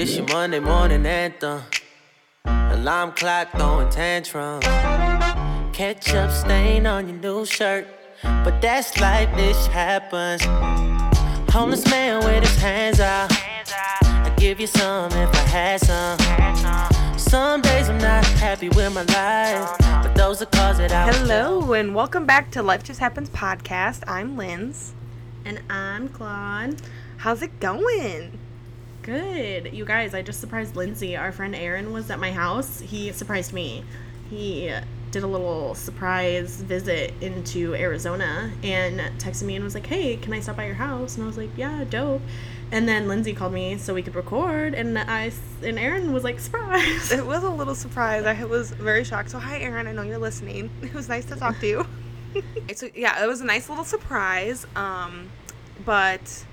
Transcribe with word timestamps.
This 0.00 0.16
your 0.16 0.26
Monday 0.28 0.60
morning 0.60 1.04
anthem. 1.04 1.60
Alarm 2.46 3.12
clock 3.12 3.50
throwing 3.50 3.90
tantrums. 3.90 4.64
Ketchup 5.74 6.30
stain 6.30 6.86
on 6.86 7.06
your 7.06 7.18
new 7.18 7.44
shirt. 7.44 7.86
But 8.22 8.62
that's 8.62 8.98
life, 8.98 9.28
this 9.36 9.66
happens. 9.66 10.42
Homeless 11.52 11.84
man 11.90 12.24
with 12.24 12.48
his 12.48 12.56
hands 12.56 12.98
out. 12.98 13.30
I 13.30 14.34
give 14.38 14.58
you 14.58 14.68
some 14.68 15.12
if 15.12 15.34
I 15.34 15.46
had 15.52 15.80
some. 15.82 17.18
Some 17.18 17.60
days 17.60 17.90
I'm 17.90 17.98
not 17.98 18.24
happy 18.24 18.70
with 18.70 18.94
my 18.94 19.02
life, 19.02 19.76
but 20.02 20.14
those 20.14 20.40
are 20.40 20.46
cause 20.46 20.78
that 20.78 20.92
I 20.92 21.12
Hello, 21.12 21.74
and 21.74 21.94
welcome 21.94 22.24
back 22.24 22.50
to 22.52 22.62
Life 22.62 22.84
Just 22.84 23.00
Happens 23.00 23.28
podcast. 23.28 24.04
I'm 24.08 24.38
Linz. 24.38 24.94
And 25.44 25.60
I'm 25.68 26.08
Claude. 26.08 26.80
How's 27.18 27.42
it 27.42 27.60
going? 27.60 28.38
Good. 29.02 29.72
You 29.72 29.84
guys, 29.84 30.14
I 30.14 30.22
just 30.22 30.40
surprised 30.40 30.76
Lindsay. 30.76 31.16
Our 31.16 31.32
friend 31.32 31.54
Aaron 31.54 31.92
was 31.92 32.10
at 32.10 32.18
my 32.18 32.32
house. 32.32 32.80
He 32.80 33.12
surprised 33.12 33.52
me. 33.52 33.84
He 34.28 34.72
did 35.10 35.22
a 35.22 35.26
little 35.26 35.74
surprise 35.74 36.56
visit 36.56 37.12
into 37.20 37.74
Arizona 37.74 38.52
and 38.62 39.00
texted 39.18 39.42
me 39.42 39.56
and 39.56 39.64
was 39.64 39.74
like, 39.74 39.86
hey, 39.86 40.16
can 40.16 40.32
I 40.32 40.40
stop 40.40 40.56
by 40.56 40.66
your 40.66 40.74
house? 40.74 41.16
And 41.16 41.24
I 41.24 41.26
was 41.26 41.36
like, 41.36 41.50
yeah, 41.56 41.84
dope. 41.84 42.22
And 42.72 42.88
then 42.88 43.08
Lindsay 43.08 43.32
called 43.32 43.52
me 43.52 43.78
so 43.78 43.92
we 43.94 44.02
could 44.02 44.14
record, 44.14 44.74
and 44.74 44.96
I 44.96 45.32
and 45.64 45.76
Aaron 45.76 46.12
was 46.12 46.22
like, 46.22 46.38
surprise. 46.38 47.10
It 47.10 47.26
was 47.26 47.42
a 47.42 47.50
little 47.50 47.74
surprise. 47.74 48.24
I 48.26 48.44
was 48.44 48.70
very 48.70 49.02
shocked. 49.02 49.30
So, 49.30 49.40
hi, 49.40 49.58
Aaron. 49.58 49.88
I 49.88 49.92
know 49.92 50.02
you're 50.02 50.18
listening. 50.18 50.70
It 50.82 50.94
was 50.94 51.08
nice 51.08 51.24
to 51.26 51.36
talk 51.36 51.58
to 51.60 51.66
you. 51.66 51.86
so, 52.76 52.88
yeah, 52.94 53.24
it 53.24 53.26
was 53.26 53.40
a 53.40 53.44
nice 53.44 53.68
little 53.68 53.84
surprise. 53.84 54.68
Um, 54.76 55.30
but 55.84 56.44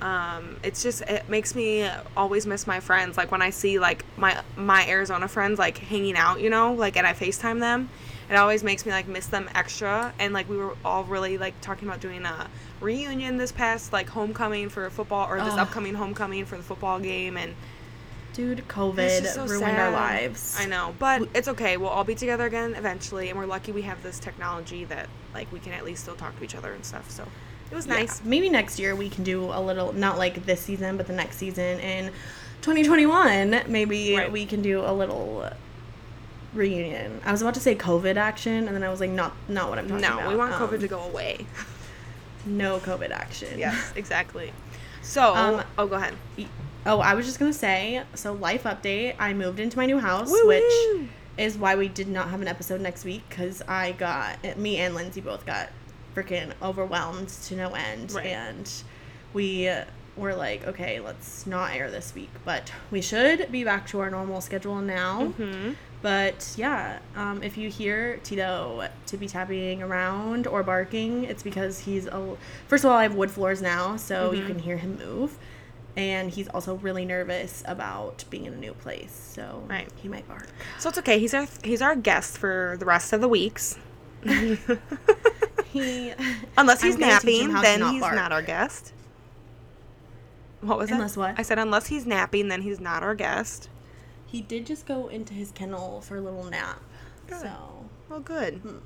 um, 0.00 0.56
it's 0.62 0.82
just 0.82 1.02
it 1.02 1.28
makes 1.28 1.54
me 1.54 1.88
always 2.16 2.46
miss 2.46 2.66
my 2.66 2.80
friends. 2.80 3.16
Like 3.16 3.30
when 3.30 3.42
I 3.42 3.50
see 3.50 3.78
like 3.78 4.04
my 4.16 4.40
my 4.56 4.86
Arizona 4.88 5.28
friends 5.28 5.58
like 5.58 5.78
hanging 5.78 6.16
out, 6.16 6.40
you 6.40 6.50
know, 6.50 6.74
like 6.74 6.96
and 6.96 7.06
I 7.06 7.12
Facetime 7.12 7.60
them. 7.60 7.88
It 8.30 8.36
always 8.36 8.62
makes 8.62 8.84
me 8.84 8.92
like 8.92 9.08
miss 9.08 9.26
them 9.26 9.48
extra. 9.54 10.12
And 10.18 10.34
like 10.34 10.48
we 10.48 10.56
were 10.56 10.76
all 10.84 11.04
really 11.04 11.38
like 11.38 11.60
talking 11.60 11.88
about 11.88 12.00
doing 12.00 12.24
a 12.24 12.48
reunion 12.80 13.38
this 13.38 13.52
past 13.52 13.92
like 13.92 14.08
homecoming 14.08 14.68
for 14.68 14.88
football 14.90 15.28
or 15.28 15.38
this 15.38 15.54
Ugh. 15.54 15.58
upcoming 15.58 15.94
homecoming 15.94 16.44
for 16.44 16.56
the 16.56 16.62
football 16.62 17.00
game 17.00 17.36
and 17.36 17.54
Dude, 18.34 18.68
COVID 18.68 19.26
so 19.26 19.46
ruined 19.46 19.64
sad. 19.64 19.80
our 19.80 19.90
lives. 19.90 20.56
I 20.60 20.66
know, 20.66 20.94
but 21.00 21.28
it's 21.34 21.48
okay. 21.48 21.76
We'll 21.76 21.88
all 21.88 22.04
be 22.04 22.14
together 22.14 22.46
again 22.46 22.76
eventually, 22.76 23.30
and 23.30 23.38
we're 23.38 23.46
lucky 23.46 23.72
we 23.72 23.82
have 23.82 24.00
this 24.04 24.20
technology 24.20 24.84
that 24.84 25.08
like 25.34 25.50
we 25.50 25.58
can 25.58 25.72
at 25.72 25.84
least 25.84 26.02
still 26.02 26.14
talk 26.14 26.38
to 26.38 26.44
each 26.44 26.54
other 26.54 26.72
and 26.72 26.84
stuff. 26.84 27.10
So 27.10 27.26
it 27.70 27.74
was 27.74 27.86
nice. 27.86 28.20
Yeah. 28.20 28.28
Maybe 28.30 28.48
next 28.48 28.78
year 28.78 28.94
we 28.96 29.08
can 29.08 29.24
do 29.24 29.44
a 29.44 29.60
little, 29.60 29.92
not 29.92 30.18
like 30.18 30.44
this 30.46 30.60
season, 30.60 30.96
but 30.96 31.06
the 31.06 31.12
next 31.12 31.36
season 31.36 31.78
in 31.80 32.06
2021. 32.62 33.62
Maybe 33.68 34.14
Right. 34.16 34.30
we 34.32 34.46
can 34.46 34.62
do 34.62 34.80
a 34.80 34.92
little 34.92 35.48
reunion. 36.54 37.20
I 37.24 37.32
was 37.32 37.42
about 37.42 37.54
to 37.54 37.60
say 37.60 37.74
COVID 37.74 38.16
action, 38.16 38.66
and 38.66 38.74
then 38.74 38.82
I 38.82 38.88
was 38.88 39.00
like, 39.00 39.10
not, 39.10 39.34
not 39.48 39.68
what 39.68 39.78
I'm 39.78 39.86
talking 39.86 40.00
No, 40.02 40.14
about. 40.14 40.24
No, 40.24 40.28
we 40.30 40.36
want 40.36 40.54
Um, 40.54 40.68
COVID 40.68 40.80
to 40.80 40.88
go 40.88 41.00
away. 41.00 41.46
No 42.46 42.78
COVID 42.78 43.10
action. 43.10 43.58
Yes, 43.58 43.92
exactly. 43.96 44.52
So, 45.02 45.34
Um, 45.34 45.62
oh, 45.76 45.86
go 45.86 45.96
ahead. 45.96 46.14
Oh, 46.86 47.00
I 47.00 47.12
was 47.14 47.26
just 47.26 47.38
gonna 47.38 47.52
say. 47.52 48.02
So, 48.14 48.32
life 48.32 48.62
update. 48.62 49.16
I 49.18 49.34
moved 49.34 49.60
into 49.60 49.76
my 49.76 49.84
new 49.84 49.98
house, 49.98 50.30
Woo-woo. 50.30 50.46
which 50.48 51.08
is 51.36 51.58
why 51.58 51.74
we 51.74 51.88
did 51.88 52.08
not 52.08 52.30
have 52.30 52.40
an 52.40 52.48
episode 52.48 52.80
next 52.80 53.04
week 53.04 53.22
because 53.28 53.60
I 53.68 53.92
got 53.92 54.56
me 54.56 54.78
and 54.78 54.94
Lindsay 54.94 55.20
both 55.20 55.44
got 55.44 55.68
freaking 56.22 56.52
overwhelmed 56.62 57.28
to 57.28 57.56
no 57.56 57.70
end, 57.74 58.12
Right. 58.12 58.26
and 58.26 58.70
we 59.32 59.70
were 60.16 60.34
like, 60.34 60.66
okay, 60.66 60.98
let's 61.00 61.46
not 61.46 61.74
air 61.74 61.90
this 61.90 62.14
week, 62.14 62.30
but 62.44 62.72
we 62.90 63.00
should 63.00 63.52
be 63.52 63.62
back 63.62 63.86
to 63.88 64.00
our 64.00 64.10
normal 64.10 64.40
schedule 64.40 64.80
now. 64.80 65.26
Hmm. 65.26 65.72
But 66.02 66.54
yeah, 66.56 66.98
um, 67.16 67.42
if 67.42 67.56
you 67.56 67.70
hear 67.70 68.18
Tito 68.18 68.88
tippy 69.06 69.26
tapping 69.26 69.82
around 69.82 70.46
or 70.46 70.62
barking, 70.62 71.24
it's 71.24 71.42
because 71.42 71.80
he's 71.80 72.06
a. 72.06 72.36
First 72.68 72.84
of 72.84 72.90
all, 72.92 72.96
I 72.96 73.02
have 73.02 73.14
wood 73.16 73.30
floors 73.32 73.60
now, 73.60 73.96
so 73.96 74.32
you 74.32 74.44
can 74.44 74.60
hear 74.60 74.76
him 74.76 74.96
move, 74.96 75.36
and 75.96 76.30
he's 76.30 76.46
also 76.48 76.76
really 76.76 77.04
nervous 77.04 77.64
about 77.66 78.24
being 78.30 78.44
in 78.44 78.52
a 78.54 78.56
new 78.58 78.74
place, 78.74 79.32
so 79.34 79.64
Right. 79.68 79.88
he 79.96 80.06
might 80.08 80.26
bark. 80.28 80.46
So 80.78 80.88
it's 80.88 80.98
okay. 80.98 81.18
He's 81.18 81.34
our 81.34 81.46
he's 81.64 81.82
our 81.82 81.96
guest 81.96 82.38
for 82.38 82.76
the 82.78 82.84
rest 82.84 83.12
of 83.12 83.20
the 83.20 83.28
weeks. 83.28 83.76
He 85.72 86.12
Unless 86.56 86.82
he's 86.82 86.94
I'm 86.94 87.00
napping, 87.00 87.44
him 87.44 87.50
how 87.50 87.60
to 87.60 87.62
then 87.62 87.80
not 87.80 87.92
he's 87.92 88.00
bark. 88.00 88.14
not 88.14 88.32
our 88.32 88.42
guest. 88.42 88.92
What 90.60 90.78
was 90.78 90.90
Unless 90.90 91.14
that? 91.14 91.20
what? 91.20 91.34
I 91.38 91.42
said 91.42 91.58
unless 91.58 91.86
he's 91.86 92.06
napping, 92.06 92.48
then 92.48 92.62
he's 92.62 92.80
not 92.80 93.02
our 93.02 93.14
guest. 93.14 93.68
he 94.26 94.40
did 94.42 94.66
just 94.66 94.86
go 94.86 95.08
into 95.08 95.34
his 95.34 95.52
kennel 95.52 96.00
for 96.00 96.16
a 96.16 96.20
little 96.20 96.44
nap, 96.44 96.80
Good. 97.26 97.40
so 97.40 97.84
Well, 98.08 98.20
good. 98.20 98.54
Mm-hmm. 98.56 98.78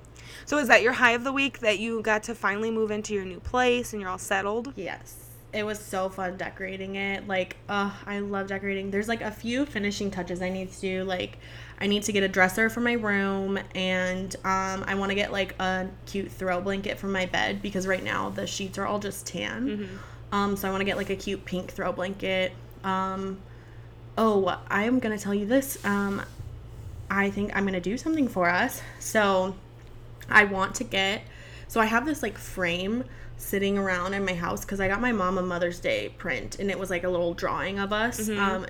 So 0.44 0.58
is 0.58 0.68
that 0.68 0.82
your 0.82 0.92
high 0.94 1.12
of 1.12 1.24
the 1.24 1.32
week 1.32 1.60
that 1.60 1.78
you 1.78 2.00
got 2.02 2.22
to 2.24 2.34
finally 2.34 2.70
move 2.70 2.90
into 2.90 3.14
your 3.14 3.24
new 3.24 3.40
place 3.40 3.92
and 3.92 4.00
you're 4.02 4.10
all 4.10 4.18
settled? 4.18 4.72
Yes. 4.76 5.21
It 5.52 5.64
was 5.64 5.78
so 5.78 6.08
fun 6.08 6.36
decorating 6.38 6.96
it. 6.96 7.28
Like, 7.28 7.56
uh, 7.68 7.90
I 8.06 8.20
love 8.20 8.46
decorating. 8.46 8.90
There's 8.90 9.08
like 9.08 9.20
a 9.20 9.30
few 9.30 9.66
finishing 9.66 10.10
touches 10.10 10.40
I 10.40 10.48
need 10.48 10.72
to 10.72 10.80
do. 10.80 11.04
Like, 11.04 11.38
I 11.78 11.86
need 11.86 12.04
to 12.04 12.12
get 12.12 12.22
a 12.22 12.28
dresser 12.28 12.70
for 12.70 12.80
my 12.80 12.92
room, 12.92 13.58
and 13.74 14.34
um, 14.44 14.84
I 14.86 14.94
want 14.94 15.10
to 15.10 15.14
get 15.14 15.30
like 15.32 15.54
a 15.60 15.88
cute 16.06 16.30
throw 16.30 16.60
blanket 16.60 16.98
for 16.98 17.08
my 17.08 17.26
bed 17.26 17.60
because 17.60 17.86
right 17.86 18.02
now 18.02 18.30
the 18.30 18.46
sheets 18.46 18.78
are 18.78 18.86
all 18.86 18.98
just 18.98 19.26
tan. 19.26 19.66
Um, 20.32 20.56
so 20.56 20.68
I 20.68 20.70
want 20.70 20.80
to 20.80 20.86
get 20.86 20.96
like 20.96 21.10
a 21.10 21.16
cute 21.16 21.44
pink 21.44 21.72
throw 21.72 21.92
blanket. 21.92 22.52
Um, 22.84 23.38
oh, 24.16 24.58
I 24.68 24.84
am 24.84 25.00
gonna 25.00 25.18
tell 25.18 25.34
you 25.34 25.44
this. 25.44 25.84
Um, 25.84 26.22
I 27.10 27.30
think 27.30 27.54
I'm 27.54 27.66
gonna 27.66 27.80
do 27.80 27.98
something 27.98 28.28
for 28.28 28.48
us. 28.48 28.80
So 29.00 29.54
I 30.30 30.44
want 30.44 30.76
to 30.76 30.84
get 30.84 31.22
so 31.68 31.80
I 31.80 31.86
have 31.86 32.04
this 32.04 32.22
like 32.22 32.36
frame 32.36 33.04
sitting 33.42 33.76
around 33.76 34.14
in 34.14 34.24
my 34.24 34.34
house 34.34 34.60
because 34.64 34.80
I 34.80 34.88
got 34.88 35.00
my 35.00 35.12
mom 35.12 35.36
a 35.38 35.42
Mother's 35.42 35.80
Day 35.80 36.10
print 36.16 36.58
and 36.58 36.70
it 36.70 36.78
was 36.78 36.90
like 36.90 37.04
a 37.04 37.08
little 37.08 37.34
drawing 37.34 37.78
of 37.78 37.92
us. 37.92 38.28
Um 38.38 38.66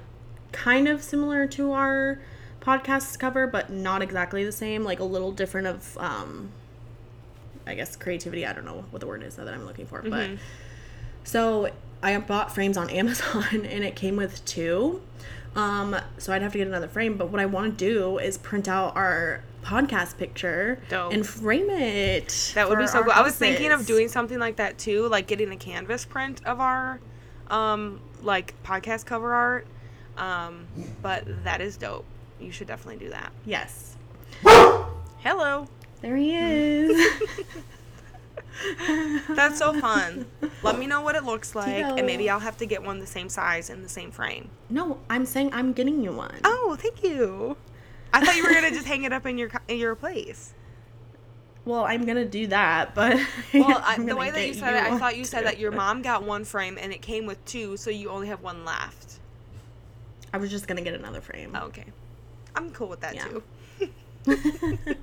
kind 0.53 0.87
of 0.89 1.03
similar 1.03 1.47
to 1.49 1.73
our 1.73 2.19
podcast 2.61 3.19
cover, 3.19 3.47
but 3.47 3.71
not 3.71 4.03
exactly 4.03 4.45
the 4.45 4.53
same, 4.53 4.85
like 4.85 5.01
a 5.01 5.05
little 5.05 5.33
different 5.33 5.67
of 5.67 5.97
um 5.99 6.51
I 7.67 7.75
guess 7.75 7.95
creativity. 7.97 8.45
I 8.45 8.53
don't 8.53 8.65
know 8.65 8.85
what 8.91 9.01
the 9.01 9.07
word 9.07 9.23
is 9.23 9.37
that 9.37 9.47
I'm 9.49 9.65
looking 9.67 9.87
for, 9.87 10.03
but 10.03 10.31
so 11.25 11.71
I 12.03 12.19
bought 12.19 12.53
frames 12.53 12.77
on 12.77 12.91
Amazon 13.01 13.45
and 13.53 13.85
it 13.85 13.95
came 13.95 14.17
with 14.17 14.45
two. 14.45 15.01
Um, 15.55 15.95
so 16.19 16.33
I'd 16.33 16.43
have 16.43 16.53
to 16.53 16.59
get 16.59 16.67
another 16.67 16.89
frame. 16.89 17.17
But 17.17 17.29
what 17.29 17.41
I 17.41 17.47
want 17.47 17.79
to 17.79 17.85
do 17.85 18.19
is 18.19 18.39
print 18.39 18.67
out 18.69 18.97
our 18.97 19.45
podcast 19.63 20.19
picture 20.19 20.81
Dope. 20.89 21.13
and 21.13 21.27
frame 21.27 21.71
it. 21.71 22.53
That 22.55 22.69
would 22.69 22.79
be 22.79 22.87
so 22.87 23.03
cool. 23.03 23.13
I 23.13 23.23
was 23.23 23.37
thinking 23.37 23.71
of 23.73 23.87
doing 23.87 24.09
something 24.09 24.39
like 24.39 24.57
that 24.57 24.79
too, 24.79 25.09
like 25.09 25.27
getting 25.27 25.51
a 25.53 25.57
canvas 25.57 26.05
print 26.05 26.45
of 26.45 26.61
our 26.61 27.01
um 27.49 28.01
like 28.23 28.55
podcast 28.63 29.07
cover 29.07 29.35
art. 29.35 29.67
Um, 30.17 30.67
but 31.01 31.25
that 31.45 31.61
is 31.61 31.77
dope. 31.77 32.05
You 32.41 32.53
should 32.53 32.67
definitely 32.67 33.05
do 33.05 33.11
that. 33.11 33.33
Yes. 33.47 33.97
Hello. 34.43 35.67
There 36.03 36.17
he 36.17 36.37
is. 36.37 37.21
That's 39.29 39.59
so 39.59 39.73
fun. 39.81 40.27
Let 40.63 40.79
me 40.79 40.87
know 40.87 41.01
what 41.01 41.15
it 41.15 41.25
looks 41.25 41.55
like, 41.55 41.77
Tito. 41.77 41.97
and 41.97 42.07
maybe 42.07 42.29
I'll 42.29 42.41
have 42.41 42.57
to 42.59 42.67
get 42.67 42.83
one 42.83 42.99
the 42.99 43.07
same 43.07 43.29
size 43.29 43.71
in 43.71 43.83
the 43.83 43.89
same 43.89 44.11
frame. 44.11 44.51
no, 44.69 44.99
I'm 45.09 45.25
saying 45.25 45.51
I'm 45.53 45.73
getting 45.73 46.03
you 46.03 46.13
one. 46.13 46.35
Oh, 46.45 46.77
thank 46.79 47.03
you. 47.03 47.57
I 48.13 48.25
thought 48.25 48.37
you 48.37 48.43
were 48.45 48.53
gonna 48.53 48.71
just 48.71 48.87
hang 48.87 49.05
it 49.05 49.13
up 49.13 49.27
in 49.27 49.39
your 49.39 49.51
in 49.69 49.79
your 49.79 49.95
place. 49.95 50.55
Well, 51.65 51.85
I'm 51.85 52.05
gonna 52.05 52.25
do 52.25 52.49
that, 52.49 52.95
but 52.95 53.21
Well, 53.55 53.81
I, 53.85 53.97
the 53.97 54.17
way 54.17 54.31
that 54.31 54.47
you 54.47 54.55
get 54.55 54.61
said 54.61 54.75
it, 54.75 54.93
I 54.93 54.99
thought 54.99 55.17
you 55.17 55.25
said 55.25 55.41
too. 55.41 55.45
that 55.45 55.59
your 55.59 55.71
mom 55.71 56.03
got 56.03 56.25
one 56.25 56.45
frame 56.45 56.77
and 56.81 56.93
it 56.93 57.03
came 57.03 57.25
with 57.25 57.43
two, 57.45 57.77
so 57.77 57.91
you 57.91 58.11
only 58.11 58.29
have 58.29 58.43
one 58.43 58.65
left. 58.65 59.21
I 60.33 60.39
was 60.39 60.51
just 60.51 60.67
gonna 60.67 60.83
get 60.83 60.95
another 60.95 61.21
frame. 61.21 61.53
Oh, 61.55 61.67
okay, 61.67 61.87
I'm 62.57 62.71
cool 62.71 62.89
with 62.89 63.01
that 63.01 63.15
Yeah. 63.15 63.29
too. 63.29 63.43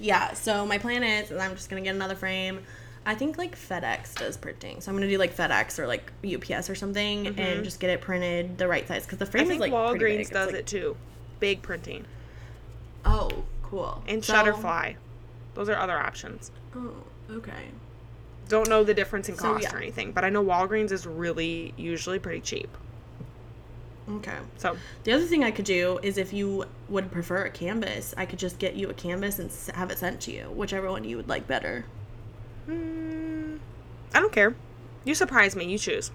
yeah, 0.00 0.32
so 0.34 0.66
my 0.66 0.78
plan 0.78 1.02
is 1.02 1.30
is 1.30 1.38
I'm 1.38 1.54
just 1.56 1.68
gonna 1.68 1.82
get 1.82 1.94
another 1.94 2.16
frame. 2.16 2.60
I 3.06 3.14
think 3.14 3.36
like 3.36 3.56
FedEx 3.56 4.14
does 4.14 4.36
printing, 4.36 4.80
so 4.80 4.90
I'm 4.90 4.96
gonna 4.96 5.08
do 5.08 5.18
like 5.18 5.36
FedEx 5.36 5.78
or 5.78 5.86
like 5.86 6.12
UPS 6.24 6.70
or 6.70 6.74
something, 6.74 7.26
and 7.26 7.36
mm-hmm. 7.36 7.62
just 7.64 7.80
get 7.80 7.90
it 7.90 8.00
printed 8.00 8.56
the 8.56 8.68
right 8.68 8.86
size 8.86 9.04
because 9.04 9.18
the 9.18 9.26
I 9.26 9.30
frame 9.30 9.48
think 9.48 9.56
is 9.56 9.60
like 9.60 9.72
Walgreens 9.72 10.16
big. 10.18 10.30
Does 10.30 10.46
like- 10.46 10.54
it 10.60 10.66
too, 10.66 10.96
big 11.40 11.60
printing 11.60 12.06
Oh, 13.04 13.30
cool. 13.62 14.02
and 14.08 14.24
So- 14.24 14.34
Shutterfly. 14.34 14.96
Those 15.54 15.68
are 15.68 15.76
other 15.76 15.96
options. 15.98 16.50
Oh, 16.74 16.92
okay. 17.30 17.68
Don't 18.48 18.68
know 18.68 18.82
the 18.84 18.92
difference 18.94 19.28
in 19.28 19.36
So, 19.36 19.52
cost 19.54 19.62
yeah. 19.62 19.74
or 19.74 19.78
anything, 19.78 20.12
but 20.12 20.24
I 20.24 20.28
know 20.30 20.44
Walgreens 20.44 20.90
is 20.90 21.06
really 21.06 21.72
usually 21.76 22.18
pretty 22.18 22.40
cheap. 22.40 22.68
Okay. 24.10 24.36
So 24.58 24.76
The 25.04 25.12
other 25.12 25.24
thing 25.24 25.44
I 25.44 25.50
could 25.50 25.64
do 25.64 25.98
is 26.02 26.18
if 26.18 26.32
you 26.32 26.66
would 26.88 27.10
prefer 27.10 27.44
a 27.44 27.50
canvas, 27.50 28.14
I 28.18 28.26
could 28.26 28.38
just 28.38 28.58
get 28.58 28.74
you 28.74 28.90
a 28.90 28.94
canvas 28.94 29.38
and 29.38 29.50
have 29.76 29.90
it 29.90 29.98
sent 29.98 30.20
to 30.22 30.32
you, 30.32 30.50
whichever 30.54 30.90
one 30.90 31.04
you 31.04 31.16
would 31.16 31.28
like 31.28 31.46
better. 31.46 31.84
mm, 32.68 33.58
I 34.14 34.20
don't 34.20 34.32
care. 34.32 34.54
You 35.04 35.14
surprise 35.14 35.54
me. 35.56 35.64
You 35.66 35.78
choose. 35.78 36.10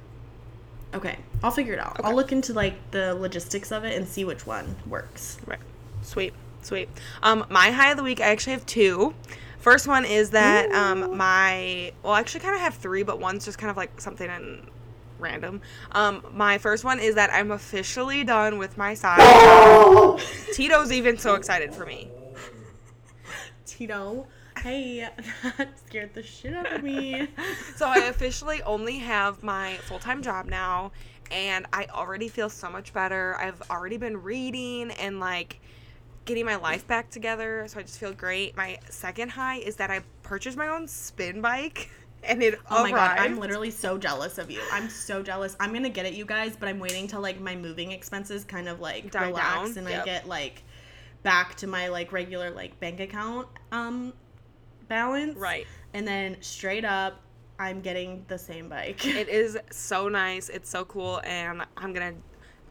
Okay, 0.94 1.18
I'll 1.44 1.52
figure 1.52 1.74
it 1.74 1.80
out. 1.80 2.00
I'll 2.04 2.16
look 2.16 2.32
into 2.32 2.54
like 2.54 2.92
the 2.92 3.14
logistics 3.16 3.72
of 3.72 3.84
it 3.86 3.96
and 3.96 4.08
see 4.08 4.24
which 4.26 4.46
one 4.48 4.76
works. 4.88 5.38
Right. 5.46 5.60
Sweet. 6.02 6.34
Sweet. 6.62 6.90
Um, 7.24 7.46
my 7.50 7.72
high 7.72 7.92
of 7.92 7.98
the 7.98 8.04
week, 8.04 8.20
I 8.20 8.26
actually 8.26 8.54
have 8.54 8.66
two. 8.66 9.14
First 9.60 9.88
one 9.88 10.06
is 10.06 10.30
that 10.32 10.72
um, 10.72 11.18
my 11.18 11.92
well, 12.02 12.14
I 12.14 12.20
actually 12.20 12.42
kind 12.42 12.56
of 12.56 12.62
have 12.62 12.76
three, 12.76 13.04
but 13.04 13.20
one's 13.20 13.46
just 13.46 13.58
kind 13.58 13.70
of 13.70 13.78
like 13.78 14.00
something 14.00 14.30
in 14.30 14.70
random. 15.20 15.62
Um, 15.92 16.26
my 16.34 16.58
first 16.58 16.84
one 16.84 17.00
is 17.00 17.16
that 17.16 17.30
I'm 17.34 17.52
officially 17.52 18.24
done 18.24 18.58
with 18.58 18.78
my 18.78 18.94
side. 18.94 19.20
Tito's 20.54 20.92
even 20.92 21.18
so 21.18 21.36
excited 21.36 21.74
for 21.74 21.86
me. 21.86 22.10
Tito, 23.66 24.28
hey, 24.62 25.10
that 25.58 25.80
scared 25.86 26.14
the 26.14 26.24
shit 26.24 26.54
out 26.54 26.72
of 26.72 26.84
me. 26.84 27.28
So 27.76 27.88
I 27.88 28.06
officially 28.06 28.62
only 28.64 28.98
have 29.00 29.44
my 29.44 29.74
full 29.84 30.00
time 30.00 30.22
job 30.22 30.46
now, 30.46 30.92
and 31.32 31.66
I 31.74 31.86
already 31.92 32.30
feel 32.30 32.50
so 32.50 32.70
much 32.70 32.94
better. 32.94 33.36
I've 33.40 33.62
already 33.70 33.98
been 33.98 34.22
reading 34.22 34.92
and 34.92 35.20
like 35.20 35.60
getting 36.30 36.46
my 36.46 36.56
life 36.56 36.88
back 36.88 37.10
together, 37.10 37.66
so 37.68 37.80
I 37.80 37.82
just 37.82 38.00
feel 38.00 38.14
great. 38.14 38.56
My 38.56 38.78
second 38.90 39.30
high 39.30 39.58
is 39.58 39.76
that 39.78 39.90
I 39.90 40.02
purchased 40.22 40.58
my 40.58 40.68
own 40.68 40.88
spin 40.88 41.42
bike, 41.42 41.90
and 42.24 42.42
it 42.42 42.60
Oh 42.70 42.84
my 42.84 42.92
god, 42.92 43.18
I'm 43.18 43.40
literally 43.40 43.72
so 43.72 43.98
jealous 43.98 44.38
of 44.38 44.50
you. 44.50 44.62
I'm 44.72 44.90
so 44.90 45.24
jealous. 45.24 45.58
I'm 45.60 45.74
gonna 45.74 45.90
get 45.90 46.06
it, 46.06 46.14
you 46.14 46.26
guys, 46.26 46.56
but 46.56 46.70
I'm 46.70 46.80
waiting 46.80 47.08
till 47.08 47.20
like 47.20 47.42
my 47.42 47.56
moving 47.56 47.92
expenses 47.92 48.46
kind 48.46 48.70
of 48.70 48.80
like 48.80 49.12
Die 49.12 49.28
relax 49.28 49.70
down, 49.74 49.78
and 49.80 49.90
yep. 49.90 50.04
I 50.04 50.06
get 50.06 50.28
like 50.28 50.64
back 51.24 51.56
to 51.56 51.68
my 51.68 51.90
like 51.90 52.12
regular 52.14 52.52
like 52.52 52.80
bank 52.80 53.00
account 53.00 53.48
um 53.72 54.14
balance. 54.88 55.36
Right. 55.36 55.66
And 55.94 56.08
then 56.08 56.38
straight 56.42 56.86
up, 56.86 57.20
I'm 57.58 57.82
getting 57.82 58.24
the 58.28 58.38
same 58.38 58.70
bike. 58.70 59.04
It 59.04 59.28
is 59.30 59.58
so 59.72 60.08
nice. 60.08 60.50
It's 60.50 60.70
so 60.70 60.86
cool, 60.86 61.22
and 61.24 61.64
I'm 61.76 61.92
gonna 61.92 62.14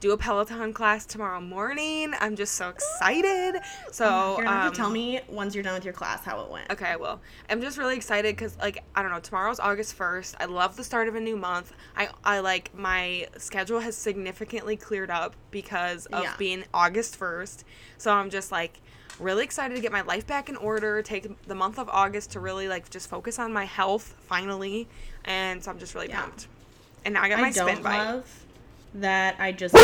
do 0.00 0.12
a 0.12 0.16
Peloton 0.16 0.72
class 0.72 1.04
tomorrow 1.04 1.40
morning. 1.40 2.12
I'm 2.20 2.36
just 2.36 2.54
so 2.54 2.68
excited. 2.68 3.60
So 3.90 4.36
You're 4.36 4.44
gonna 4.44 4.56
have 4.58 4.66
um, 4.66 4.72
to 4.72 4.76
tell 4.76 4.90
me 4.90 5.20
once 5.28 5.54
you're 5.54 5.64
done 5.64 5.74
with 5.74 5.84
your 5.84 5.92
class 5.94 6.24
how 6.24 6.40
it 6.42 6.50
went. 6.50 6.70
Okay, 6.70 6.86
I 6.86 6.96
will. 6.96 7.20
I'm 7.50 7.60
just 7.60 7.78
really 7.78 7.96
excited 7.96 8.36
because, 8.36 8.56
like, 8.58 8.84
I 8.94 9.02
don't 9.02 9.10
know. 9.10 9.18
Tomorrow's 9.20 9.58
August 9.58 9.94
first. 9.94 10.36
I 10.38 10.44
love 10.44 10.76
the 10.76 10.84
start 10.84 11.08
of 11.08 11.16
a 11.16 11.20
new 11.20 11.36
month. 11.36 11.72
I, 11.96 12.08
I 12.24 12.38
like 12.40 12.72
my 12.76 13.26
schedule 13.38 13.80
has 13.80 13.96
significantly 13.96 14.76
cleared 14.76 15.10
up 15.10 15.34
because 15.50 16.06
of 16.06 16.22
Yeah. 16.22 16.34
being 16.38 16.64
August 16.72 17.16
first. 17.16 17.64
So 17.96 18.12
I'm 18.12 18.30
just 18.30 18.52
like 18.52 18.80
really 19.18 19.42
excited 19.42 19.74
to 19.74 19.80
get 19.80 19.90
my 19.90 20.02
life 20.02 20.26
back 20.28 20.48
in 20.48 20.54
order. 20.56 21.02
Take 21.02 21.42
the 21.48 21.54
month 21.56 21.76
of 21.78 21.88
August 21.88 22.30
to 22.32 22.40
really 22.40 22.68
like 22.68 22.88
just 22.88 23.10
focus 23.10 23.38
on 23.40 23.52
my 23.52 23.64
health 23.64 24.14
finally, 24.28 24.86
and 25.24 25.62
so 25.64 25.72
I'm 25.72 25.78
just 25.80 25.94
really 25.96 26.08
Yeah. 26.08 26.20
pumped. 26.22 26.46
And 27.04 27.14
now 27.14 27.22
I 27.22 27.28
got 27.28 27.40
my 27.40 27.48
I 27.48 27.50
spin 27.50 27.82
bike. 27.82 27.98
love 27.98 28.44
that 28.94 29.36
I 29.38 29.52
just 29.52 29.74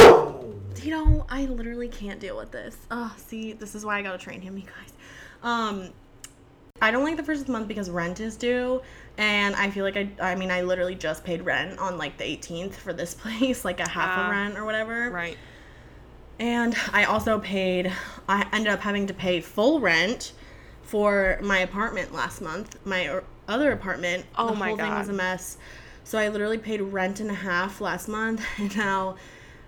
you 0.82 0.90
know, 0.90 1.24
I 1.28 1.46
literally 1.46 1.88
can't 1.88 2.20
deal 2.20 2.36
with 2.36 2.50
this. 2.50 2.76
Oh, 2.90 3.14
see, 3.16 3.52
this 3.52 3.74
is 3.74 3.84
why 3.84 3.98
I 3.98 4.02
gotta 4.02 4.18
train 4.18 4.40
him, 4.40 4.56
you 4.58 4.64
guys. 4.64 4.92
Um 5.42 5.90
I 6.82 6.90
don't 6.90 7.04
like 7.04 7.16
the 7.16 7.22
first 7.22 7.40
of 7.42 7.46
the 7.46 7.52
month 7.52 7.68
because 7.68 7.88
rent 7.88 8.18
is 8.20 8.36
due 8.36 8.82
and 9.16 9.54
I 9.54 9.70
feel 9.70 9.84
like 9.84 9.96
I 9.96 10.08
I 10.20 10.34
mean 10.34 10.50
I 10.50 10.62
literally 10.62 10.94
just 10.96 11.24
paid 11.24 11.42
rent 11.42 11.78
on 11.78 11.96
like 11.98 12.18
the 12.18 12.24
18th 12.24 12.74
for 12.74 12.92
this 12.92 13.14
place, 13.22 13.64
like 13.64 13.80
a 13.80 13.88
half 13.88 14.18
Ah, 14.18 14.24
of 14.24 14.30
rent 14.30 14.58
or 14.58 14.64
whatever. 14.64 15.10
Right. 15.10 15.38
And 16.40 16.74
I 16.92 17.04
also 17.04 17.38
paid, 17.38 17.92
I 18.28 18.44
ended 18.52 18.72
up 18.72 18.80
having 18.80 19.06
to 19.06 19.14
pay 19.14 19.40
full 19.40 19.78
rent 19.80 20.32
for 20.82 21.38
my 21.42 21.58
apartment 21.58 22.12
last 22.12 22.40
month. 22.40 22.76
My 22.84 23.20
other 23.46 23.70
apartment, 23.70 24.26
Oh 24.36 24.48
the 24.48 24.56
my 24.56 24.68
whole 24.68 24.76
thing 24.76 24.90
was 24.90 25.08
a 25.08 25.12
mess. 25.12 25.58
So 26.04 26.18
I 26.18 26.28
literally 26.28 26.58
paid 26.58 26.80
rent 26.80 27.20
and 27.20 27.30
a 27.30 27.34
half 27.34 27.80
last 27.80 28.08
month, 28.08 28.42
and 28.58 28.74
now 28.76 29.16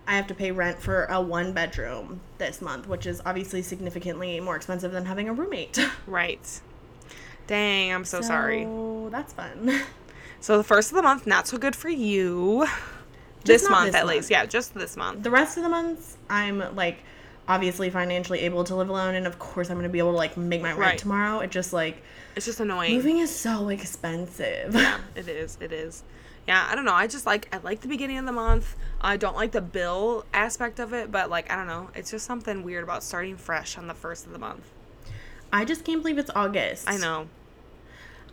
I 0.07 0.15
have 0.17 0.27
to 0.29 0.35
pay 0.35 0.53
rent 0.53 0.81
for 0.81 1.05
a 1.07 1.21
one 1.21 1.53
bedroom 1.53 2.21
this 2.39 2.61
month, 2.63 2.87
which 2.87 3.07
is 3.07 3.21
obviously 3.27 3.63
significantly 3.63 4.39
more 4.41 4.55
expensive 4.57 4.93
than 4.93 5.07
having 5.07 5.29
a 5.29 5.33
roommate. 5.33 5.79
Right. 6.07 6.61
Dang, 7.47 7.93
I'm 7.93 8.05
so 8.05 8.21
sorry. 8.21 8.65
So 8.65 9.09
that's 9.11 9.33
fun. 9.33 9.83
So 10.41 10.59
the 10.59 10.65
first 10.65 10.91
of 10.91 10.97
the 10.97 11.03
month, 11.03 11.27
not 11.27 11.47
so 11.49 11.57
good 11.59 11.75
for 11.77 11.89
you. 11.89 12.67
This 13.45 13.69
month, 13.69 13.87
this 13.87 13.95
at 13.95 14.05
month. 14.07 14.17
least. 14.17 14.31
Yeah, 14.31 14.45
just 14.47 14.75
this 14.75 14.97
month. 14.97 15.23
the 15.23 15.31
rest 15.31 15.57
of 15.57 15.63
the 15.63 15.69
months, 15.69 16.17
I'm 16.29 16.75
like 16.77 16.99
obviously 17.49 17.89
financially 17.91 18.41
able 18.41 18.65
to 18.65 18.75
live 18.75 18.89
alone, 18.89 19.15
and 19.15 19.27
of 19.27 19.39
course 19.39 19.71
I'm 19.71 19.77
gonna 19.77 19.89
be 19.89 20.01
able 20.01 20.11
to 20.13 20.17
like 20.17 20.37
make 20.37 20.61
my 20.61 20.71
rent 20.71 20.79
Right. 20.81 20.99
tomorrow. 20.99 21.39
It 21.41 21.51
just 21.51 21.73
like 21.73 22.03
It's 22.35 22.45
just 22.47 22.59
annoying. 22.61 22.95
moving 22.95 23.19
is 23.19 23.35
so 23.35 23.69
expensive. 23.69 24.75
Yeah, 24.75 24.99
it 25.15 25.29
is. 25.29 25.57
It 25.61 25.73
is. 25.73 26.03
Yeah, 26.47 26.67
I 26.71 26.75
don't 26.77 26.85
know. 26.85 26.93
I 26.95 27.07
just 27.07 27.27
like 27.27 27.49
I 27.55 27.59
like 27.59 27.81
the 27.81 27.89
beginning 27.89 28.19
of 28.19 28.27
the 28.27 28.33
month. 28.33 28.77
I 29.01 29.17
don't 29.17 29.35
like 29.37 29.53
the 29.53 29.61
bill 29.61 30.25
aspect 30.33 30.79
of 30.79 30.93
it, 30.93 31.11
but 31.11 31.29
like 31.31 31.51
I 31.51 31.57
don't 31.57 31.67
know. 31.67 31.91
It's 31.95 32.11
just 32.11 32.25
something 32.27 32.63
weird 32.63 32.85
about 32.85 33.03
starting 33.03 33.37
fresh 33.37 33.77
on 33.77 33.87
the 33.89 33.95
first 33.95 34.27
of 34.27 34.33
the 34.33 34.39
month. 34.39 34.65
I 35.53 35.65
just 35.65 35.85
can't 35.85 36.03
believe 36.03 36.19
it's 36.19 36.31
August. 36.35 36.89
I 36.89 36.97
know. 36.99 37.29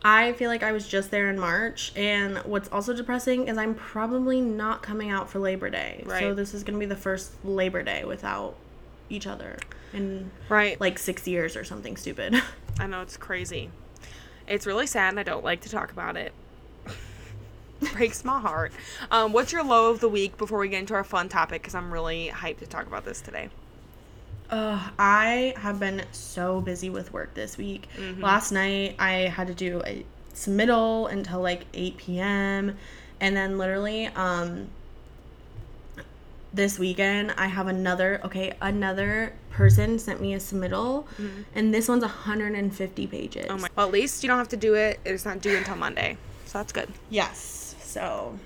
I 0.06 0.34
feel 0.34 0.50
like 0.50 0.64
I 0.64 0.74
was 0.74 0.86
just 0.88 1.12
there 1.12 1.30
in 1.30 1.40
March, 1.40 1.94
and 1.96 2.38
what's 2.40 2.68
also 2.70 2.94
depressing 2.94 3.48
is 3.48 3.58
I'm 3.58 3.74
probably 3.74 4.42
not 4.42 4.82
coming 4.84 5.10
out 5.10 5.30
for 5.30 5.40
Labor 5.40 5.70
Day. 5.70 6.04
Right. 6.06 6.20
So 6.22 6.34
this 6.34 6.54
is 6.54 6.64
gonna 6.64 6.78
be 6.78 6.86
the 6.86 6.96
first 6.96 7.32
Labor 7.46 7.84
Day 7.84 8.04
without 8.04 8.56
each 9.10 9.26
other 9.28 9.58
in 9.94 10.30
Right. 10.50 10.80
like 10.82 11.00
six 11.00 11.28
years 11.28 11.56
or 11.56 11.64
something 11.64 11.96
stupid. 11.98 12.42
I 12.80 12.88
know 12.88 13.02
it's 13.02 13.16
crazy. 13.18 13.70
It's 14.48 14.66
really 14.66 14.88
sad 14.88 15.10
and 15.10 15.20
I 15.20 15.24
don't 15.24 15.44
like 15.44 15.62
to 15.62 15.70
talk 15.70 15.92
about 15.92 16.18
it. 16.18 16.34
Breaks 17.94 18.24
my 18.24 18.40
heart. 18.40 18.72
Um, 19.12 19.34
what's 19.34 19.52
your 19.52 19.64
low 19.64 19.92
of 19.92 20.00
the 20.00 20.10
week 20.10 20.38
before 20.38 20.60
we 20.60 20.70
get 20.70 20.80
into 20.80 20.94
our 20.94 21.04
fun 21.04 21.30
topic? 21.30 21.62
Because 21.62 21.76
I'm 21.76 21.92
really 21.92 22.30
hyped 22.34 22.60
to 22.60 22.66
talk 22.66 22.88
about 22.88 23.06
this 23.06 23.22
today. 23.22 23.50
Uh, 24.50 24.90
I 25.00 25.54
have 25.58 25.80
been 25.80 26.04
so 26.12 26.62
busy 26.62 26.90
with 26.90 27.12
work 27.12 27.34
this 27.34 27.58
week. 27.58 27.88
Last 28.20 28.52
night 28.52 28.96
I 29.00 29.12
had 29.28 29.48
to 29.48 29.54
do 29.54 29.82
a 29.86 30.06
submittal 30.36 31.12
until 31.12 31.42
like 31.42 31.66
8 31.74 31.98
p.m. 31.98 32.78
And 33.20 33.36
then 33.36 33.58
literally, 33.58 34.08
um, 34.08 34.68
this 36.54 36.78
weekend 36.78 37.32
I 37.38 37.48
have 37.48 37.68
another, 37.68 38.22
okay, 38.26 38.54
another 38.62 39.34
person 39.50 39.98
sent 39.98 40.22
me 40.22 40.34
a 40.36 40.38
submittal, 40.38 41.06
and 41.56 41.74
this 41.74 41.88
one's 41.88 42.04
150 42.04 43.08
pages. 43.08 43.48
Oh 43.50 43.58
my. 43.58 43.70
Well, 43.76 43.88
at 43.88 43.94
least 43.94 44.24
you 44.24 44.28
don't 44.28 44.38
have 44.38 44.50
to 44.50 44.58
do 44.58 44.76
it. 44.76 45.00
It's 45.06 45.26
not 45.26 45.42
due 45.42 45.58
until 45.58 45.78
Monday, 45.78 46.18
so 46.46 46.60
that's 46.60 46.72
good. 46.72 46.90
Yes. 47.10 47.63
So 47.94 48.38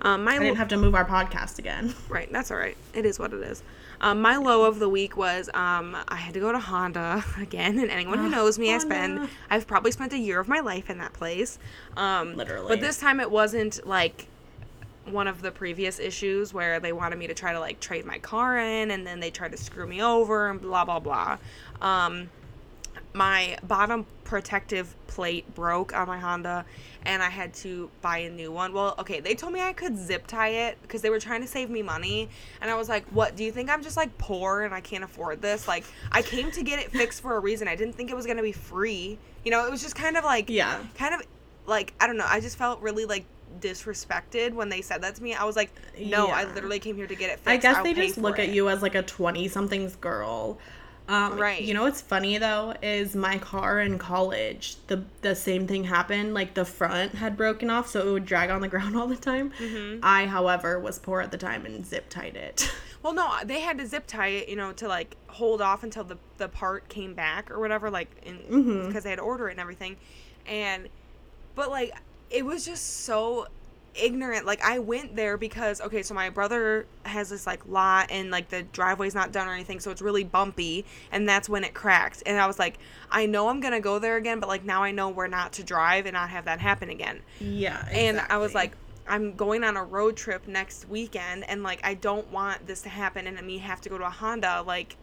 Um, 0.00 0.24
my 0.24 0.34
I 0.34 0.38
didn't 0.38 0.56
have 0.56 0.68
to 0.68 0.76
move 0.76 0.94
our 0.94 1.04
podcast 1.04 1.58
again. 1.58 1.94
Right, 2.08 2.30
that's 2.32 2.50
all 2.50 2.56
right. 2.56 2.76
It 2.94 3.04
is 3.04 3.18
what 3.18 3.32
it 3.32 3.40
is. 3.42 3.62
Um, 4.00 4.20
my 4.20 4.36
low 4.36 4.64
of 4.64 4.78
the 4.80 4.88
week 4.88 5.16
was 5.16 5.48
um, 5.54 5.96
I 6.08 6.16
had 6.16 6.34
to 6.34 6.40
go 6.40 6.50
to 6.52 6.58
Honda 6.58 7.24
again, 7.40 7.78
and 7.78 7.90
anyone 7.90 8.18
who 8.18 8.28
knows 8.36 8.58
me, 8.58 8.74
I 8.74 8.78
spend 8.78 9.28
I've 9.50 9.66
probably 9.66 9.92
spent 9.92 10.12
a 10.12 10.18
year 10.18 10.38
of 10.40 10.48
my 10.48 10.60
life 10.60 10.90
in 10.90 10.98
that 10.98 11.12
place. 11.12 11.58
Um, 11.96 12.36
Literally. 12.36 12.68
but 12.68 12.80
this 12.80 12.98
time 12.98 13.20
it 13.20 13.30
wasn't 13.30 13.84
like 13.86 14.26
one 15.06 15.26
of 15.26 15.42
the 15.42 15.50
previous 15.50 15.98
issues 15.98 16.54
where 16.54 16.78
they 16.78 16.92
wanted 16.92 17.18
me 17.18 17.26
to 17.26 17.34
try 17.34 17.52
to 17.52 17.58
like 17.60 17.80
trade 17.80 18.04
my 18.04 18.18
car 18.18 18.58
in, 18.58 18.90
and 18.92 19.06
then 19.06 19.18
they 19.20 19.30
tried 19.30 19.50
to 19.52 19.58
screw 19.58 19.86
me 19.86 20.00
over 20.02 20.48
and 20.50 20.60
blah 20.60 20.84
blah 20.84 21.00
blah. 21.00 21.38
Um, 21.80 22.28
my 23.14 23.56
bottom 23.66 24.06
protective 24.24 24.94
plate 25.06 25.54
broke 25.54 25.94
on 25.94 26.06
my 26.08 26.18
Honda 26.18 26.64
and 27.04 27.22
I 27.22 27.28
had 27.28 27.52
to 27.54 27.90
buy 28.00 28.18
a 28.18 28.30
new 28.30 28.50
one. 28.50 28.72
Well, 28.72 28.94
okay, 28.98 29.20
they 29.20 29.34
told 29.34 29.52
me 29.52 29.60
I 29.60 29.72
could 29.72 29.98
zip 29.98 30.26
tie 30.26 30.48
it 30.68 30.78
because 30.82 31.02
they 31.02 31.10
were 31.10 31.20
trying 31.20 31.42
to 31.42 31.46
save 31.46 31.68
me 31.68 31.82
money. 31.82 32.28
And 32.60 32.70
I 32.70 32.74
was 32.74 32.88
like, 32.88 33.04
what? 33.06 33.36
Do 33.36 33.44
you 33.44 33.52
think 33.52 33.68
I'm 33.68 33.82
just 33.82 33.96
like 33.96 34.16
poor 34.18 34.62
and 34.62 34.72
I 34.72 34.80
can't 34.80 35.04
afford 35.04 35.42
this? 35.42 35.68
Like, 35.68 35.84
I 36.12 36.22
came 36.22 36.50
to 36.52 36.62
get 36.62 36.78
it 36.78 36.90
fixed 36.90 37.20
for 37.20 37.36
a 37.36 37.40
reason. 37.40 37.68
I 37.68 37.76
didn't 37.76 37.94
think 37.94 38.10
it 38.10 38.16
was 38.16 38.24
going 38.24 38.38
to 38.38 38.42
be 38.42 38.52
free. 38.52 39.18
You 39.44 39.50
know, 39.50 39.66
it 39.66 39.70
was 39.70 39.82
just 39.82 39.96
kind 39.96 40.16
of 40.16 40.24
like, 40.24 40.48
Yeah. 40.48 40.82
kind 40.94 41.14
of 41.14 41.22
like, 41.66 41.92
I 42.00 42.06
don't 42.06 42.16
know. 42.16 42.26
I 42.26 42.40
just 42.40 42.56
felt 42.56 42.80
really 42.80 43.04
like 43.04 43.24
disrespected 43.60 44.54
when 44.54 44.68
they 44.68 44.80
said 44.80 45.02
that 45.02 45.16
to 45.16 45.22
me. 45.22 45.34
I 45.34 45.44
was 45.44 45.56
like, 45.56 45.72
no, 45.98 46.28
I 46.28 46.44
literally 46.44 46.78
came 46.78 46.96
here 46.96 47.06
to 47.06 47.14
get 47.14 47.30
it 47.30 47.40
fixed. 47.40 47.48
I 47.48 47.56
guess 47.56 47.76
I'll 47.76 47.84
they 47.84 47.94
just 47.94 48.18
look 48.18 48.38
at 48.38 48.48
you 48.50 48.68
as 48.68 48.82
like 48.82 48.94
a 48.94 49.02
20 49.02 49.48
somethings 49.48 49.96
girl. 49.96 50.58
Um, 51.08 51.36
Right. 51.38 51.60
You 51.62 51.74
know 51.74 51.82
what's 51.82 52.00
funny 52.00 52.38
though 52.38 52.74
is 52.82 53.14
my 53.16 53.36
car 53.38 53.80
in 53.80 53.98
college. 53.98 54.76
The 54.86 55.04
the 55.22 55.34
same 55.34 55.66
thing 55.66 55.84
happened. 55.84 56.32
Like 56.34 56.54
the 56.54 56.64
front 56.64 57.14
had 57.16 57.36
broken 57.36 57.70
off, 57.70 57.88
so 57.88 58.08
it 58.08 58.12
would 58.12 58.24
drag 58.26 58.50
on 58.50 58.60
the 58.60 58.68
ground 58.74 58.96
all 58.96 59.06
the 59.08 59.16
time. 59.16 59.50
Mm-hmm. 59.58 60.00
I, 60.02 60.26
however, 60.26 60.78
was 60.78 60.98
poor 60.98 61.20
at 61.20 61.30
the 61.32 61.38
time 61.38 61.66
and 61.66 61.84
zip 61.84 62.08
tied 62.08 62.36
it. 62.36 62.70
Well, 63.02 63.14
no, 63.14 63.28
they 63.44 63.58
had 63.58 63.78
to 63.78 63.86
zip 63.88 64.04
tie 64.06 64.28
it, 64.28 64.48
you 64.48 64.54
know, 64.54 64.70
to 64.74 64.86
like 64.86 65.16
hold 65.26 65.60
off 65.60 65.82
until 65.82 66.04
the 66.04 66.18
the 66.36 66.48
part 66.48 66.88
came 66.88 67.14
back 67.14 67.50
or 67.50 67.58
whatever, 67.58 67.90
like 67.90 68.08
Mm-hmm. 68.24 68.86
because 68.86 69.02
they 69.02 69.10
had 69.10 69.16
to 69.18 69.22
order 69.24 69.48
it 69.48 69.52
and 69.52 69.60
everything, 69.60 69.96
and 70.46 70.88
but 71.56 71.68
like 71.68 71.92
it 72.30 72.46
was 72.46 72.64
just 72.64 73.00
so 73.04 73.48
ignorant. 73.94 74.46
Like 74.46 74.62
I 74.62 74.78
went 74.78 75.16
there 75.16 75.36
because 75.36 75.80
okay, 75.80 76.02
so 76.02 76.14
my 76.14 76.30
brother 76.30 76.86
has 77.04 77.30
this 77.30 77.46
like 77.46 77.66
lot 77.66 78.10
and 78.10 78.30
like 78.30 78.48
the 78.48 78.62
driveway's 78.62 79.14
not 79.14 79.32
done 79.32 79.48
or 79.48 79.52
anything, 79.52 79.80
so 79.80 79.90
it's 79.90 80.02
really 80.02 80.24
bumpy, 80.24 80.84
and 81.10 81.28
that's 81.28 81.48
when 81.48 81.64
it 81.64 81.74
cracked. 81.74 82.22
And 82.26 82.38
I 82.40 82.46
was 82.46 82.58
like, 82.58 82.78
I 83.10 83.26
know 83.26 83.48
I'm 83.48 83.60
gonna 83.60 83.80
go 83.80 83.98
there 83.98 84.16
again, 84.16 84.40
but 84.40 84.48
like 84.48 84.64
now 84.64 84.82
I 84.82 84.90
know 84.90 85.08
where 85.08 85.28
not 85.28 85.52
to 85.54 85.64
drive 85.64 86.06
and 86.06 86.14
not 86.14 86.30
have 86.30 86.44
that 86.46 86.60
happen 86.60 86.90
again. 86.90 87.20
yeah. 87.40 87.86
And 87.90 88.20
I 88.20 88.38
was 88.38 88.54
like, 88.54 88.76
I'm 89.06 89.34
going 89.34 89.64
on 89.64 89.76
a 89.76 89.84
road 89.84 90.16
trip 90.16 90.46
next 90.46 90.88
weekend 90.88 91.44
and 91.48 91.62
like 91.62 91.80
I 91.84 91.94
don't 91.94 92.30
want 92.30 92.66
this 92.66 92.82
to 92.82 92.88
happen 92.88 93.26
and 93.26 93.40
me 93.46 93.58
have 93.58 93.80
to 93.82 93.88
go 93.88 93.98
to 93.98 94.06
a 94.06 94.10
Honda 94.10 94.62
like 94.66 94.96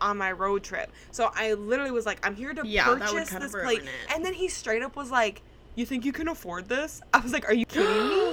on 0.00 0.16
my 0.18 0.30
road 0.32 0.62
trip. 0.62 0.92
So 1.10 1.30
I 1.34 1.54
literally 1.54 1.90
was 1.90 2.06
like, 2.06 2.24
I'm 2.26 2.36
here 2.36 2.52
to 2.54 2.66
Yeah, 2.66 2.84
purchase 2.84 3.30
this 3.30 3.52
plate. 3.52 3.82
And 4.14 4.24
then 4.24 4.34
he 4.34 4.48
straight 4.48 4.82
up 4.82 4.96
was 4.96 5.10
like, 5.10 5.42
You 5.74 5.86
think 5.86 6.04
you 6.04 6.12
can 6.12 6.28
afford 6.28 6.68
this? 6.68 7.00
I 7.12 7.18
was 7.20 7.32
like, 7.32 7.48
Are 7.48 7.54
you 7.54 7.66
kidding 7.66 8.08
me? 8.08 8.27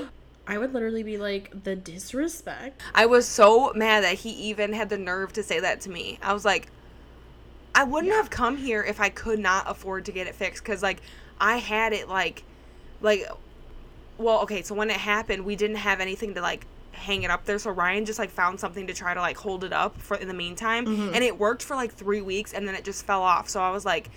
I 0.47 0.57
would 0.57 0.73
literally 0.73 1.03
be 1.03 1.17
like 1.17 1.63
the 1.63 1.75
disrespect. 1.75 2.81
I 2.93 3.05
was 3.05 3.27
so 3.27 3.73
mad 3.73 4.03
that 4.03 4.15
he 4.15 4.29
even 4.29 4.73
had 4.73 4.89
the 4.89 4.97
nerve 4.97 5.33
to 5.33 5.43
say 5.43 5.59
that 5.59 5.81
to 5.81 5.89
me. 5.89 6.19
I 6.21 6.33
was 6.33 6.45
like, 6.45 6.67
I 7.73 7.83
wouldn't 7.83 8.11
Yeah. 8.11 8.17
have 8.17 8.29
come 8.29 8.57
here 8.57 8.83
if 8.83 8.99
I 8.99 9.09
could 9.09 9.39
not 9.39 9.69
afford 9.69 10.05
to 10.05 10.11
get 10.11 10.27
it 10.27 10.35
fixed 10.35 10.63
because 10.63 10.83
like 10.83 11.01
I 11.39 11.57
had 11.57 11.93
it 11.93 12.07
like, 12.07 12.43
like, 13.01 13.27
well, 14.17 14.41
okay. 14.41 14.61
So 14.61 14.75
when 14.75 14.89
it 14.89 14.97
happened, 14.97 15.45
we 15.45 15.55
didn't 15.55 15.77
have 15.77 15.99
anything 15.99 16.35
to 16.35 16.41
like 16.41 16.65
hang 16.93 17.23
it 17.23 17.31
up 17.31 17.43
there. 17.45 17.59
So 17.59 17.71
Ryan 17.71 18.05
just 18.05 18.19
like 18.19 18.29
found 18.29 18.59
something 18.59 18.87
to 18.87 18.93
try 18.93 19.13
to 19.13 19.19
like 19.19 19.37
hold 19.37 19.63
it 19.63 19.73
up 19.73 19.99
for 19.99 20.15
in 20.15 20.27
the 20.27 20.33
meantime, 20.33 20.85
mm-hmm. 20.85 21.13
and 21.13 21.23
it 21.23 21.37
worked 21.37 21.63
for 21.63 21.75
like 21.75 21.91
three 21.91 22.21
weeks, 22.21 22.53
and 22.53 22.67
then 22.67 22.75
it 22.75 22.85
just 22.85 23.05
fell 23.05 23.21
off. 23.21 23.49
So 23.49 23.61
I 23.61 23.71
was 23.71 23.83
like, 23.83 24.09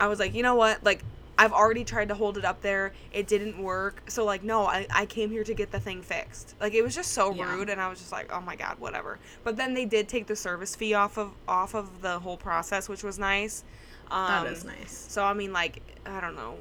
I 0.00 0.08
was 0.08 0.18
like, 0.18 0.34
you 0.34 0.42
know 0.42 0.54
what, 0.54 0.82
like. 0.82 1.04
I've 1.36 1.52
already 1.52 1.82
tried 1.84 2.08
to 2.08 2.14
hold 2.14 2.38
it 2.38 2.44
up 2.44 2.60
there. 2.62 2.92
It 3.12 3.26
didn't 3.26 3.60
work. 3.60 4.02
So 4.08 4.24
like 4.24 4.42
no, 4.44 4.66
I, 4.66 4.86
I 4.90 5.06
came 5.06 5.30
here 5.30 5.44
to 5.44 5.54
get 5.54 5.72
the 5.72 5.80
thing 5.80 6.00
fixed. 6.02 6.54
Like 6.60 6.74
it 6.74 6.82
was 6.82 6.94
just 6.94 7.12
so 7.12 7.34
Yeah. 7.34 7.52
rude 7.52 7.68
and 7.70 7.80
I 7.80 7.88
was 7.88 7.98
just 7.98 8.12
like, 8.12 8.30
"Oh 8.32 8.40
my 8.40 8.54
god, 8.56 8.78
whatever." 8.78 9.18
But 9.42 9.56
then 9.56 9.74
they 9.74 9.84
did 9.84 10.08
take 10.08 10.26
the 10.26 10.36
service 10.36 10.76
fee 10.76 10.94
off 10.94 11.18
of 11.18 11.32
off 11.48 11.74
of 11.74 12.02
the 12.02 12.18
whole 12.20 12.36
process, 12.36 12.88
which 12.88 13.02
was 13.02 13.18
nice. 13.18 13.64
Um, 14.10 14.44
That 14.44 14.52
is 14.52 14.64
nice. 14.64 15.06
So 15.08 15.24
I 15.24 15.32
mean 15.32 15.52
like, 15.52 15.82
I 16.06 16.20
don't 16.20 16.36
know. 16.36 16.58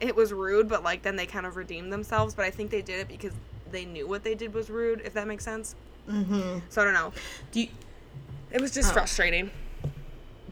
It 0.00 0.14
was 0.14 0.32
rude, 0.32 0.68
but 0.68 0.82
like 0.82 1.02
then 1.02 1.16
they 1.16 1.26
kind 1.26 1.44
of 1.44 1.56
redeemed 1.56 1.92
themselves, 1.92 2.34
but 2.34 2.44
I 2.44 2.50
think 2.50 2.70
they 2.70 2.82
did 2.82 3.00
it 3.00 3.08
because 3.08 3.32
they 3.70 3.84
knew 3.84 4.06
what 4.08 4.22
they 4.24 4.34
did 4.34 4.54
was 4.54 4.70
rude, 4.70 5.02
if 5.04 5.12
that 5.14 5.26
makes 5.26 5.44
sense. 5.44 5.74
Mm-hmm. 6.08 6.60
So 6.70 6.80
I 6.80 6.84
don't 6.84 6.94
know. 6.94 7.12
Do 7.52 7.60
you, 7.60 7.68
It 8.50 8.60
was 8.62 8.70
just 8.72 8.90
Oh. 8.90 8.94
frustrating. 8.94 9.50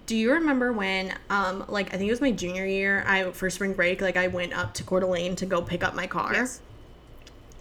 Do 0.06 0.16
you 0.16 0.32
remember 0.32 0.72
when, 0.72 1.12
um, 1.30 1.64
like 1.68 1.88
I 1.92 1.96
think 1.98 2.08
it 2.08 2.12
was 2.12 2.20
my 2.20 2.30
junior 2.32 2.64
year, 2.64 3.04
I 3.06 3.30
for 3.32 3.50
spring 3.50 3.72
break, 3.74 4.00
like 4.00 4.16
I 4.16 4.28
went 4.28 4.56
up 4.56 4.72
to 4.74 4.82
Coeur 4.84 5.00
d'Alene 5.00 5.36
to 5.36 5.46
go 5.46 5.60
pick 5.62 5.82
up 5.84 5.94
my 5.94 6.06
car. 6.06 6.32
Yes. 6.32 6.60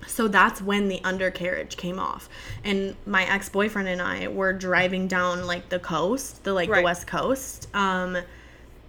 So 0.08 0.28
that's 0.28 0.62
when 0.62 0.88
the 0.88 1.02
undercarriage 1.04 1.78
came 1.78 2.00
off. 2.00 2.30
And 2.64 2.96
my 3.08 3.25
ex 3.25 3.50
boyfriend 3.50 3.88
and 3.88 4.02
I 4.02 4.28
were 4.28 4.54
driving 4.54 5.08
down 5.08 5.48
like 5.48 5.70
the 5.70 5.80
coast, 5.80 6.44
the 6.44 6.54
like 6.54 6.70
Right. 6.70 6.80
the 6.80 6.84
west 6.86 7.08
coast. 7.08 7.68
Um 7.74 8.18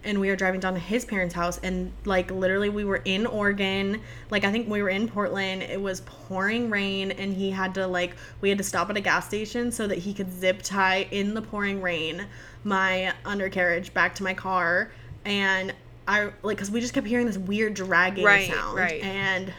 and 0.03 0.19
we 0.19 0.29
were 0.29 0.35
driving 0.35 0.59
down 0.59 0.73
to 0.73 0.79
his 0.79 1.03
parents' 1.05 1.33
house 1.35 1.59
and 1.63 1.91
like 2.05 2.31
literally 2.31 2.69
we 2.69 2.85
were 2.85 3.01
in 3.05 3.25
Oregon. 3.25 4.01
Like 4.29 4.43
I 4.45 4.51
think 4.51 4.69
we 4.69 4.81
were 4.81 4.89
in 4.89 5.07
Portland. 5.07 5.63
It 5.63 5.81
was 5.81 6.01
pouring 6.01 6.69
rain 6.69 7.11
and 7.11 7.33
he 7.33 7.51
had 7.51 7.73
to 7.75 7.87
like 7.87 8.15
we 8.41 8.49
had 8.49 8.57
to 8.59 8.63
stop 8.63 8.89
at 8.89 8.97
a 8.97 9.01
gas 9.01 9.27
station 9.27 9.71
so 9.71 9.87
that 9.87 9.97
he 9.99 10.13
could 10.13 10.31
zip 10.31 10.61
tie 10.61 11.07
in 11.11 11.33
the 11.33 11.41
pouring 11.41 11.81
rain 11.81 12.27
my 12.63 13.13
undercarriage 13.25 13.93
back 13.93 14.15
to 14.15 14.23
my 14.23 14.33
car 14.33 14.91
and 15.25 15.73
I 16.07 16.31
like 16.41 16.57
cuz 16.57 16.71
we 16.71 16.79
just 16.79 16.93
kept 16.93 17.07
hearing 17.07 17.25
this 17.25 17.37
weird 17.37 17.73
dragging 17.73 18.23
Right, 18.23 18.49
sound 18.49 18.77
right. 18.77 19.01
and 19.03 19.51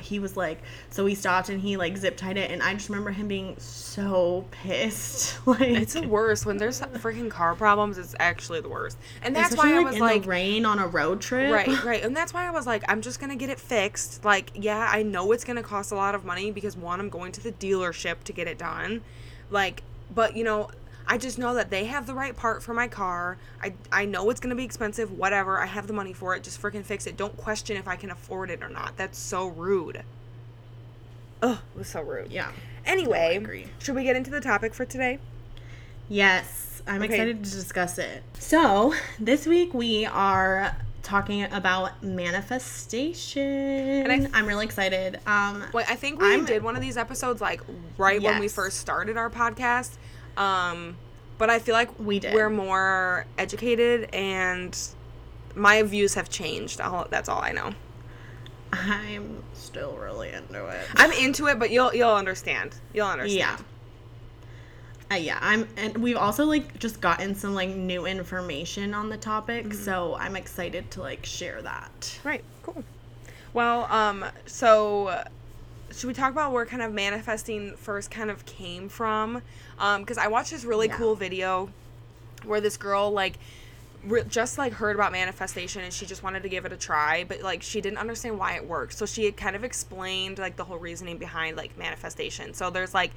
he 0.00 0.18
was 0.18 0.36
like 0.36 0.60
so 0.90 1.04
we 1.04 1.14
stopped 1.14 1.48
and 1.48 1.60
he 1.60 1.76
like 1.76 1.96
zip 1.96 2.16
tied 2.16 2.36
it 2.36 2.50
and 2.50 2.62
i 2.62 2.74
just 2.74 2.88
remember 2.88 3.10
him 3.10 3.28
being 3.28 3.56
so 3.58 4.44
pissed 4.50 5.38
like 5.46 5.60
It's 5.60 5.94
the 5.94 6.06
worst 6.06 6.46
when 6.46 6.56
there's 6.56 6.80
freaking 6.80 7.30
car 7.30 7.54
problems. 7.54 7.98
It's 7.98 8.14
actually 8.18 8.60
the 8.60 8.68
worst, 8.68 8.98
and 9.22 9.34
that's 9.34 9.56
why 9.56 9.74
I 9.74 9.80
was 9.80 9.98
like, 9.98 10.22
the 10.22 10.28
rain 10.28 10.66
on 10.66 10.78
a 10.78 10.86
road 10.86 11.20
trip 11.20 11.52
Right, 11.52 11.84
right. 11.84 12.02
And 12.02 12.16
that's 12.16 12.34
why 12.34 12.46
I 12.46 12.50
was 12.50 12.66
like, 12.66 12.84
I'm 12.88 13.00
just 13.00 13.20
going 13.20 13.30
to 13.30 13.36
get 13.36 13.50
it 13.50 13.58
fixed. 13.58 14.24
Like, 14.24 14.50
yeah, 14.54 14.88
I 14.90 15.02
know 15.02 15.32
it's 15.32 15.44
going 15.44 15.56
to 15.56 15.62
cost 15.62 15.92
a 15.92 15.94
lot 15.94 16.14
of 16.14 16.24
money 16.24 16.50
because 16.50 16.76
one, 16.76 17.00
I'm 17.00 17.08
going 17.08 17.32
to 17.32 17.40
the 17.42 17.52
dealership 17.52 18.22
to 18.24 18.32
get 18.32 18.46
it 18.46 18.58
done. 18.58 19.02
Like, 19.50 19.82
but 20.14 20.36
you 20.36 20.44
know, 20.44 20.70
I 21.06 21.18
just 21.18 21.38
know 21.38 21.54
that 21.54 21.70
they 21.70 21.86
have 21.86 22.06
the 22.06 22.14
right 22.14 22.36
part 22.36 22.62
for 22.62 22.72
my 22.74 22.86
car. 22.88 23.36
I 23.62 23.72
I 23.92 24.04
know 24.04 24.30
it's 24.30 24.40
going 24.40 24.50
to 24.50 24.56
be 24.56 24.64
expensive, 24.64 25.10
whatever. 25.18 25.58
I 25.58 25.66
have 25.66 25.86
the 25.86 25.92
money 25.92 26.12
for 26.12 26.34
it. 26.36 26.42
Just 26.44 26.60
freaking 26.62 26.84
fix 26.84 27.06
it. 27.06 27.16
Don't 27.16 27.36
question 27.36 27.76
if 27.76 27.88
I 27.88 27.96
can 27.96 28.10
afford 28.10 28.50
it 28.50 28.62
or 28.62 28.68
not. 28.68 28.96
That's 28.96 29.18
so 29.18 29.48
rude. 29.48 30.02
Ugh, 31.42 31.58
it 31.74 31.78
was 31.78 31.88
so 31.88 32.02
rude. 32.02 32.30
yeah 32.30 32.50
Anyway, 32.84 33.36
agree. 33.36 33.66
should 33.78 33.94
we 33.94 34.04
get 34.04 34.14
into 34.14 34.30
the 34.30 34.40
topic 34.40 34.74
for 34.74 34.84
today? 34.84 35.18
yes 36.08 36.82
i'm 36.88 37.02
Okay. 37.02 37.14
excited 37.14 37.44
to 37.44 37.50
discuss 37.50 37.98
it 37.98 38.22
so 38.38 38.92
this 39.20 39.46
week 39.46 39.72
we 39.72 40.04
are 40.06 40.74
talking 41.02 41.44
about 41.44 42.02
manifestation 42.02 44.10
I- 44.10 44.28
i'm 44.34 44.46
really 44.46 44.64
excited 44.64 45.20
um 45.26 45.64
Wait, 45.72 45.88
I 45.90 45.94
think 45.94 46.20
we 46.20 46.30
I'm- 46.32 46.44
did 46.44 46.62
one 46.62 46.74
of 46.76 46.82
these 46.82 46.96
episodes 46.96 47.40
like 47.40 47.60
right 47.96 48.20
when 48.20 48.40
we 48.40 48.48
first 48.48 48.78
started 48.78 49.16
our 49.16 49.30
podcast. 49.30 49.90
Um, 50.40 50.96
but 51.38 51.50
I 51.50 51.58
feel 51.58 51.74
like 51.74 51.90
We 51.98 52.18
did. 52.18 52.34
We're 52.34 52.50
more 52.50 53.26
educated, 53.38 54.08
and 54.14 54.76
my 55.54 55.82
views 55.82 56.14
have 56.14 56.28
changed. 56.28 56.80
All, 56.80 57.06
that's 57.10 57.28
all 57.28 57.40
I 57.42 57.52
know. 57.52 57.72
i'm 58.72 59.42
still 59.52 59.96
really 59.96 60.30
into 60.30 60.64
it 60.66 60.86
I'm 60.94 61.10
into 61.12 61.46
it, 61.48 61.58
but 61.58 61.70
you'll 61.70 61.92
you'll 61.94 62.14
understand. 62.14 62.76
You'll 62.94 63.08
understand. 63.08 63.38
Yeah. 63.58 63.58
Uh, 65.12 65.16
yeah, 65.16 65.38
I'm, 65.42 65.66
and 65.76 65.98
we've 65.98 66.16
also 66.16 66.44
like 66.44 66.78
just 66.78 67.00
gotten 67.00 67.34
some 67.34 67.52
like 67.52 67.70
new 67.70 68.06
information 68.06 68.94
on 68.94 69.08
the 69.08 69.16
topic, 69.16 69.64
Mm-hmm. 69.66 69.82
so 69.84 70.14
I'm 70.14 70.36
excited 70.36 70.88
to 70.92 71.00
like 71.00 71.26
share 71.26 71.60
that. 71.62 72.20
Right. 72.22 72.44
Cool. 72.62 72.84
Well, 73.52 73.86
um, 73.90 74.24
so 74.46 75.24
should 75.92 76.06
we 76.08 76.14
talk 76.14 76.30
about 76.32 76.52
where 76.52 76.66
kind 76.66 76.82
of 76.82 76.92
manifesting 76.92 77.76
first 77.76 78.10
kind 78.10 78.30
of 78.30 78.44
came 78.46 78.88
from? 78.88 79.42
Um, 79.78 80.02
because 80.02 80.18
I 80.18 80.28
watched 80.28 80.50
this 80.50 80.64
really 80.64 80.88
Yeah. 80.88 80.96
cool 80.96 81.14
video 81.14 81.70
where 82.44 82.60
this 82.60 82.76
girl 82.76 83.10
like 83.10 83.38
re- 84.04 84.24
just 84.28 84.56
like 84.56 84.72
heard 84.72 84.96
about 84.96 85.12
manifestation 85.12 85.82
and 85.82 85.92
she 85.92 86.06
just 86.06 86.22
wanted 86.22 86.42
to 86.42 86.48
give 86.48 86.64
it 86.64 86.72
a 86.72 86.76
try, 86.76 87.24
but 87.24 87.42
like 87.42 87.62
she 87.62 87.80
didn't 87.80 87.98
understand 87.98 88.38
why 88.38 88.54
it 88.54 88.66
worked. 88.66 88.94
So 88.94 89.06
she 89.06 89.24
had 89.24 89.36
kind 89.36 89.56
of 89.56 89.64
explained 89.64 90.38
like 90.38 90.56
the 90.56 90.64
whole 90.64 90.78
reasoning 90.78 91.18
behind 91.18 91.56
like 91.56 91.76
manifestation. 91.76 92.54
So 92.54 92.70
there's 92.70 92.94
like 92.94 93.10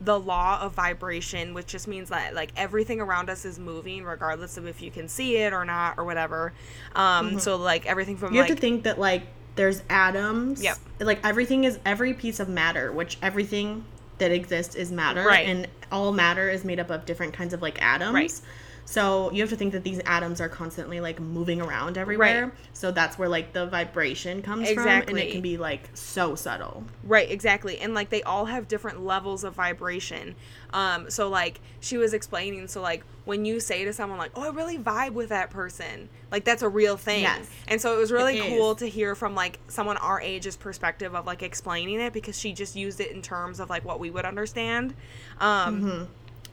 the 0.00 0.18
law 0.18 0.58
of 0.60 0.72
vibration, 0.74 1.54
which 1.54 1.66
just 1.66 1.86
means 1.86 2.08
that 2.08 2.34
like 2.34 2.50
everything 2.56 3.00
around 3.00 3.30
us 3.30 3.44
is 3.44 3.58
moving, 3.58 4.04
regardless 4.04 4.56
of 4.56 4.66
if 4.66 4.80
you 4.80 4.90
can 4.90 5.06
see 5.06 5.36
it 5.36 5.52
or 5.52 5.64
not 5.64 5.98
or 5.98 6.04
whatever. 6.04 6.52
Um, 6.94 7.38
so 7.38 7.56
like 7.56 7.86
everything 7.86 8.16
from 8.16 8.28
Mm-hmm. 8.28 8.34
You 8.36 8.40
like 8.40 8.48
have 8.48 8.56
to 8.56 8.60
think 8.60 8.84
that 8.84 8.98
like 8.98 9.24
there's 9.56 9.82
atoms. 9.90 10.62
Yep. 10.62 10.78
Like 11.00 11.20
everything 11.24 11.64
is 11.64 11.78
every 11.84 12.14
piece 12.14 12.40
of 12.40 12.48
matter, 12.48 12.90
which 12.92 13.18
everything 13.22 13.84
that 14.18 14.30
exists 14.30 14.74
is 14.74 14.92
matter, 14.92 15.24
Right. 15.24 15.46
and 15.48 15.66
all 15.90 16.12
matter 16.12 16.48
is 16.48 16.64
made 16.64 16.78
up 16.78 16.90
of 16.90 17.04
different 17.06 17.32
kinds 17.34 17.52
of 17.54 17.60
like 17.62 17.80
atoms. 17.82 18.14
Right. 18.14 18.40
So 18.84 19.30
you 19.32 19.40
have 19.40 19.50
to 19.50 19.56
think 19.56 19.72
that 19.72 19.84
these 19.84 20.00
atoms 20.04 20.40
are 20.40 20.48
constantly 20.48 21.00
like 21.00 21.20
moving 21.20 21.60
around 21.62 21.96
everywhere. 21.96 22.46
Right. 22.46 22.54
So 22.72 22.90
that's 22.90 23.18
where 23.18 23.28
like 23.28 23.52
the 23.52 23.66
vibration 23.66 24.42
comes 24.42 24.70
from, 24.70 24.86
and 24.86 25.18
it 25.18 25.32
can 25.32 25.40
be 25.40 25.56
like 25.56 25.88
so 25.94 26.34
subtle. 26.34 26.84
Right, 27.04 27.30
exactly. 27.30 27.78
And 27.78 27.94
like 27.94 28.10
they 28.10 28.22
all 28.22 28.46
have 28.46 28.68
different 28.68 29.04
levels 29.04 29.44
of 29.44 29.54
vibration. 29.54 30.34
Um 30.72 31.10
so 31.10 31.28
like 31.28 31.60
she 31.80 31.96
was 31.96 32.12
explaining 32.12 32.66
so 32.68 32.80
like 32.82 33.04
when 33.24 33.44
you 33.44 33.60
say 33.60 33.84
to 33.84 33.92
someone 33.92 34.18
like, 34.18 34.32
"Oh, 34.34 34.42
I 34.42 34.48
really 34.48 34.78
vibe 34.78 35.12
with 35.12 35.28
that 35.28 35.48
person." 35.50 36.08
Like 36.32 36.44
that's 36.44 36.62
a 36.62 36.68
real 36.68 36.96
thing. 36.96 37.22
Yes. 37.22 37.48
And 37.68 37.80
so 37.80 37.94
it 37.94 37.98
was 37.98 38.10
really 38.10 38.38
It 38.38 38.48
cool 38.48 38.72
is. 38.72 38.78
to 38.78 38.88
hear 38.88 39.14
from 39.14 39.34
like 39.34 39.60
someone 39.68 39.96
our 39.98 40.20
age's 40.20 40.56
perspective 40.56 41.14
of 41.14 41.24
like 41.26 41.42
explaining 41.42 42.00
it 42.00 42.12
because 42.12 42.38
she 42.38 42.52
just 42.52 42.74
used 42.74 43.00
it 43.00 43.12
in 43.12 43.22
terms 43.22 43.60
of 43.60 43.70
like 43.70 43.84
what 43.84 44.00
we 44.00 44.10
would 44.10 44.24
understand. 44.24 44.94
Um 45.40 45.82
Mm-hmm. 45.82 46.04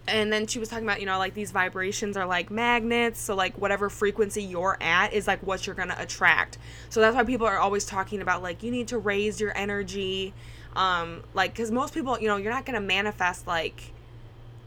And 0.08 0.32
then 0.34 0.48
she 0.48 0.60
was 0.60 0.70
talking 0.70 0.86
about 0.86 1.00
you 1.00 1.06
know 1.06 1.18
like 1.18 1.34
these 1.34 1.51
vibrations 1.51 2.18
are 2.18 2.25
like 2.25 2.50
magnets 2.50 3.20
so 3.20 3.36
like 3.36 3.58
whatever 3.58 3.89
frequency 3.89 4.44
you're 4.44 4.77
at 4.82 5.13
is 5.13 5.27
like 5.27 5.41
what 5.44 5.65
you're 5.68 5.75
gonna 5.75 5.96
attract. 6.00 6.58
So 6.89 7.00
that's 7.01 7.15
why 7.15 7.24
people 7.24 7.48
are 7.48 7.60
always 7.60 7.86
talking 7.86 8.22
about 8.22 8.41
like 8.41 8.63
you 8.63 8.72
need 8.72 8.88
to 8.89 8.98
raise 8.98 9.39
your 9.39 9.56
energy 9.58 10.34
um 10.75 11.24
like 11.34 11.51
because 11.51 11.72
most 11.72 11.94
people 11.94 12.20
you 12.20 12.27
know 12.27 12.38
you're 12.38 12.53
not 12.53 12.65
gonna 12.65 12.79
manifest 12.82 13.48
like 13.48 13.94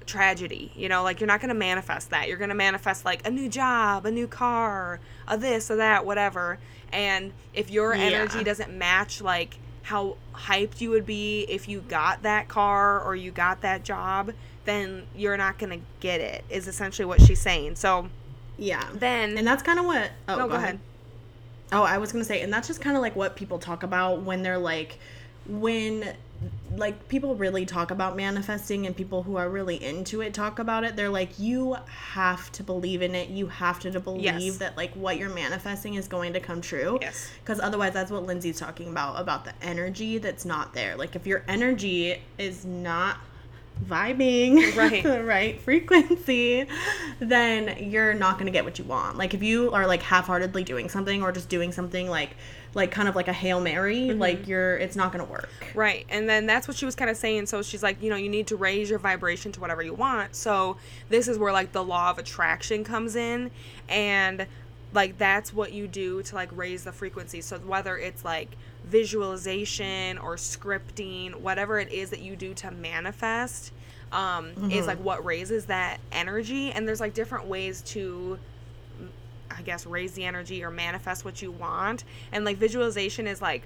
tragedy 0.05 0.73
you 0.75 0.89
know 0.89 1.03
like 1.05 1.21
you're 1.21 1.29
not 1.29 1.41
gonna 1.41 1.55
manifest 1.55 2.11
that. 2.11 2.29
You're 2.29 2.37
gonna 2.39 2.55
manifest 2.55 3.05
like 3.05 3.27
a 3.27 3.31
new 3.31 3.49
job 3.49 4.05
a 4.07 4.11
new 4.11 4.27
car 4.27 5.01
a 5.29 5.39
this 5.39 5.71
or 5.71 5.77
that 5.77 6.05
whatever. 6.05 6.59
And 6.93 7.33
if 7.55 7.71
your 7.71 7.95
Yeah. 7.95 8.07
energy 8.07 8.45
doesn't 8.45 8.71
match 8.77 9.21
like 9.21 9.59
how 9.83 10.17
hyped 10.35 10.81
you 10.81 10.91
would 10.91 11.07
be 11.07 11.43
if 11.49 11.69
you 11.69 11.81
got 11.81 12.23
that 12.23 12.49
car 12.49 13.01
or 13.01 13.17
you 13.17 13.31
got 13.31 13.61
that 13.62 13.83
job 13.85 14.33
then 14.64 15.07
you're 15.16 15.37
not 15.37 15.59
gonna 15.59 15.78
get 16.00 16.21
it 16.21 16.45
is 16.50 16.69
essentially 16.69 17.04
what 17.07 17.21
she's 17.21 17.40
saying 17.40 17.75
so 17.76 18.09
Yeah. 18.59 18.85
then 18.95 19.37
And 19.38 19.47
that's 19.47 19.62
kind 19.62 19.78
of 19.78 19.85
what. 19.87 20.11
Oh, 20.28 20.37
no 20.37 20.49
go 20.49 20.54
ahead 20.54 20.78
Oh, 21.75 21.83
I 21.85 21.97
was 21.99 22.12
gonna 22.12 22.25
say, 22.25 22.42
and 22.42 22.52
that's 22.52 22.69
just 22.69 22.83
kind 22.83 22.97
of 22.97 23.02
like 23.02 23.16
what 23.16 23.35
people 23.35 23.59
talk 23.59 23.83
about 23.83 24.21
when 24.23 24.42
they're 24.42 24.59
like, 24.59 24.99
when 25.47 26.14
like 26.76 27.09
people 27.09 27.35
really 27.35 27.64
talk 27.64 27.90
about 27.90 28.16
manifesting 28.16 28.87
and 28.87 28.97
people 28.97 29.23
who 29.23 29.37
are 29.37 29.49
really 29.49 29.83
into 29.83 30.21
it 30.21 30.35
talk 30.35 30.59
about 30.59 30.83
it 30.83 30.97
they're 30.97 31.09
like 31.09 31.38
you 31.38 31.76
have 31.87 32.50
to 32.50 32.64
believe 32.64 33.00
in 33.00 33.14
it 33.14 33.28
you 33.28 33.47
have 33.47 33.78
to 33.78 34.00
believe 34.00 34.23
Yes. 34.25 34.57
that 34.59 34.76
like 34.76 34.92
what 34.95 35.19
you're 35.19 35.28
manifesting 35.31 35.95
is 35.95 36.09
going 36.09 36.33
to 36.33 36.40
come 36.40 36.61
true 36.61 36.99
Yes. 37.00 37.31
because 37.45 37.61
otherwise 37.61 37.92
that's 37.92 38.11
what 38.11 38.25
lindsay's 38.25 38.59
talking 38.59 38.88
about 38.88 39.21
about 39.21 39.45
the 39.45 39.52
energy 39.62 40.19
that's 40.19 40.45
not 40.45 40.75
there 40.75 40.97
like 40.97 41.14
if 41.14 41.26
your 41.28 41.45
energy 41.47 42.21
is 42.38 42.64
not 42.64 43.19
vibing 43.85 44.76
Right. 44.76 45.02
the 45.02 45.25
right 45.25 45.61
frequency 45.61 46.67
then 47.19 47.91
you're 47.91 48.14
not 48.14 48.35
going 48.35 48.47
to 48.47 48.52
get 48.52 48.64
what 48.64 48.79
you 48.79 48.85
want 48.85 49.17
like 49.19 49.35
if 49.35 49.43
you 49.43 49.73
are 49.73 49.87
like 49.87 50.02
half-heartedly 50.02 50.62
doing 50.64 50.88
something 50.88 51.23
or 51.23 51.33
just 51.33 51.49
doing 51.49 51.73
something 51.73 52.09
like 52.09 52.37
like 52.75 52.91
kind 52.91 53.09
of 53.09 53.17
like 53.17 53.29
a 53.29 53.33
hail 53.33 53.61
mary 53.61 54.09
Mm-hmm. 54.09 54.21
like 54.21 54.47
you're 54.47 54.76
it's 54.76 54.97
not 54.97 55.12
going 55.12 55.25
to 55.25 55.31
work 55.31 55.49
Right. 55.75 56.05
And 56.11 56.29
then 56.29 56.47
that's 56.47 56.69
what 56.69 56.76
she 56.76 56.85
was 56.85 56.95
kind 56.95 57.11
of 57.11 57.17
saying. 57.17 57.47
So 57.47 57.62
she's 57.62 57.83
like, 57.83 58.02
you 58.02 58.11
know, 58.11 58.17
you 58.17 58.29
need 58.29 58.47
to 58.49 58.57
raise 58.57 58.91
your 58.91 58.99
vibration 58.99 59.52
to 59.52 59.61
whatever 59.61 59.81
you 59.83 59.95
want. 59.95 60.37
So 60.37 60.76
this 61.09 61.29
is 61.29 61.38
where 61.38 61.50
like 61.50 61.73
the 61.73 61.83
law 61.83 62.11
of 62.11 62.19
attraction 62.19 62.85
comes 62.85 63.17
in. 63.17 63.50
And 63.88 64.47
like 64.93 65.17
that's 65.17 65.55
what 65.55 65.73
you 65.73 65.88
do 65.88 66.23
to 66.25 66.35
like 66.35 66.50
raise 66.55 66.85
the 66.85 66.93
frequency. 66.93 67.41
So 67.41 67.59
whether 67.61 67.97
it's 67.97 68.23
like 68.23 68.50
visualization 68.85 70.19
or 70.19 70.37
scripting, 70.37 71.35
whatever 71.37 71.79
it 71.79 71.93
is 71.93 72.11
that 72.11 72.21
you 72.21 72.37
do 72.37 72.55
to 72.55 72.71
manifest, 72.71 73.73
um, 74.12 74.71
is 74.71 74.87
like 74.87 74.99
what 74.99 75.25
raises 75.25 75.67
that 75.67 75.99
energy. 76.11 76.71
And 76.71 76.87
there's 76.87 77.01
like 77.01 77.15
different 77.15 77.47
ways 77.47 77.83
to 77.83 78.39
I 79.51 79.62
guess 79.62 79.87
raise 79.87 80.12
the 80.12 80.25
energy 80.25 80.65
or 80.65 80.71
manifest 80.71 81.25
what 81.25 81.43
you 81.43 81.53
want. 81.53 82.05
And 82.33 82.45
like 82.45 82.57
visualization 82.57 83.27
is 83.27 83.43
like 83.43 83.62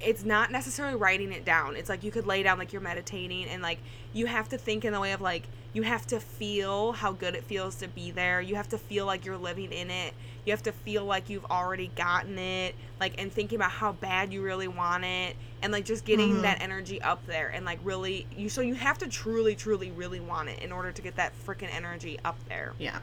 it's 0.00 0.24
not 0.24 0.52
necessarily 0.52 0.94
writing 0.94 1.32
it 1.32 1.44
down. 1.44 1.76
It's 1.76 1.88
like 1.88 2.04
you 2.04 2.10
could 2.10 2.26
lay 2.26 2.42
down 2.42 2.58
like 2.58 2.72
you're 2.72 2.82
meditating 2.82 3.46
and 3.46 3.62
like 3.62 3.78
you 4.12 4.26
have 4.26 4.48
to 4.50 4.58
think 4.58 4.84
in 4.84 4.92
the 4.92 5.00
way 5.00 5.12
of 5.12 5.20
like 5.20 5.48
you 5.72 5.82
have 5.82 6.06
to 6.06 6.18
feel 6.18 6.92
how 6.92 7.12
good 7.12 7.34
it 7.34 7.44
feels 7.44 7.76
to 7.76 7.88
be 7.88 8.10
there. 8.10 8.40
You 8.40 8.56
have 8.56 8.68
to 8.70 8.78
feel 8.78 9.06
like 9.06 9.24
you're 9.24 9.36
living 9.36 9.72
in 9.72 9.90
it. 9.90 10.14
You 10.44 10.52
have 10.52 10.62
to 10.62 10.72
feel 10.72 11.04
like 11.04 11.28
you've 11.28 11.44
already 11.46 11.90
gotten 11.94 12.38
it. 12.38 12.74
Like 12.98 13.20
and 13.20 13.30
thinking 13.30 13.56
about 13.56 13.70
how 13.70 13.92
bad 13.92 14.32
you 14.32 14.42
really 14.42 14.68
want 14.68 15.04
it 15.04 15.36
and 15.62 15.72
like 15.72 15.84
just 15.84 16.04
getting 16.04 16.34
mm-hmm. 16.34 16.42
that 16.42 16.60
energy 16.62 17.00
up 17.02 17.24
there 17.26 17.48
and 17.48 17.64
like 17.64 17.78
really 17.82 18.26
you 18.36 18.48
so 18.48 18.60
you 18.60 18.74
have 18.74 18.98
to 18.98 19.08
truly 19.08 19.54
truly 19.54 19.90
really 19.90 20.20
want 20.20 20.48
it 20.48 20.60
in 20.60 20.72
order 20.72 20.92
to 20.92 21.02
get 21.02 21.16
that 21.16 21.32
freaking 21.46 21.72
energy 21.72 22.18
up 22.24 22.36
there. 22.48 22.72
yeah 22.78 22.98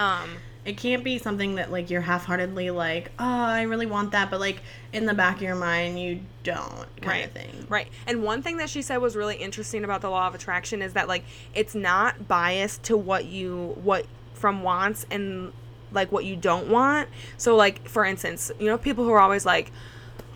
Um 0.00 0.30
it 0.64 0.76
can't 0.76 1.02
be 1.02 1.18
something 1.18 1.54
that 1.54 1.72
like 1.72 1.88
you're 1.88 2.02
half-heartedly 2.02 2.70
like 2.70 3.10
oh 3.18 3.24
i 3.24 3.62
really 3.62 3.86
want 3.86 4.12
that 4.12 4.30
but 4.30 4.38
like 4.38 4.60
in 4.92 5.06
the 5.06 5.14
back 5.14 5.36
of 5.36 5.42
your 5.42 5.54
mind 5.54 5.98
you 5.98 6.20
don't 6.42 6.86
kind 7.00 7.06
right. 7.06 7.24
of 7.24 7.32
thing 7.32 7.66
Right. 7.70 7.88
And 8.08 8.24
one 8.24 8.42
thing 8.42 8.56
that 8.56 8.68
she 8.68 8.82
said 8.82 8.98
was 8.98 9.14
really 9.14 9.36
interesting 9.36 9.84
about 9.84 10.00
the 10.00 10.10
law 10.10 10.26
of 10.26 10.34
attraction 10.34 10.82
is 10.82 10.94
that 10.94 11.06
like 11.06 11.22
it's 11.54 11.74
not 11.74 12.26
biased 12.26 12.82
to 12.84 12.96
what 12.96 13.26
you 13.26 13.76
what 13.82 14.06
from 14.34 14.62
wants 14.64 15.06
and 15.10 15.52
like 15.92 16.10
what 16.10 16.24
you 16.24 16.34
don't 16.34 16.68
want. 16.68 17.08
So 17.36 17.54
like 17.54 17.88
for 17.88 18.04
instance, 18.04 18.50
you 18.58 18.66
know 18.66 18.76
people 18.76 19.04
who 19.04 19.12
are 19.12 19.20
always 19.20 19.46
like 19.46 19.70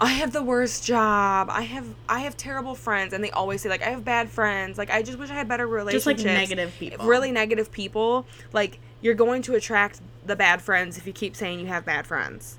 I 0.00 0.12
have 0.12 0.32
the 0.32 0.42
worst 0.42 0.84
job. 0.84 1.48
I 1.50 1.62
have 1.62 1.86
I 2.08 2.20
have 2.20 2.36
terrible 2.36 2.76
friends 2.76 3.12
and 3.12 3.22
they 3.22 3.32
always 3.32 3.62
say 3.62 3.68
like 3.68 3.82
I 3.82 3.90
have 3.90 4.04
bad 4.04 4.28
friends. 4.30 4.78
Like 4.78 4.90
I 4.90 5.02
just 5.02 5.18
wish 5.18 5.30
I 5.30 5.34
had 5.34 5.48
better 5.48 5.64
Just, 5.64 5.72
relationships. 5.72 6.24
like, 6.24 6.50
negative 6.50 6.72
people. 6.78 7.06
Really 7.06 7.32
negative 7.32 7.72
people. 7.72 8.26
Like 8.52 8.78
you're 9.04 9.12
going 9.12 9.42
to 9.42 9.54
attract 9.54 10.00
the 10.24 10.34
bad 10.34 10.62
friends 10.62 10.96
if 10.96 11.06
you 11.06 11.12
keep 11.12 11.36
saying 11.36 11.60
you 11.60 11.66
have 11.66 11.84
bad 11.84 12.06
friends. 12.06 12.56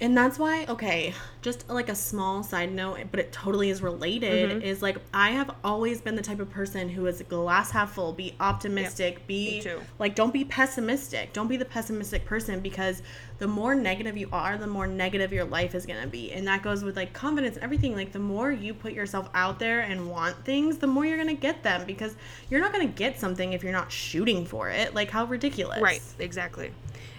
And 0.00 0.16
that's 0.16 0.38
why, 0.38 0.64
okay, 0.68 1.12
just 1.42 1.68
like 1.68 1.88
a 1.88 1.94
small 1.94 2.42
side 2.42 2.72
note, 2.72 2.98
but 3.10 3.18
it 3.20 3.32
totally 3.32 3.70
is 3.70 3.82
related, 3.82 4.50
Mm-hmm. 4.50 4.62
is 4.62 4.82
like 4.82 4.98
I 5.12 5.30
have 5.30 5.50
always 5.64 6.00
been 6.00 6.14
the 6.14 6.22
type 6.22 6.38
of 6.40 6.48
person 6.50 6.88
who 6.88 7.06
is 7.06 7.20
glass 7.22 7.70
half 7.70 7.92
full, 7.94 8.12
be 8.12 8.34
optimistic, 8.38 9.26
be 9.26 9.60
too. 9.62 9.80
like, 9.98 10.14
don't 10.14 10.32
be 10.32 10.44
pessimistic. 10.44 11.32
Don't 11.32 11.48
be 11.48 11.56
the 11.56 11.64
pessimistic 11.64 12.24
person 12.24 12.60
because 12.60 13.02
the 13.38 13.46
more 13.48 13.74
negative 13.74 14.16
you 14.16 14.28
are, 14.32 14.56
the 14.56 14.66
more 14.66 14.86
negative 14.86 15.32
your 15.32 15.44
life 15.44 15.74
is 15.74 15.86
going 15.86 16.00
to 16.02 16.08
be. 16.08 16.32
And 16.32 16.46
that 16.46 16.62
goes 16.62 16.84
with 16.84 16.96
like 16.96 17.12
confidence 17.12 17.56
and 17.56 17.64
everything. 17.64 17.94
Like, 17.94 18.12
the 18.12 18.18
more 18.18 18.50
you 18.52 18.74
put 18.74 18.92
yourself 18.92 19.28
out 19.34 19.58
there 19.58 19.80
and 19.80 20.08
want 20.10 20.44
things, 20.44 20.78
the 20.78 20.86
more 20.86 21.04
you're 21.04 21.16
going 21.22 21.34
to 21.34 21.40
get 21.40 21.62
them 21.62 21.84
because 21.86 22.14
you're 22.50 22.60
not 22.60 22.72
going 22.72 22.86
to 22.86 22.92
get 22.94 23.18
something 23.18 23.52
if 23.52 23.62
you're 23.62 23.72
not 23.72 23.90
shooting 23.90 24.44
for 24.44 24.68
it. 24.70 24.94
Like, 24.94 25.10
how 25.10 25.24
ridiculous. 25.24 25.80
Right, 25.80 26.02
exactly. 26.18 26.72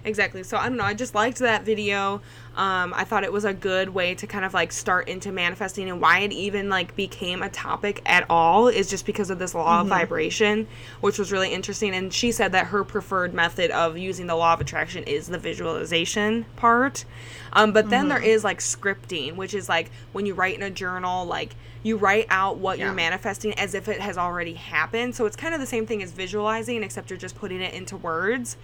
Exactly. 0.03 0.43
So 0.43 0.57
I 0.57 0.69
don't 0.69 0.77
know. 0.77 0.83
I 0.83 0.93
just 0.93 1.13
liked 1.15 1.39
that 1.39 1.63
video. 1.63 2.21
Um, 2.55 2.93
I 2.95 3.03
thought 3.03 3.23
it 3.23 3.31
was 3.31 3.45
a 3.45 3.53
good 3.53 3.89
way 3.89 4.15
to 4.15 4.27
kind 4.27 4.43
of 4.43 4.53
like 4.53 4.71
start 4.71 5.07
into 5.07 5.31
manifesting 5.31 5.89
and 5.89 6.01
why 6.01 6.19
it 6.19 6.31
even 6.31 6.69
like 6.69 6.95
became 6.95 7.41
a 7.41 7.49
topic 7.49 8.01
at 8.05 8.25
all 8.29 8.67
is 8.67 8.89
just 8.89 9.05
because 9.05 9.29
of 9.29 9.39
this 9.39 9.53
law 9.55 9.81
of 9.81 9.87
vibration, 9.87 10.67
which 11.01 11.17
was 11.19 11.31
really 11.31 11.53
interesting. 11.53 11.93
And 11.93 12.13
she 12.13 12.31
said 12.31 12.51
that 12.53 12.67
her 12.67 12.83
preferred 12.83 13.33
method 13.33 13.71
of 13.71 13.97
using 13.97 14.27
the 14.27 14.35
law 14.35 14.53
of 14.53 14.61
attraction 14.61 15.03
is 15.03 15.27
the 15.27 15.37
visualization 15.37 16.45
part. 16.55 17.05
Um, 17.53 17.71
but 17.71 17.89
then 17.89 18.09
there 18.09 18.21
is 18.21 18.43
like 18.43 18.59
scripting, 18.59 19.35
which 19.35 19.53
is 19.53 19.69
like 19.69 19.89
when 20.11 20.25
you 20.25 20.33
write 20.33 20.55
in 20.55 20.63
a 20.63 20.69
journal, 20.69 21.25
like 21.25 21.55
you 21.83 21.95
write 21.97 22.27
out 22.29 22.57
what 22.57 22.77
Yeah. 22.77 22.85
you're 22.85 22.93
manifesting 22.93 23.53
as 23.53 23.73
if 23.73 23.87
it 23.87 24.01
has 24.01 24.17
already 24.17 24.53
happened. 24.53 25.15
So 25.15 25.25
it's 25.25 25.35
kind 25.35 25.53
of 25.53 25.59
the 25.61 25.65
same 25.65 25.85
thing 25.85 26.03
as 26.03 26.11
visualizing, 26.11 26.83
except 26.83 27.09
you're 27.09 27.17
just 27.19 27.37
putting 27.37 27.61
it 27.61 27.73
into 27.73 27.95
words. 27.95 28.57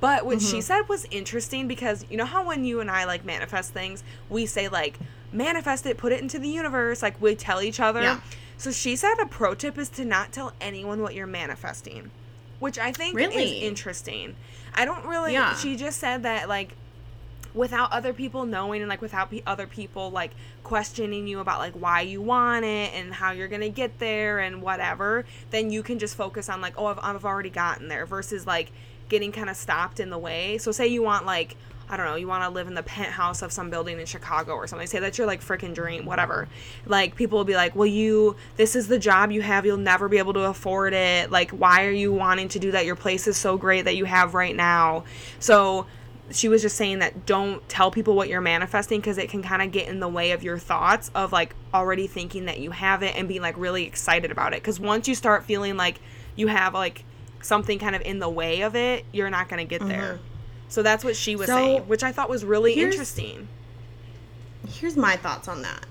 But 0.00 0.26
what 0.26 0.40
she 0.42 0.58
mm-hmm. 0.58 0.60
said 0.60 0.82
was 0.88 1.06
interesting 1.10 1.66
because 1.68 2.04
you 2.10 2.16
know 2.16 2.24
how 2.24 2.44
when 2.44 2.64
you 2.64 2.80
and 2.80 2.90
I 2.90 3.04
like 3.04 3.24
manifest 3.24 3.72
things, 3.72 4.04
we 4.28 4.46
say 4.46 4.68
like 4.68 4.98
manifest 5.32 5.86
it, 5.86 5.96
put 5.96 6.12
it 6.12 6.20
into 6.20 6.38
the 6.38 6.48
universe, 6.48 7.02
like 7.02 7.20
we 7.20 7.34
tell 7.34 7.62
each 7.62 7.80
other. 7.80 8.02
Yeah. 8.02 8.20
So 8.56 8.70
she 8.70 8.96
said 8.96 9.14
a 9.20 9.26
pro 9.26 9.54
tip 9.54 9.78
is 9.78 9.88
to 9.90 10.04
not 10.04 10.32
tell 10.32 10.52
anyone 10.60 11.00
what 11.00 11.14
you're 11.14 11.26
manifesting, 11.26 12.10
which 12.60 12.78
I 12.78 12.92
think 12.92 13.16
Really? 13.16 13.58
is 13.58 13.62
interesting. 13.62 14.36
I 14.74 14.84
don't 14.84 15.04
really. 15.06 15.32
Yeah. 15.32 15.54
She 15.56 15.76
just 15.76 15.98
said 15.98 16.22
that 16.22 16.48
like 16.48 16.76
without 17.54 17.92
other 17.92 18.12
people 18.12 18.44
knowing 18.44 18.82
and 18.82 18.88
like 18.88 19.00
without 19.00 19.30
pe- 19.30 19.42
other 19.46 19.66
people 19.66 20.10
like 20.10 20.32
questioning 20.64 21.26
you 21.26 21.38
about 21.38 21.60
like 21.60 21.72
why 21.74 22.00
you 22.00 22.20
want 22.20 22.64
it 22.64 22.92
and 22.94 23.14
how 23.14 23.30
you're 23.30 23.48
gonna 23.48 23.68
get 23.68 23.98
there 24.00 24.40
and 24.40 24.60
whatever 24.60 25.24
then 25.50 25.70
you 25.70 25.82
can 25.82 25.98
just 26.00 26.16
focus 26.16 26.48
on 26.48 26.60
like 26.60 26.74
oh 26.76 26.86
i've, 26.86 26.98
I've 27.00 27.24
already 27.24 27.50
gotten 27.50 27.86
there 27.86 28.06
versus 28.06 28.44
like 28.44 28.72
getting 29.08 29.32
kind 29.32 29.50
of 29.50 29.56
stopped 29.56 30.00
in 30.00 30.10
the 30.10 30.18
way 30.18 30.58
so 30.58 30.72
say 30.72 30.86
you 30.86 31.02
want 31.02 31.26
like 31.26 31.56
I 31.88 31.96
don't 31.96 32.06
know, 32.06 32.14
you 32.14 32.26
want 32.26 32.44
to 32.44 32.50
live 32.50 32.66
in 32.66 32.74
the 32.74 32.82
penthouse 32.82 33.42
of 33.42 33.52
some 33.52 33.68
building 33.68 34.00
in 34.00 34.06
Chicago 34.06 34.54
or 34.54 34.66
something. 34.66 34.86
Say 34.86 35.00
that's 35.00 35.18
your 35.18 35.26
like 35.26 35.42
freaking 35.42 35.74
dream, 35.74 36.06
whatever. 36.06 36.48
Like 36.86 37.14
people 37.14 37.38
will 37.38 37.44
be 37.44 37.54
like, 37.54 37.76
"Well, 37.76 37.86
you 37.86 38.36
this 38.56 38.74
is 38.74 38.88
the 38.88 38.98
job 38.98 39.30
you 39.30 39.42
have. 39.42 39.66
You'll 39.66 39.76
never 39.76 40.08
be 40.08 40.18
able 40.18 40.32
to 40.34 40.44
afford 40.44 40.94
it. 40.94 41.30
Like 41.30 41.50
why 41.50 41.84
are 41.84 41.90
you 41.90 42.12
wanting 42.12 42.48
to 42.48 42.58
do 42.58 42.70
that? 42.72 42.86
Your 42.86 42.96
place 42.96 43.26
is 43.26 43.36
so 43.36 43.58
great 43.58 43.84
that 43.84 43.96
you 43.96 44.06
have 44.06 44.34
right 44.34 44.56
now." 44.56 45.04
So 45.38 45.86
she 46.30 46.48
was 46.48 46.62
just 46.62 46.76
saying 46.76 47.00
that 47.00 47.26
don't 47.26 47.66
tell 47.68 47.90
people 47.90 48.16
what 48.16 48.28
you're 48.28 48.40
manifesting 48.40 48.98
because 48.98 49.18
it 49.18 49.28
can 49.28 49.42
kind 49.42 49.60
of 49.60 49.70
get 49.70 49.88
in 49.88 50.00
the 50.00 50.08
way 50.08 50.30
of 50.30 50.42
your 50.42 50.58
thoughts 50.58 51.10
of 51.14 51.32
like 51.32 51.54
already 51.74 52.06
thinking 52.06 52.46
that 52.46 52.58
you 52.58 52.70
have 52.70 53.02
it 53.02 53.14
and 53.14 53.28
being 53.28 53.42
like 53.42 53.56
really 53.58 53.84
excited 53.84 54.30
about 54.30 54.54
it 54.54 54.62
because 54.62 54.80
once 54.80 55.06
you 55.06 55.14
start 55.14 55.44
feeling 55.44 55.76
like 55.76 56.00
you 56.34 56.46
have 56.46 56.72
like 56.72 57.04
something 57.44 57.78
kind 57.78 57.94
of 57.94 58.02
in 58.02 58.18
the 58.18 58.28
way 58.28 58.62
of 58.62 58.74
it 58.74 59.04
you're 59.12 59.30
not 59.30 59.48
going 59.48 59.58
to 59.66 59.68
get 59.78 59.86
there. 59.86 60.14
Mm-hmm. 60.14 60.24
So 60.68 60.82
that's 60.82 61.04
what 61.04 61.14
she 61.16 61.36
was 61.36 61.46
So, 61.46 61.54
saying 61.56 61.82
which 61.82 62.02
i 62.02 62.10
thought 62.12 62.28
was 62.28 62.44
really 62.44 62.74
here's- 62.74 62.92
interesting. 62.94 63.48
Here's 64.68 64.96
my 64.96 65.16
thoughts 65.16 65.46
on 65.48 65.62
that 65.62 65.84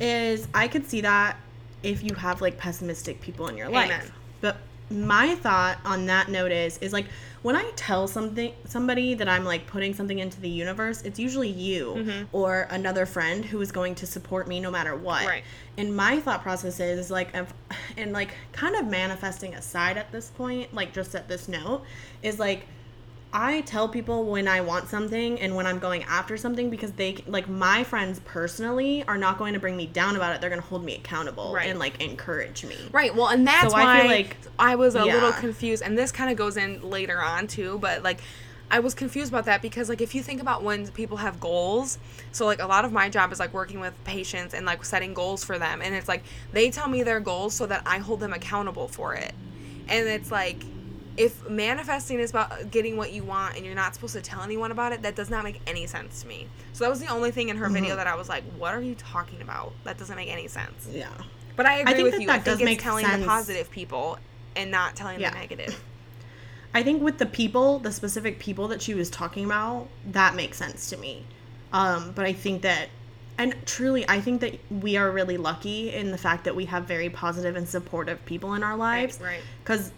is 0.00 0.46
i 0.54 0.68
could 0.68 0.86
see 0.88 1.00
that 1.00 1.36
if 1.82 2.04
you 2.04 2.14
have 2.14 2.40
like 2.40 2.56
pessimistic 2.58 3.20
people 3.20 3.48
in 3.48 3.56
your 3.56 3.66
Amen. 3.68 3.88
life 3.88 4.12
but 4.40 4.58
my 4.90 5.34
thought 5.36 5.78
on 5.84 6.06
that 6.06 6.28
note 6.30 6.50
is 6.52 6.78
is 6.78 6.92
like 6.92 7.06
when 7.42 7.54
i 7.54 7.70
tell 7.76 8.08
something 8.08 8.52
somebody 8.64 9.12
that 9.14 9.28
i'm 9.28 9.44
like 9.44 9.66
putting 9.66 9.92
something 9.92 10.18
into 10.18 10.40
the 10.40 10.48
universe 10.48 11.02
it's 11.02 11.18
usually 11.18 11.48
you 11.50 11.94
Mm-hmm. 11.96 12.24
or 12.32 12.66
another 12.70 13.04
friend 13.06 13.44
who 13.44 13.60
is 13.60 13.70
going 13.70 13.94
to 13.96 14.06
support 14.06 14.48
me 14.48 14.60
no 14.60 14.70
matter 14.70 14.96
what 14.96 15.26
Right. 15.26 15.44
and 15.76 15.94
my 15.94 16.20
thought 16.20 16.42
process 16.42 16.80
is 16.80 17.10
like 17.10 17.34
and 17.96 18.12
like 18.12 18.30
kind 18.52 18.76
of 18.76 18.86
manifesting 18.86 19.54
aside 19.54 19.96
at 19.98 20.10
this 20.10 20.30
point 20.30 20.72
like 20.74 20.92
just 20.94 21.14
at 21.14 21.28
this 21.28 21.48
note 21.48 21.82
is 22.22 22.38
like 22.38 22.66
I 23.30 23.60
tell 23.62 23.88
people 23.88 24.24
when 24.24 24.48
I 24.48 24.62
want 24.62 24.88
something 24.88 25.38
and 25.40 25.54
when 25.54 25.66
I'm 25.66 25.78
going 25.78 26.02
after 26.04 26.38
something 26.38 26.70
because 26.70 26.92
they 26.92 27.16
like 27.26 27.46
my 27.46 27.84
friends 27.84 28.20
personally 28.24 29.04
are 29.06 29.18
not 29.18 29.36
going 29.36 29.52
to 29.52 29.60
bring 29.60 29.76
me 29.76 29.86
down 29.86 30.16
about 30.16 30.34
it. 30.34 30.40
They're 30.40 30.48
going 30.48 30.62
to 30.62 30.66
hold 30.66 30.82
me 30.82 30.94
accountable 30.94 31.52
Right. 31.52 31.68
and 31.68 31.78
like 31.78 32.02
encourage 32.02 32.64
me. 32.64 32.76
Right. 32.90 33.14
Well, 33.14 33.28
and 33.28 33.46
that's 33.46 33.70
So 33.70 33.76
I 33.76 33.84
why 33.84 34.00
feel 34.00 34.10
like- 34.10 34.36
I 34.58 34.74
was 34.76 34.94
a 34.94 35.04
little 35.04 35.32
confused, 35.32 35.82
and 35.82 35.96
this 35.96 36.10
kind 36.10 36.30
of 36.30 36.38
goes 36.38 36.56
in 36.56 36.88
later 36.88 37.20
on 37.20 37.46
too. 37.48 37.78
But 37.80 38.02
like, 38.02 38.20
I 38.70 38.80
was 38.80 38.94
confused 38.94 39.30
about 39.30 39.44
that 39.44 39.60
because 39.62 39.88
like 39.90 40.00
if 40.00 40.14
you 40.14 40.22
think 40.22 40.40
about 40.40 40.62
when 40.62 40.88
people 40.88 41.18
have 41.18 41.38
goals, 41.38 41.98
so 42.32 42.46
like 42.46 42.62
a 42.62 42.66
lot 42.66 42.86
of 42.86 42.92
my 42.92 43.10
job 43.10 43.30
is 43.30 43.38
like 43.38 43.52
working 43.52 43.78
with 43.80 43.92
patients 44.04 44.54
and 44.54 44.64
like 44.64 44.84
setting 44.86 45.12
goals 45.12 45.44
for 45.44 45.58
them, 45.58 45.82
and 45.82 45.94
it's 45.94 46.08
like 46.08 46.22
they 46.52 46.70
tell 46.70 46.88
me 46.88 47.02
their 47.02 47.20
goals 47.20 47.54
so 47.54 47.66
that 47.66 47.82
I 47.84 47.98
hold 47.98 48.20
them 48.20 48.32
accountable 48.32 48.88
for 48.88 49.12
it, 49.14 49.34
and 49.86 50.08
it's 50.08 50.30
like 50.30 50.62
if 51.18 51.48
manifesting 51.50 52.20
is 52.20 52.30
about 52.30 52.70
getting 52.70 52.96
what 52.96 53.12
you 53.12 53.24
want 53.24 53.56
and 53.56 53.66
you're 53.66 53.74
not 53.74 53.94
supposed 53.94 54.14
to 54.14 54.20
tell 54.22 54.40
anyone 54.42 54.70
about 54.70 54.92
it, 54.92 55.02
that 55.02 55.16
does 55.16 55.28
not 55.28 55.42
make 55.44 55.60
any 55.66 55.86
sense 55.86 56.22
to 56.22 56.28
me. 56.28 56.46
So 56.72 56.84
that 56.84 56.90
was 56.90 57.00
the 57.00 57.08
only 57.08 57.30
thing 57.32 57.48
in 57.48 57.56
her 57.56 57.68
video 57.68 57.90
Mm-hmm. 57.90 57.96
that 57.98 58.06
I 58.06 58.14
was 58.14 58.28
like, 58.28 58.44
"What 58.56 58.72
are 58.74 58.80
you 58.80 58.94
talking 58.94 59.42
about? 59.42 59.72
That 59.84 59.98
doesn't 59.98 60.14
make 60.16 60.30
any 60.30 60.46
sense." 60.48 60.88
Yeah. 60.90 61.08
But 61.56 61.66
I 61.66 61.78
agree 61.80 61.92
think 61.94 62.04
with 62.04 62.12
that 62.14 62.20
you. 62.20 62.26
that 62.28 62.32
I 62.32 62.36
think 62.36 62.44
does 62.44 62.60
it's 62.60 62.64
make 62.64 62.80
telling 62.82 63.04
sense. 63.04 63.20
the 63.20 63.26
positive 63.26 63.70
people 63.70 64.18
and 64.56 64.70
not 64.70 64.94
telling 64.96 65.20
Yeah. 65.20 65.30
the 65.30 65.36
negative. 65.38 65.82
I 66.74 66.82
think 66.82 67.02
with 67.02 67.18
the 67.18 67.26
people, 67.26 67.78
the 67.80 67.90
specific 67.92 68.38
people 68.38 68.68
that 68.68 68.80
she 68.82 68.94
was 68.94 69.10
talking 69.10 69.44
about, 69.44 69.88
that 70.12 70.34
makes 70.36 70.56
sense 70.58 70.88
to 70.90 70.96
me. 70.98 71.24
Um, 71.72 72.12
but 72.14 72.26
I 72.26 72.32
think 72.34 72.62
that, 72.62 72.88
and 73.38 73.54
truly, 73.66 74.04
I 74.08 74.20
think 74.20 74.40
that 74.42 74.58
we 74.70 74.96
are 74.96 75.10
really 75.10 75.36
lucky 75.38 75.92
in 75.92 76.10
the 76.10 76.18
fact 76.18 76.44
that 76.44 76.54
we 76.54 76.66
have 76.66 76.84
very 76.84 77.08
positive 77.10 77.56
and 77.56 77.66
supportive 77.68 78.24
people 78.26 78.54
in 78.54 78.62
our 78.62 78.76
lives. 78.76 79.18
right. 79.20 79.40
Because 79.64 79.92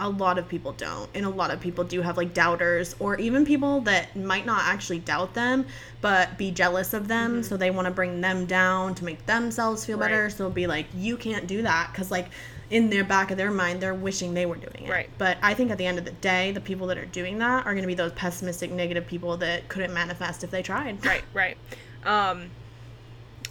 a 0.00 0.08
lot 0.08 0.38
of 0.38 0.48
people 0.48 0.72
don't. 0.72 1.08
And 1.14 1.26
a 1.26 1.30
lot 1.30 1.50
of 1.50 1.60
people 1.60 1.84
do 1.84 2.02
have 2.02 2.16
like 2.16 2.34
doubters, 2.34 2.94
or 2.98 3.16
even 3.18 3.44
people 3.44 3.80
that 3.82 4.14
might 4.16 4.46
not 4.46 4.62
actually 4.64 5.00
doubt 5.00 5.34
them, 5.34 5.66
but 6.00 6.38
be 6.38 6.50
jealous 6.50 6.94
of 6.94 7.08
them. 7.08 7.42
So 7.42 7.56
they 7.56 7.70
want 7.70 7.86
to 7.86 7.90
bring 7.90 8.20
them 8.20 8.46
down 8.46 8.94
to 8.96 9.04
make 9.04 9.26
themselves 9.26 9.84
feel 9.84 9.98
better. 9.98 10.28
Mm-hmm. 10.28 10.36
So 10.36 10.44
they'll 10.44 10.52
be 10.52 10.66
like, 10.66 10.86
you 10.96 11.16
can't 11.16 11.46
do 11.46 11.62
that. 11.62 11.90
Because, 11.92 12.10
like, 12.10 12.28
in 12.70 12.90
their 12.90 13.04
back 13.04 13.30
of 13.30 13.36
their 13.38 13.50
mind, 13.50 13.80
they're 13.80 13.94
wishing 13.94 14.34
they 14.34 14.46
were 14.46 14.56
doing 14.56 14.86
it. 14.86 14.90
Right. 14.90 15.10
But 15.18 15.38
I 15.42 15.54
think 15.54 15.70
at 15.70 15.78
the 15.78 15.86
end 15.86 15.98
of 15.98 16.04
the 16.04 16.12
day, 16.12 16.52
the 16.52 16.60
people 16.60 16.86
that 16.88 16.98
are 16.98 17.06
doing 17.06 17.38
that 17.38 17.66
are 17.66 17.72
going 17.72 17.82
to 17.82 17.88
be 17.88 17.94
those 17.94 18.12
pessimistic, 18.12 18.70
negative 18.70 19.06
people 19.06 19.36
that 19.38 19.68
couldn't 19.68 19.92
manifest 19.92 20.44
if 20.44 20.50
they 20.50 20.62
tried. 20.62 20.88
right 21.04 21.22
right 21.34 21.56
um 22.04 22.50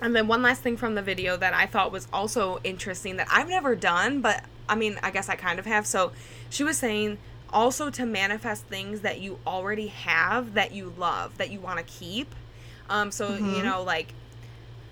and 0.01 0.15
then 0.15 0.27
one 0.27 0.41
last 0.41 0.61
thing 0.61 0.77
from 0.77 0.95
the 0.95 1.01
video 1.01 1.35
that 1.37 1.53
i 1.53 1.65
thought 1.65 1.91
was 1.91 2.07
also 2.13 2.59
interesting 2.63 3.17
that 3.17 3.27
i've 3.31 3.49
never 3.49 3.75
done 3.75 4.21
but 4.21 4.43
i 4.69 4.75
mean 4.75 4.97
i 5.03 5.11
guess 5.11 5.29
i 5.29 5.35
kind 5.35 5.59
of 5.59 5.65
have. 5.65 5.85
So 5.85 6.11
she 6.49 6.63
was 6.63 6.77
saying 6.77 7.17
also 7.51 7.89
to 7.89 8.05
manifest 8.05 8.65
things 8.65 9.01
that 9.01 9.21
you 9.21 9.39
already 9.47 9.87
have 9.87 10.53
that 10.55 10.71
you 10.73 10.93
love 10.97 11.37
that 11.37 11.49
you 11.49 11.59
want 11.59 11.77
to 11.79 11.83
keep. 11.85 12.33
Um 12.89 13.11
so 13.11 13.35
you 13.35 13.63
know 13.63 13.83
like 13.83 14.13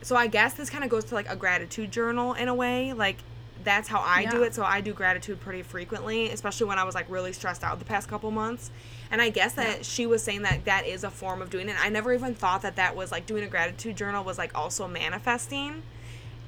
so 0.01 0.15
i 0.15 0.27
guess 0.27 0.53
this 0.53 0.69
kind 0.69 0.83
of 0.83 0.89
goes 0.89 1.03
to 1.05 1.15
like 1.15 1.29
a 1.29 1.35
gratitude 1.35 1.91
journal 1.91 2.33
in 2.33 2.47
a 2.47 2.53
way 2.53 2.93
like 2.93 3.17
that's 3.63 3.87
how 3.87 3.99
i 4.01 4.25
do 4.25 4.43
it. 4.43 4.53
So 4.53 4.63
i 4.63 4.79
do 4.81 4.93
gratitude 4.93 5.39
pretty 5.41 5.63
frequently 5.63 6.29
especially 6.29 6.67
when 6.67 6.77
i 6.77 6.83
was 6.83 6.93
like 6.93 7.09
really 7.09 7.33
stressed 7.33 7.63
out 7.63 7.79
the 7.79 7.85
past 7.85 8.07
couple 8.07 8.29
months. 8.31 8.69
And 9.11 9.21
i 9.21 9.29
guess 9.29 9.53
that 9.53 9.85
she 9.85 10.05
was 10.05 10.21
saying 10.23 10.43
that 10.43 10.65
that 10.65 10.85
is 10.85 11.03
a 11.03 11.09
form 11.09 11.41
of 11.41 11.49
doing 11.49 11.69
it. 11.69 11.75
I 11.83 11.89
never 11.89 12.13
even 12.13 12.35
thought 12.35 12.61
that 12.61 12.75
that 12.75 12.95
was 12.95 13.11
like 13.11 13.25
doing 13.25 13.43
a 13.43 13.47
gratitude 13.47 13.95
journal 13.97 14.23
was 14.23 14.37
like 14.37 14.53
also 14.55 14.87
manifesting. 14.87 15.81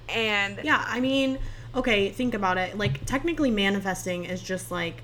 And 0.09 0.59
Yeah, 0.63 0.83
I 0.87 0.99
mean, 0.99 1.39
okay, 1.77 2.09
think 2.09 2.33
about 2.33 2.57
it. 2.57 2.77
Like, 2.77 3.05
technically, 3.05 3.51
manifesting 3.51 4.25
is 4.25 4.41
just 4.41 4.71
like 4.71 5.03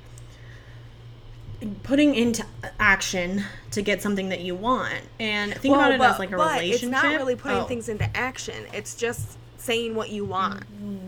putting 1.84 2.14
into 2.16 2.46
action 2.80 3.44
to 3.72 3.82
get 3.82 4.02
something 4.02 4.30
that 4.30 4.42
you 4.42 4.54
want. 4.56 4.94
And 5.20 5.54
think 5.54 5.74
about 5.76 5.94
it 5.94 6.02
as 6.02 6.20
like 6.20 6.32
a 6.32 6.38
but 6.38 6.60
relationship. 6.60 6.84
it's 6.84 7.04
not 7.04 7.06
really 7.16 7.36
putting 7.36 7.58
Oh, 7.60 7.64
things 7.64 7.88
into 7.88 8.10
action 8.18 8.66
it's 8.74 8.96
just 8.96 9.38
saying 9.58 9.96
what 9.96 10.10
you 10.10 10.26
want 10.26 10.62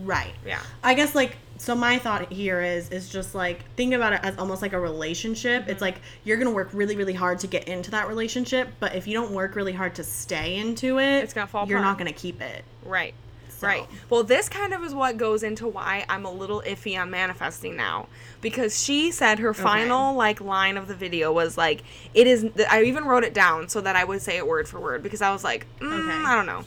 right. 0.04 0.32
yeah 0.46 0.60
I 0.82 0.94
guess 0.94 1.14
like 1.14 1.36
so 1.58 1.74
my 1.74 1.98
thought 1.98 2.32
here 2.32 2.62
is 2.62 2.88
is 2.88 3.10
just 3.10 3.34
like 3.34 3.70
think 3.76 3.92
about 3.92 4.14
it 4.14 4.20
as 4.22 4.38
almost 4.38 4.62
like 4.62 4.72
a 4.72 4.80
relationship. 4.80 5.62
Mm-hmm. 5.62 5.70
It's 5.72 5.82
like 5.82 5.96
you're 6.24 6.38
to 6.48 6.54
work 6.54 6.70
really 6.72 6.96
really 6.96 7.12
hard 7.12 7.38
to 7.40 7.46
get 7.46 7.68
into 7.68 7.90
that 7.90 8.08
relationship, 8.08 8.68
but 8.80 8.94
if 8.94 9.06
you 9.06 9.12
don't 9.12 9.32
work 9.32 9.56
really 9.56 9.72
hard 9.74 9.94
to 9.96 10.04
stay 10.04 10.56
into 10.56 10.98
it, 10.98 11.22
It's 11.22 11.34
gonna 11.34 11.46
fall 11.46 11.68
You're 11.68 11.78
apart. 11.80 11.92
not 11.92 11.98
to 12.14 12.18
keep 12.18 12.40
it. 12.40 12.64
Right. 12.82 13.12
So- 13.58 13.66
Right. 13.66 13.86
Well, 14.10 14.22
this 14.22 14.48
kind 14.48 14.72
of 14.74 14.82
is 14.84 14.94
what 14.94 15.16
goes 15.16 15.42
into 15.42 15.66
why 15.66 16.04
I'm 16.08 16.24
a 16.24 16.30
little 16.30 16.62
iffy 16.66 16.98
on 17.00 17.10
manifesting 17.10 17.74
now 17.76 18.06
because 18.42 18.82
she 18.82 19.10
said 19.10 19.38
her 19.38 19.54
final 19.54 20.14
like 20.14 20.40
line 20.40 20.76
of 20.76 20.88
the 20.88 20.94
video 20.94 21.32
was 21.32 21.56
like 21.56 21.82
it 22.14 22.26
is 22.26 22.46
I 22.70 22.82
even 22.82 23.04
wrote 23.04 23.24
it 23.24 23.32
down 23.34 23.68
so 23.68 23.80
that 23.80 23.96
I 23.96 24.04
would 24.04 24.20
say 24.22 24.36
it 24.36 24.46
word 24.46 24.68
for 24.68 24.78
word 24.78 25.02
because 25.02 25.22
I 25.22 25.32
was 25.32 25.42
like, 25.42 25.66
mm, 25.80 25.86
Okay. 25.92 26.24
I 26.26 26.34
don't 26.34 26.46
know. 26.46 26.64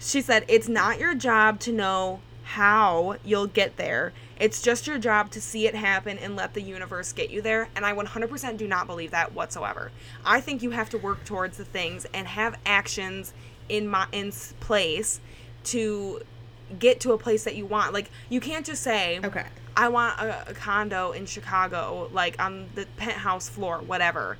She 0.00 0.20
said 0.20 0.44
it's 0.48 0.68
not 0.68 0.98
your 0.98 1.14
job 1.14 1.60
to 1.60 1.72
know 1.72 2.20
how 2.42 3.16
you'll 3.24 3.46
get 3.46 3.76
there. 3.76 4.12
It's 4.38 4.60
just 4.60 4.88
your 4.88 4.98
job 4.98 5.30
to 5.30 5.40
see 5.40 5.68
it 5.68 5.76
happen 5.76 6.18
and 6.18 6.34
let 6.34 6.54
the 6.54 6.60
universe 6.60 7.12
get 7.12 7.30
you 7.30 7.40
there. 7.40 7.68
And 7.76 7.86
I 7.86 7.92
100% 7.94 8.56
do 8.56 8.66
not 8.66 8.88
believe 8.88 9.12
that 9.12 9.32
whatsoever. 9.32 9.92
I 10.24 10.40
think 10.40 10.60
you 10.62 10.70
have 10.70 10.90
to 10.90 10.98
work 10.98 11.24
towards 11.24 11.56
the 11.56 11.64
things 11.64 12.04
and 12.12 12.26
have 12.26 12.58
actions 12.66 13.32
in 13.68 13.86
my 13.86 14.06
in 14.10 14.32
place 14.58 15.20
to 15.64 16.20
get 16.78 17.00
to 17.00 17.12
a 17.12 17.18
place 17.18 17.44
that 17.44 17.54
you 17.56 17.66
want. 17.66 17.92
Like 17.92 18.10
you 18.28 18.40
can't 18.40 18.64
just 18.66 18.82
say, 18.82 19.20
Okay. 19.22 19.46
I 19.76 19.88
want 19.88 20.20
a, 20.20 20.50
a 20.50 20.54
condo 20.54 21.12
in 21.12 21.26
Chicago, 21.26 22.08
like 22.12 22.40
on 22.42 22.68
the 22.74 22.86
penthouse 22.96 23.48
floor, 23.48 23.78
whatever, 23.78 24.36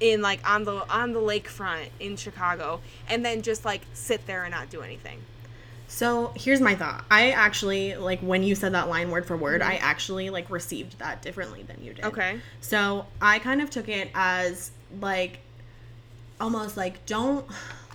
in 0.00 0.20
like 0.20 0.48
on 0.48 0.64
the 0.64 0.88
on 0.92 1.12
the 1.12 1.20
lakefront 1.20 1.88
in 2.00 2.16
Chicago, 2.16 2.80
and 3.08 3.24
then 3.24 3.42
just 3.42 3.64
like 3.64 3.82
sit 3.94 4.26
there 4.26 4.44
and 4.44 4.52
not 4.52 4.68
do 4.70 4.82
anything. 4.82 5.20
So 5.88 6.32
here's 6.34 6.60
my 6.60 6.74
thought. 6.74 7.04
I 7.10 7.30
actually 7.30 7.94
like 7.96 8.20
when 8.20 8.42
you 8.42 8.54
said 8.54 8.72
that 8.72 8.88
line 8.88 9.10
word 9.10 9.24
for 9.24 9.36
word, 9.36 9.60
Mm-hmm. 9.60 9.70
I 9.70 9.76
actually 9.76 10.30
like 10.30 10.50
received 10.50 10.98
that 10.98 11.22
differently 11.22 11.62
than 11.62 11.82
you 11.82 11.94
did. 11.94 12.04
Okay. 12.04 12.40
So 12.60 13.06
I 13.22 13.38
kind 13.38 13.62
of 13.62 13.70
took 13.70 13.88
it 13.88 14.10
as 14.14 14.72
like 15.00 15.38
almost 16.40 16.76
like 16.76 17.06
don't 17.06 17.46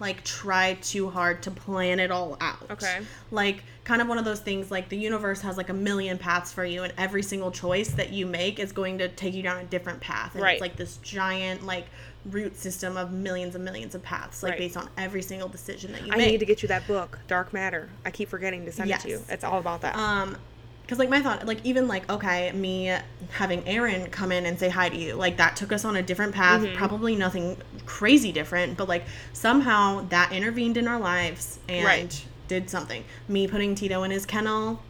like 0.02 0.24
try 0.26 0.74
too 0.82 1.10
hard 1.10 1.44
to 1.44 1.52
plan 1.52 2.00
it 2.00 2.12
all 2.12 2.36
out. 2.42 2.58
Okay. 2.72 3.00
Like 3.30 3.64
kind 3.86 4.02
of 4.02 4.08
one 4.08 4.18
of 4.18 4.26
those 4.26 4.40
things 4.42 4.70
like 4.72 4.90
the 4.90 4.98
universe 4.98 5.42
has 5.42 5.56
like 5.58 5.70
a 5.70 5.74
million 5.74 6.18
paths 6.18 6.52
for 6.52 6.66
you 6.66 6.84
and 6.84 6.92
every 6.98 7.24
single 7.24 7.52
choice 7.52 7.90
that 7.92 8.10
you 8.12 8.26
make 8.26 8.60
is 8.60 8.72
going 8.72 8.98
to 8.98 9.08
take 9.08 9.34
you 9.34 9.44
down 9.44 9.60
a 9.60 9.64
different 9.64 10.02
path. 10.02 10.34
And 10.34 10.44
Right. 10.44 10.54
it's 10.54 10.62
like 10.62 10.76
this 10.76 10.98
giant 10.98 11.66
like 11.66 11.86
root 12.26 12.58
system 12.58 12.98
of 12.98 13.12
millions 13.12 13.56
and 13.56 13.64
millions 13.64 13.96
of 13.96 14.04
paths 14.04 14.44
like 14.44 14.52
Right. 14.52 14.60
based 14.60 14.78
on 14.78 14.90
every 14.98 15.22
single 15.22 15.48
decision 15.48 15.92
that 15.94 16.06
you 16.06 16.12
I 16.14 16.18
make. 16.18 16.32
need 16.32 16.40
to 16.40 16.46
get 16.46 16.62
you 16.62 16.68
that 16.68 16.86
book, 16.88 17.20
Dark 17.28 17.54
Matter. 17.54 17.90
I 18.06 18.12
keep 18.12 18.28
forgetting 18.30 18.66
to 18.66 18.72
send 18.72 18.90
it 18.92 19.00
to 19.02 19.08
you. 19.08 19.16
Yes. 19.18 19.30
It's 19.30 19.44
all 19.44 19.60
about 19.60 19.82
that. 19.82 19.96
um 19.96 20.36
because 20.84 21.00
like 21.00 21.10
my 21.10 21.22
thought 21.22 21.46
like 21.48 21.60
even 21.66 21.88
like 21.88 22.10
okay 22.12 22.52
me 22.52 22.96
having 23.32 23.66
aaron 23.68 24.08
come 24.10 24.32
in 24.32 24.46
and 24.46 24.60
say 24.60 24.68
hi 24.70 24.90
to 24.90 24.98
you 24.98 25.16
like 25.16 25.38
that 25.38 25.56
took 25.56 25.72
us 25.72 25.86
on 25.86 25.96
a 25.96 26.02
different 26.04 26.34
path 26.34 26.62
Mm-hmm. 26.62 26.76
probably 26.76 27.16
nothing 27.16 27.58
crazy 27.86 28.32
different 28.32 28.78
but 28.78 28.88
like 28.90 29.06
somehow 29.34 30.06
that 30.10 30.32
intervened 30.32 30.78
in 30.78 30.88
our 30.88 31.00
lives 31.00 31.60
and 31.70 31.86
Right. 31.86 32.26
did 32.48 32.70
something 32.70 33.04
me 33.28 33.48
putting 33.48 33.76
tito 33.76 34.04
in 34.04 34.12
his 34.12 34.26
kennel 34.26 34.82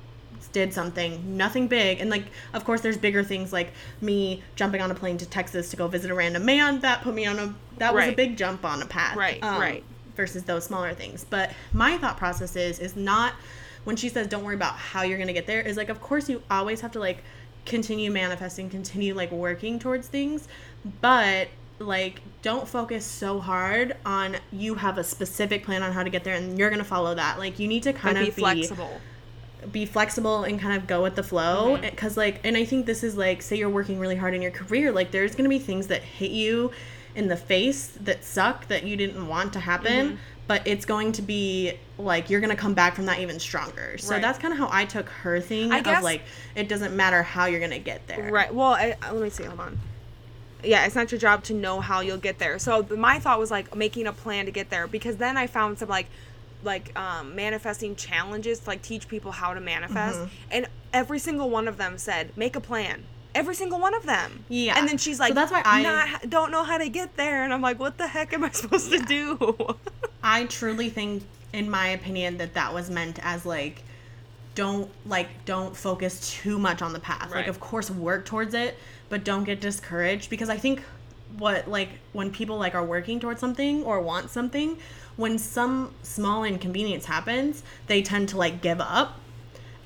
did 0.53 0.73
something 0.73 1.37
nothing 1.37 1.67
big 1.67 1.99
and 2.01 2.09
like 2.09 2.25
of 2.53 2.65
course 2.65 2.81
there's 2.81 2.97
bigger 2.97 3.23
things 3.23 3.53
like 3.53 3.71
me 4.01 4.41
jumping 4.55 4.81
on 4.81 4.91
a 4.91 4.95
plane 4.95 5.17
to 5.17 5.25
texas 5.25 5.69
to 5.69 5.77
go 5.77 5.87
visit 5.87 6.11
a 6.11 6.13
random 6.15 6.43
man 6.43 6.79
that 6.81 7.01
put 7.03 7.13
me 7.13 7.25
on 7.25 7.39
a 7.39 7.53
that 7.77 7.93
was 7.93 8.05
a 8.07 8.11
big 8.11 8.35
jump 8.37 8.65
on 8.65 8.81
a 8.81 8.85
path 8.85 9.15
Right, 9.15 9.41
right. 9.41 9.83
versus 10.15 10.43
those 10.43 10.65
smaller 10.65 10.93
things. 10.93 11.25
But 11.27 11.51
my 11.73 11.97
thought 11.97 12.17
process 12.17 12.55
is 12.55 12.79
is 12.79 12.95
not 12.95 13.33
when 13.83 13.95
she 13.95 14.09
says 14.09 14.27
don't 14.27 14.43
worry 14.43 14.55
about 14.55 14.73
how 14.75 15.01
you're 15.03 15.17
gonna 15.17 15.33
get 15.33 15.47
there 15.47 15.61
is 15.61 15.77
like 15.77 15.89
of 15.89 16.01
course 16.01 16.29
you 16.29 16.41
always 16.51 16.81
have 16.81 16.91
to 16.91 16.99
like 16.99 17.23
continue 17.65 18.09
manifesting, 18.11 18.69
continue 18.69 19.13
like 19.13 19.31
working 19.31 19.77
towards 19.79 20.07
things, 20.07 20.47
but 21.01 21.47
like 21.79 22.21
don't 22.41 22.67
focus 22.67 23.05
so 23.05 23.39
hard 23.39 23.95
on 24.05 24.35
you 24.51 24.75
have 24.75 24.97
a 24.97 25.03
specific 25.03 25.63
plan 25.63 25.81
on 25.83 25.91
how 25.91 26.03
to 26.03 26.09
get 26.09 26.23
there 26.23 26.35
and 26.35 26.57
you're 26.57 26.69
gonna 26.69 26.83
follow 26.83 27.15
that. 27.15 27.37
Like 27.39 27.59
you 27.59 27.67
need 27.67 27.83
to 27.83 27.93
kind 27.93 28.15
But 28.17 28.27
of 28.27 28.35
be 28.35 28.41
flexible. 28.41 29.01
be 29.71 29.85
flexible 29.85 30.43
and 30.43 30.59
kind 30.59 30.75
of 30.75 30.87
go 30.87 31.03
with 31.03 31.15
the 31.15 31.23
flow 31.23 31.73
Mm-hmm. 31.77 31.89
because 31.91 32.17
like 32.17 32.39
and 32.43 32.57
i 32.57 32.65
think 32.65 32.87
this 32.87 33.03
is 33.03 33.15
like 33.15 33.43
say 33.43 33.57
you're 33.57 33.69
working 33.69 33.99
really 33.99 34.15
hard 34.15 34.33
in 34.33 34.41
your 34.41 34.49
career 34.51 34.91
like 34.91 35.11
there's 35.11 35.33
going 35.35 35.43
to 35.43 35.49
be 35.49 35.59
things 35.59 35.85
that 35.87 36.01
hit 36.01 36.31
you 36.31 36.71
in 37.13 37.27
the 37.27 37.37
face 37.37 37.87
that 38.01 38.23
suck 38.23 38.67
that 38.69 38.83
you 38.85 38.95
didn't 38.95 39.27
want 39.27 39.53
to 39.53 39.59
happen 39.59 40.13
Mm-hmm. 40.13 40.15
But 40.51 40.67
it's 40.67 40.83
going 40.85 41.13
to 41.13 41.21
be 41.21 41.71
like 41.97 42.29
you're 42.29 42.41
going 42.41 42.49
to 42.57 42.61
come 42.61 42.73
back 42.73 42.93
from 42.95 43.05
that 43.05 43.19
even 43.19 43.39
stronger 43.39 43.97
so 43.97 44.11
Right. 44.13 44.21
that's 44.21 44.37
kind 44.37 44.51
of 44.53 44.59
how 44.59 44.67
i 44.71 44.83
took 44.85 45.07
her 45.23 45.39
thing 45.39 45.71
I 45.71 45.77
of 45.77 45.85
guess- 45.85 46.03
like 46.03 46.23
it 46.55 46.67
doesn't 46.67 46.93
matter 46.93 47.23
how 47.23 47.45
you're 47.45 47.59
going 47.59 47.71
to 47.71 47.79
get 47.79 48.05
there 48.07 48.29
Right. 48.31 48.53
Well, 48.53 48.73
I, 48.73 48.95
I- 49.01 49.11
let 49.11 49.23
me 49.23 49.29
see. 49.29 49.43
Hold 49.45 49.59
on. 49.61 49.79
Yeah, 50.63 50.85
it's 50.85 50.93
not 50.95 51.11
your 51.11 51.19
job 51.19 51.43
to 51.45 51.53
know 51.53 51.79
how 51.79 52.01
you'll 52.01 52.17
get 52.29 52.37
there. 52.37 52.59
So 52.59 52.85
my 52.95 53.17
thought 53.19 53.39
was 53.39 53.49
like 53.49 53.73
making 53.75 54.05
a 54.07 54.13
plan 54.13 54.45
to 54.45 54.51
get 54.51 54.69
there 54.69 54.85
because 54.87 55.15
then 55.17 55.37
I 55.37 55.47
found 55.47 55.79
some 55.79 55.89
like 55.89 56.07
like 56.63 56.97
um, 56.99 57.33
manifesting 57.35 57.95
challenges 57.95 58.59
to 58.59 58.69
like 58.69 58.81
teach 58.81 59.07
people 59.07 59.31
how 59.31 59.53
to 59.53 59.61
manifest, 59.61 60.19
Mm-hmm. 60.19 60.33
and 60.51 60.67
every 60.93 61.17
single 61.19 61.49
one 61.49 61.67
of 61.67 61.77
them 61.77 61.97
said 61.97 62.35
make 62.35 62.55
a 62.55 62.61
plan. 62.61 63.05
Every 63.33 63.55
single 63.55 63.79
one 63.79 63.93
of 63.93 64.05
them. 64.05 64.43
Yeah. 64.49 64.77
And 64.77 64.87
then 64.87 64.97
she's 64.97 65.19
like, 65.19 65.29
So 65.29 65.33
that's 65.35 65.51
why 65.51 65.61
I- 65.65 65.83
not, 65.83 66.29
don't 66.29 66.51
know 66.51 66.63
how 66.63 66.77
to 66.77 66.89
get 66.89 67.15
there, 67.15 67.43
and 67.43 67.53
I'm 67.53 67.61
like, 67.61 67.79
what 67.79 67.97
the 67.97 68.07
heck 68.07 68.33
am 68.33 68.43
I 68.43 68.51
supposed 68.51 68.91
to 68.91 68.99
do? 68.99 69.75
I 70.23 70.45
truly 70.45 70.89
think, 70.89 71.23
in 71.53 71.69
my 71.69 71.87
opinion, 71.89 72.37
that 72.37 72.53
that 72.55 72.73
was 72.73 72.89
meant 72.89 73.19
as 73.23 73.45
like, 73.45 73.83
don't 74.53 74.89
like 75.05 75.29
don't 75.45 75.75
focus 75.75 76.29
too 76.33 76.59
much 76.59 76.81
on 76.81 76.91
the 76.91 76.99
path. 76.99 77.31
Like, 77.31 77.47
of 77.47 77.59
course, 77.61 77.89
work 77.89 78.25
towards 78.25 78.53
it, 78.53 78.77
but 79.09 79.23
don't 79.23 79.45
get 79.45 79.61
discouraged 79.61 80.29
because 80.29 80.49
I 80.49 80.57
think 80.57 80.81
what 81.37 81.69
like 81.69 81.87
when 82.11 82.31
people 82.31 82.57
like 82.57 82.75
are 82.75 82.83
working 82.83 83.19
towards 83.21 83.39
something 83.39 83.83
or 83.85 84.01
want 84.01 84.29
something, 84.29 84.77
when 85.15 85.37
some 85.37 85.93
small 86.03 86.43
inconvenience 86.43 87.05
happens, 87.05 87.63
they 87.87 88.01
tend 88.01 88.27
to 88.29 88.37
like 88.37 88.61
give 88.61 88.81
up, 88.81 89.17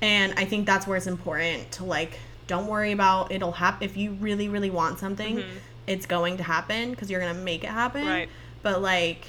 and 0.00 0.34
I 0.36 0.44
think 0.44 0.66
that's 0.66 0.84
where 0.86 0.96
it's 0.96 1.06
important 1.06 1.70
to 1.72 1.84
like 1.84 2.18
don't 2.46 2.66
worry 2.66 2.92
about 2.92 3.32
it'll 3.32 3.52
happen 3.52 3.82
if 3.88 3.96
you 3.96 4.12
really 4.12 4.48
really 4.48 4.70
want 4.70 4.98
something 4.98 5.42
it's 5.86 6.06
going 6.06 6.36
to 6.36 6.42
happen 6.42 6.90
because 6.90 7.10
you're 7.10 7.20
gonna 7.20 7.34
make 7.34 7.64
it 7.64 7.70
happen 7.70 8.02
Mm-hmm. 8.02 8.10
Right. 8.10 8.28
but 8.62 8.80
like 8.82 9.28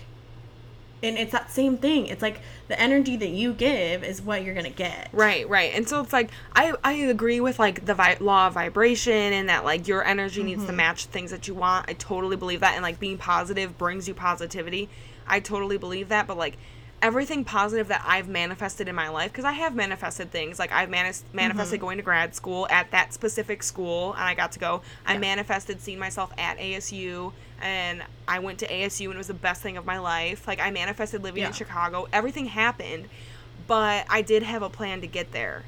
and 1.03 1.15
it's 1.15 1.31
that 1.31 1.51
same 1.51 1.77
thing 1.77 2.07
it's 2.07 2.23
like 2.23 2.41
the 2.69 2.79
energy 2.79 3.15
that 3.17 3.29
you 3.29 3.53
give 3.53 4.03
is 4.03 4.19
what 4.21 4.43
you're 4.43 4.55
gonna 4.55 4.69
get 4.71 5.09
Right, 5.13 5.47
right. 5.47 5.71
And 5.75 5.87
so 5.87 6.01
it's 6.01 6.11
like 6.11 6.31
I 6.55 6.73
I 6.83 6.93
agree 6.93 7.39
with 7.39 7.59
like 7.59 7.85
the 7.85 7.93
vi- 7.93 8.17
law 8.19 8.47
of 8.47 8.53
vibration 8.53 9.13
and 9.33 9.47
that 9.49 9.63
like 9.63 9.87
your 9.87 10.03
energy 10.03 10.41
needs 10.43 10.61
Mm-hmm. 10.61 10.71
to 10.71 10.75
match 10.75 11.05
things 11.05 11.29
that 11.31 11.47
you 11.47 11.53
want. 11.53 11.87
I 11.87 11.93
totally 11.93 12.35
believe 12.35 12.61
that 12.61 12.73
and 12.73 12.81
like 12.83 12.99
being 12.99 13.17
positive 13.19 13.77
brings 13.77 14.07
you 14.07 14.15
positivity. 14.15 14.89
I 15.27 15.39
totally 15.39 15.77
believe 15.77 16.09
that, 16.09 16.25
but 16.25 16.35
like 16.37 16.57
everything 17.01 17.43
positive 17.45 17.89
that 17.89 18.03
I've 18.05 18.27
manifested 18.27 18.87
in 18.87 18.95
my 18.95 19.09
life 19.09 19.31
because 19.31 19.45
I 19.45 19.51
have 19.51 19.75
manifested 19.75 20.31
things 20.31 20.57
like 20.57 20.71
I've 20.71 20.89
manis- 20.89 21.21
Mm-hmm. 21.27 21.35
manifested 21.35 21.79
going 21.79 21.97
to 21.97 22.03
grad 22.03 22.33
school 22.33 22.67
at 22.71 22.89
that 22.91 23.13
specific 23.13 23.61
school 23.63 24.13
and 24.13 24.23
I 24.23 24.33
got 24.33 24.51
to 24.53 24.59
go. 24.59 24.81
I 25.05 25.17
manifested 25.17 25.79
seeing 25.81 25.99
myself 25.99 26.31
at 26.37 26.57
ASU 26.57 27.33
and 27.61 28.01
I 28.27 28.39
went 28.39 28.59
to 28.59 28.67
ASU 28.67 29.05
and 29.05 29.13
it 29.13 29.17
was 29.17 29.27
the 29.27 29.33
best 29.35 29.61
thing 29.61 29.77
of 29.77 29.85
my 29.85 29.99
life. 29.99 30.47
Like 30.47 30.59
I 30.59 30.71
manifested 30.71 31.21
living 31.23 31.43
in 31.43 31.53
Chicago. 31.53 32.07
Everything 32.11 32.47
happened, 32.47 33.09
but 33.67 34.05
I 34.09 34.21
did 34.23 34.41
have 34.43 34.63
a 34.63 34.69
plan 34.69 35.01
to 35.01 35.07
get 35.07 35.31
there. 35.31 35.63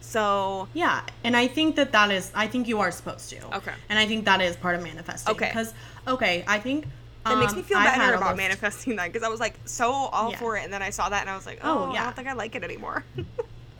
So 0.00 0.68
Yeah, 0.74 1.02
and 1.22 1.36
I 1.36 1.46
think 1.46 1.76
that 1.76 1.92
that 1.92 2.10
is. 2.10 2.32
I 2.34 2.48
think 2.48 2.66
you 2.66 2.80
are 2.80 2.90
supposed 2.90 3.30
to. 3.30 3.56
Okay. 3.58 3.72
And 3.88 3.98
I 4.00 4.06
think 4.06 4.24
that 4.24 4.40
is 4.40 4.56
part 4.56 4.74
of 4.74 4.82
manifesting. 4.82 5.32
Okay. 5.34 5.46
Because 5.48 5.72
okay, 6.08 6.44
I 6.48 6.58
think 6.58 6.86
it 7.26 7.36
makes 7.36 7.52
um, 7.52 7.58
me 7.58 7.62
feel 7.62 7.78
I've 7.78 7.94
better 7.96 8.14
about 8.16 8.36
manifesting 8.36 8.96
that 8.96 9.12
because 9.12 9.22
I 9.26 9.28
was 9.30 9.40
like 9.40 9.54
so 9.64 9.92
all 9.92 10.30
Yeah. 10.30 10.38
for 10.38 10.56
it, 10.56 10.64
and 10.64 10.72
then 10.72 10.82
I 10.82 10.90
saw 10.90 11.08
that 11.08 11.20
and 11.20 11.30
I 11.30 11.36
was 11.36 11.46
like, 11.46 11.60
Oh, 11.62 11.88
oh, 11.90 11.92
I 11.92 12.04
don't 12.04 12.16
think 12.16 12.28
I 12.28 12.32
like 12.32 12.54
it 12.54 12.64
anymore. 12.64 13.04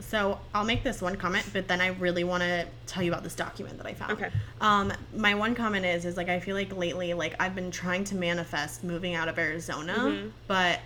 So 0.01 0.39
I'll 0.55 0.65
make 0.65 0.83
this 0.83 1.01
one 1.01 1.17
comment, 1.17 1.49
but 1.55 1.69
then 1.69 1.81
I 1.81 1.87
really 1.87 2.23
want 2.23 2.43
to 2.43 2.67
tell 2.87 3.03
you 3.03 3.11
about 3.11 3.23
this 3.25 3.35
document 3.35 3.79
that 3.79 3.87
I 3.87 3.95
found. 3.95 4.13
Okay. 4.13 4.29
Um, 4.61 4.93
my 5.17 5.35
one 5.35 5.55
comment 5.55 5.87
is 5.87 6.05
is 6.05 6.19
like 6.19 6.29
I 6.29 6.39
feel 6.39 6.55
like 6.55 6.77
lately, 6.77 7.15
like 7.15 7.35
I've 7.41 7.55
been 7.55 7.71
trying 7.71 8.05
to 8.05 8.15
manifest 8.17 8.85
moving 8.85 9.15
out 9.15 9.29
of 9.29 9.39
Arizona, 9.39 9.95
Mm-hmm. 9.95 10.29
but 10.49 10.81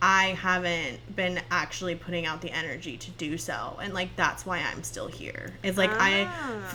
I 0.00 0.28
haven't 0.40 1.14
been 1.14 1.40
actually 1.50 1.96
putting 1.96 2.24
out 2.24 2.40
the 2.40 2.50
energy 2.50 2.96
to 2.96 3.10
do 3.10 3.36
so, 3.36 3.78
and 3.82 3.92
like 3.92 4.16
that's 4.16 4.46
why 4.46 4.60
I'm 4.60 4.82
still 4.84 5.08
here. 5.08 5.52
It's 5.62 5.76
like 5.76 5.90
Ah. 5.92 5.98
I 6.00 6.74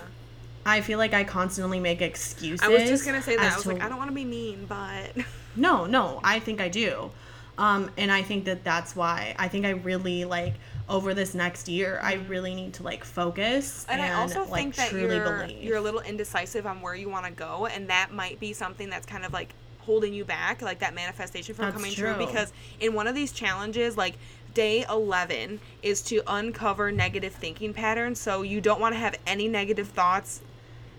feel 0.81 0.97
like 0.97 1.13
I 1.13 1.23
constantly 1.23 1.79
make 1.79 2.01
excuses. 2.01 2.65
I 2.65 2.69
was 2.69 2.83
just 2.83 3.05
gonna 3.05 3.21
say 3.21 3.35
that. 3.35 3.51
I 3.51 3.55
was 3.55 3.63
to- 3.63 3.69
like, 3.73 3.81
I 3.81 3.89
don't 3.89 3.97
want 3.97 4.09
to 4.09 4.15
be 4.15 4.25
mean, 4.25 4.65
but 4.67 5.11
No, 5.55 5.85
no, 5.85 6.19
I 6.23 6.39
think 6.39 6.61
I 6.61 6.69
do. 6.69 7.11
Um, 7.57 7.89
and 7.97 8.11
I 8.11 8.21
think 8.21 8.45
that 8.45 8.63
that's 8.63 8.95
why 8.95 9.35
I 9.39 9.47
think 9.47 9.65
I 9.65 9.71
really 9.71 10.25
like 10.25 10.53
over 10.87 11.13
this 11.13 11.33
next 11.33 11.67
year, 11.67 11.99
I 12.01 12.13
really 12.13 12.53
need 12.53 12.73
to 12.75 12.83
like 12.83 13.03
focus 13.03 13.85
and, 13.89 13.99
and, 13.99 14.13
I 14.13 14.21
also 14.21 14.45
like 14.45 14.61
think 14.61 14.75
that 14.75 14.89
truly 14.89 15.15
you're 15.15 15.39
believe. 15.39 15.63
you're 15.63 15.77
a 15.77 15.81
little 15.81 15.99
indecisive 16.01 16.65
on 16.65 16.81
where 16.81 16.95
you 16.95 17.09
want 17.09 17.25
to 17.25 17.31
go, 17.31 17.65
and 17.65 17.89
that 17.89 18.13
might 18.13 18.39
be 18.39 18.53
something 18.53 18.89
that's 18.89 19.05
kind 19.05 19.25
of 19.25 19.33
like 19.33 19.53
holding 19.79 20.13
you 20.13 20.23
back, 20.23 20.61
like 20.61 20.79
that 20.79 20.93
manifestation 20.93 21.55
from 21.55 21.65
That's 21.65 21.77
coming 21.77 21.93
true. 21.93 22.13
true. 22.13 22.25
Because 22.25 22.53
in 22.79 22.93
one 22.93 23.07
of 23.07 23.15
these 23.15 23.31
challenges, 23.31 23.97
like 23.97 24.17
day 24.53 24.85
11 24.89 25.59
is 25.81 26.01
to 26.01 26.21
uncover 26.27 26.91
negative 26.91 27.33
thinking 27.33 27.73
patterns 27.73 28.19
so 28.19 28.41
you 28.41 28.59
don't 28.59 28.81
want 28.81 28.93
to 28.93 28.99
have 28.99 29.15
any 29.27 29.47
negative 29.47 29.87
thoughts 29.87 30.41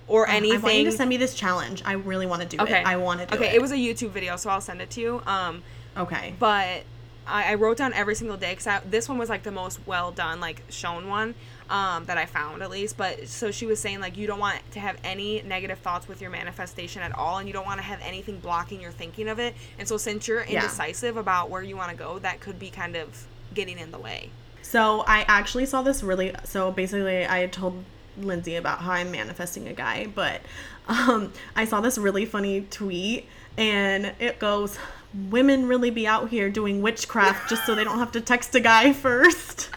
or 0.09 0.27
Oh, 0.29 0.33
I 0.33 0.37
anything 0.37 0.62
want 0.62 0.75
you 0.77 0.85
to 0.85 0.92
send 0.92 1.09
me 1.11 1.16
this 1.16 1.35
challenge. 1.35 1.83
I 1.85 1.92
really 1.92 2.27
want 2.27 2.42
to 2.42 2.49
do 2.49 2.62
okay 2.62 2.81
it. 2.81 2.87
I 2.87 2.97
want 2.97 3.21
to 3.21 3.27
do 3.27 3.37
okay 3.37 3.51
it. 3.51 3.55
it 3.57 3.62
was 3.62 3.73
a 3.73 3.77
youtube 3.77 4.11
video 4.11 4.37
so 4.37 4.51
i'll 4.51 4.61
send 4.61 4.81
it 4.81 4.90
to 4.90 5.01
you 5.01 5.23
um 5.27 5.62
okay. 5.97 6.35
but 6.38 6.83
I, 7.27 7.53
I 7.53 7.55
wrote 7.55 7.77
down 7.77 7.92
every 7.92 8.14
single 8.14 8.37
day 8.37 8.55
because 8.55 8.81
this 8.88 9.09
one 9.09 9.18
was 9.18 9.29
like 9.29 9.42
the 9.42 9.51
most 9.51 9.81
well 9.87 10.11
done, 10.11 10.40
like 10.40 10.62
shown 10.71 11.09
one 11.09 11.35
um, 11.68 12.07
that 12.07 12.16
I 12.16 12.25
found 12.25 12.62
at 12.62 12.71
least. 12.71 12.97
But 12.97 13.29
so 13.29 13.51
she 13.51 13.66
was 13.66 13.79
saying 13.79 14.01
like 14.01 14.16
you 14.16 14.27
don't 14.27 14.38
want 14.38 14.59
to 14.73 14.81
have 14.81 14.97
any 15.05 15.42
negative 15.42 15.79
thoughts 15.81 16.09
with 16.09 16.23
your 16.23 16.31
manifestation 16.31 17.03
at 17.03 17.12
all, 17.16 17.37
and 17.38 17.47
you 17.47 17.53
don't 17.53 17.66
want 17.66 17.79
to 17.81 17.85
have 17.85 18.01
anything 18.03 18.38
blocking 18.38 18.81
your 18.81 18.92
thinking 18.92 19.29
of 19.29 19.38
it. 19.38 19.55
And 19.79 19.87
so 19.87 19.99
since 19.99 20.27
you're 20.27 20.40
Yeah. 20.44 20.62
indecisive 20.62 21.16
about 21.16 21.51
where 21.51 21.62
you 21.62 21.77
want 21.77 21.90
to 21.90 21.97
go, 21.97 22.18
that 22.21 22.40
could 22.40 22.59
be 22.59 22.71
kind 22.71 22.97
of 22.97 23.27
getting 23.53 23.79
in 23.79 23.90
the 23.90 23.99
way. 23.99 24.31
So 24.62 25.05
I 25.07 25.25
actually 25.29 25.66
saw 25.66 25.83
this 25.83 26.03
really. 26.03 26.35
So 26.44 26.73
basically, 26.73 27.27
I 27.29 27.47
told 27.49 27.85
Lindsay 28.24 28.57
about 28.57 28.81
how 28.81 28.92
I'm 28.92 29.11
manifesting 29.11 29.68
a 29.68 29.72
guy, 29.72 30.09
but 30.14 30.40
um, 30.88 31.33
I 31.57 31.64
saw 31.64 31.81
this 31.81 31.98
really 31.98 32.24
funny 32.24 32.62
tweet, 32.70 33.26
and 33.57 34.12
it 34.18 34.38
goes, 34.38 34.78
"Women 35.31 35.66
really 35.66 35.90
be 35.90 36.07
out 36.07 36.28
here 36.31 36.50
doing 36.50 36.83
witchcraft 36.83 37.48
just 37.48 37.66
so 37.66 37.74
they 37.74 37.85
don't 37.85 37.98
have 37.98 38.12
to 38.12 38.20
text 38.20 38.54
a 38.54 38.61
guy 38.61 38.92
first. 39.04 39.70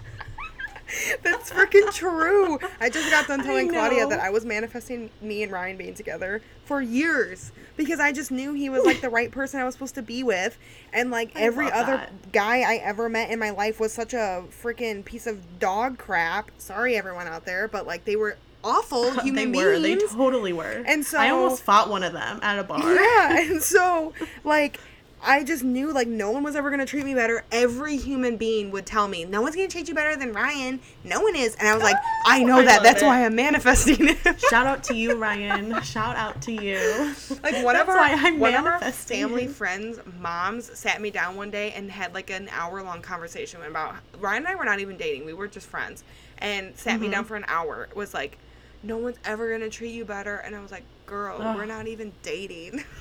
That's 1.23 1.51
freaking 1.51 1.93
true. 1.93 2.59
I 2.79 2.89
just 2.89 3.09
got 3.09 3.27
done 3.27 3.43
telling 3.43 3.69
Claudia 3.69 4.07
that 4.07 4.19
I 4.19 4.29
was 4.29 4.45
manifesting 4.45 5.09
me 5.21 5.43
and 5.43 5.51
Ryan 5.51 5.77
being 5.77 5.93
together 5.93 6.41
for 6.65 6.81
years 6.81 7.51
because 7.77 7.99
I 7.99 8.11
just 8.11 8.31
knew 8.31 8.53
he 8.53 8.69
was 8.69 8.83
like 8.85 9.01
the 9.01 9.09
right 9.09 9.31
person 9.31 9.59
I 9.59 9.63
was 9.63 9.73
supposed 9.75 9.95
to 9.95 10.01
be 10.01 10.23
with, 10.23 10.57
and 10.93 11.11
like 11.11 11.35
I 11.35 11.41
every 11.41 11.71
other 11.71 11.97
that. 11.97 12.31
guy 12.31 12.61
I 12.61 12.75
ever 12.83 13.09
met 13.09 13.29
in 13.29 13.39
my 13.39 13.51
life 13.51 13.79
was 13.79 13.93
such 13.93 14.13
a 14.13 14.43
freaking 14.63 15.03
piece 15.03 15.27
of 15.27 15.59
dog 15.59 15.97
crap. 15.97 16.51
Sorry, 16.57 16.95
everyone 16.95 17.27
out 17.27 17.45
there, 17.45 17.67
but 17.67 17.85
like 17.87 18.05
they 18.05 18.15
were 18.15 18.37
awful 18.63 19.11
human 19.21 19.51
they 19.51 19.63
were. 19.63 19.79
They 19.79 19.95
totally 19.97 20.53
were. 20.53 20.83
And 20.85 21.05
so 21.05 21.17
I 21.17 21.29
almost 21.29 21.63
fought 21.63 21.89
one 21.89 22.03
of 22.03 22.13
them 22.13 22.39
at 22.41 22.59
a 22.59 22.63
bar. 22.63 22.93
yeah, 22.93 23.39
and 23.39 23.61
so 23.63 24.13
like 24.43 24.79
I 25.23 25.43
just 25.43 25.63
knew 25.63 25.91
like 25.93 26.07
no 26.07 26.31
one 26.31 26.41
was 26.43 26.55
ever 26.55 26.69
gonna 26.71 26.85
treat 26.85 27.05
me 27.05 27.13
better. 27.13 27.43
Every 27.51 27.95
human 27.95 28.37
being 28.37 28.71
would 28.71 28.85
tell 28.87 29.07
me, 29.07 29.23
"No 29.23 29.41
one's 29.41 29.55
gonna 29.55 29.67
treat 29.67 29.87
you 29.87 29.93
better 29.93 30.15
than 30.15 30.33
Ryan. 30.33 30.79
No 31.03 31.21
one 31.21 31.35
is." 31.35 31.55
And 31.55 31.67
I 31.67 31.75
was 31.75 31.83
like, 31.83 31.95
"I 32.25 32.41
know 32.43 32.57
I 32.57 32.63
that. 32.65 32.81
That's 32.81 33.03
it. 33.03 33.05
why 33.05 33.23
I'm 33.23 33.35
manifesting 33.35 33.97
it." 34.09 34.39
Shout 34.49 34.65
out 34.65 34.83
to 34.85 34.95
you, 34.95 35.15
Ryan. 35.17 35.79
Shout 35.83 36.15
out 36.15 36.41
to 36.43 36.51
you. 36.51 37.13
like 37.43 37.63
one 37.63 37.75
of 37.75 37.87
our 37.87 37.97
I'm 37.99 38.39
one 38.39 38.55
of 38.55 38.65
our 38.65 38.79
family 38.91 39.47
friends' 39.47 39.99
moms 40.19 40.75
sat 40.77 40.99
me 41.01 41.11
down 41.11 41.35
one 41.35 41.51
day 41.51 41.71
and 41.73 41.91
had 41.91 42.13
like 42.15 42.31
an 42.31 42.49
hour 42.51 42.81
long 42.81 43.01
conversation 43.03 43.61
about 43.61 43.95
Ryan 44.19 44.37
and 44.39 44.47
I 44.47 44.55
were 44.55 44.65
not 44.65 44.79
even 44.79 44.97
dating. 44.97 45.25
We 45.25 45.33
were 45.33 45.47
just 45.47 45.67
friends, 45.67 46.03
and 46.39 46.75
sat 46.77 46.99
me 46.99 47.05
Mm-hmm. 47.07 47.11
down 47.13 47.25
for 47.25 47.35
an 47.35 47.45
hour. 47.47 47.87
It 47.91 47.95
was 47.95 48.13
like, 48.15 48.39
"No 48.81 48.97
one's 48.97 49.17
ever 49.23 49.51
gonna 49.51 49.69
treat 49.69 49.91
you 49.91 50.03
better," 50.03 50.37
and 50.37 50.55
I 50.55 50.61
was 50.61 50.71
like, 50.71 50.83
"Girl, 51.05 51.37
Ugh. 51.39 51.55
we're 51.55 51.65
not 51.65 51.87
even 51.87 52.11
dating." 52.23 52.83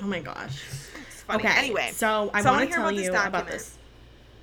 Oh 0.00 0.06
my 0.06 0.18
gosh. 0.20 0.60
Funny. 1.22 1.44
Okay. 1.44 1.58
Anyway, 1.58 1.90
so 1.92 2.30
I 2.34 2.42
so 2.42 2.50
want 2.50 2.70
wanna 2.70 2.70
tell 2.70 2.80
about 2.88 2.94
this 2.96 3.04
you 3.04 3.12
about 3.14 3.46
this. 3.46 3.78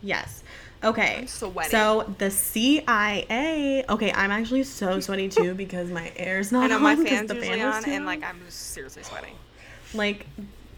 Yes. 0.01 0.43
Okay. 0.83 1.25
So 1.27 2.13
the 2.17 2.31
CIA. 2.31 3.83
Okay, 3.89 4.11
I'm 4.13 4.31
actually 4.31 4.63
so 4.63 4.99
sweaty 4.99 5.27
too 5.27 5.53
because 5.55 5.89
my 5.91 6.11
air's 6.15 6.51
not 6.51 6.65
I 6.65 6.67
know 6.67 6.75
on. 6.77 6.83
my 6.83 6.95
fan's 6.95 7.27
the 7.27 7.35
usually 7.35 7.57
fan 7.57 7.67
on, 7.67 7.83
too 7.83 7.91
and 7.91 8.05
like 8.05 8.23
I'm 8.23 8.39
seriously 8.49 9.03
sweating. 9.03 9.35
like 9.93 10.25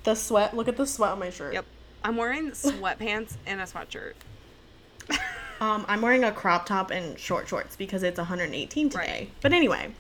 the 0.04 0.16
sweat. 0.16 0.56
Look 0.56 0.68
at 0.68 0.78
the 0.78 0.88
sweat 0.88 1.12
on 1.12 1.20
my 1.20 1.30
shirt. 1.30 1.54
Yep, 1.54 1.66
I'm 2.04 2.18
wearing 2.18 2.52
sweatpants 2.52 3.36
and 3.46 3.62
a 3.62 3.66
sweatshirt. 3.66 4.14
Um, 5.60 5.86
I'm 5.88 6.02
wearing 6.02 6.24
a 6.24 6.32
crop 6.32 6.66
top 6.66 6.90
and 6.90 7.20
short 7.20 7.48
shorts 7.48 7.76
because 7.76 8.02
it's 8.02 8.18
118 8.18 8.90
today. 8.90 9.00
Right. 9.00 9.30
But 9.42 9.54
anyway, 9.54 9.92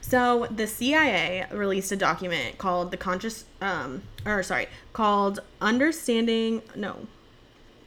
so 0.00 0.46
the 0.50 0.66
CIA 0.66 1.46
released 1.52 1.92
a 1.92 1.96
document 1.96 2.58
called 2.58 2.90
the 2.90 2.96
conscious, 2.96 3.44
um, 3.60 4.02
or 4.24 4.42
sorry, 4.42 4.66
called 4.92 5.40
Understanding. 5.60 6.62
No, 6.74 7.06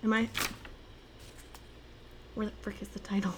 am 0.04 0.14
I? 0.14 0.30
Where 2.36 2.48
the 2.48 2.52
frick 2.62 2.82
is 2.82 2.88
the 2.90 3.00
title? 3.00 3.34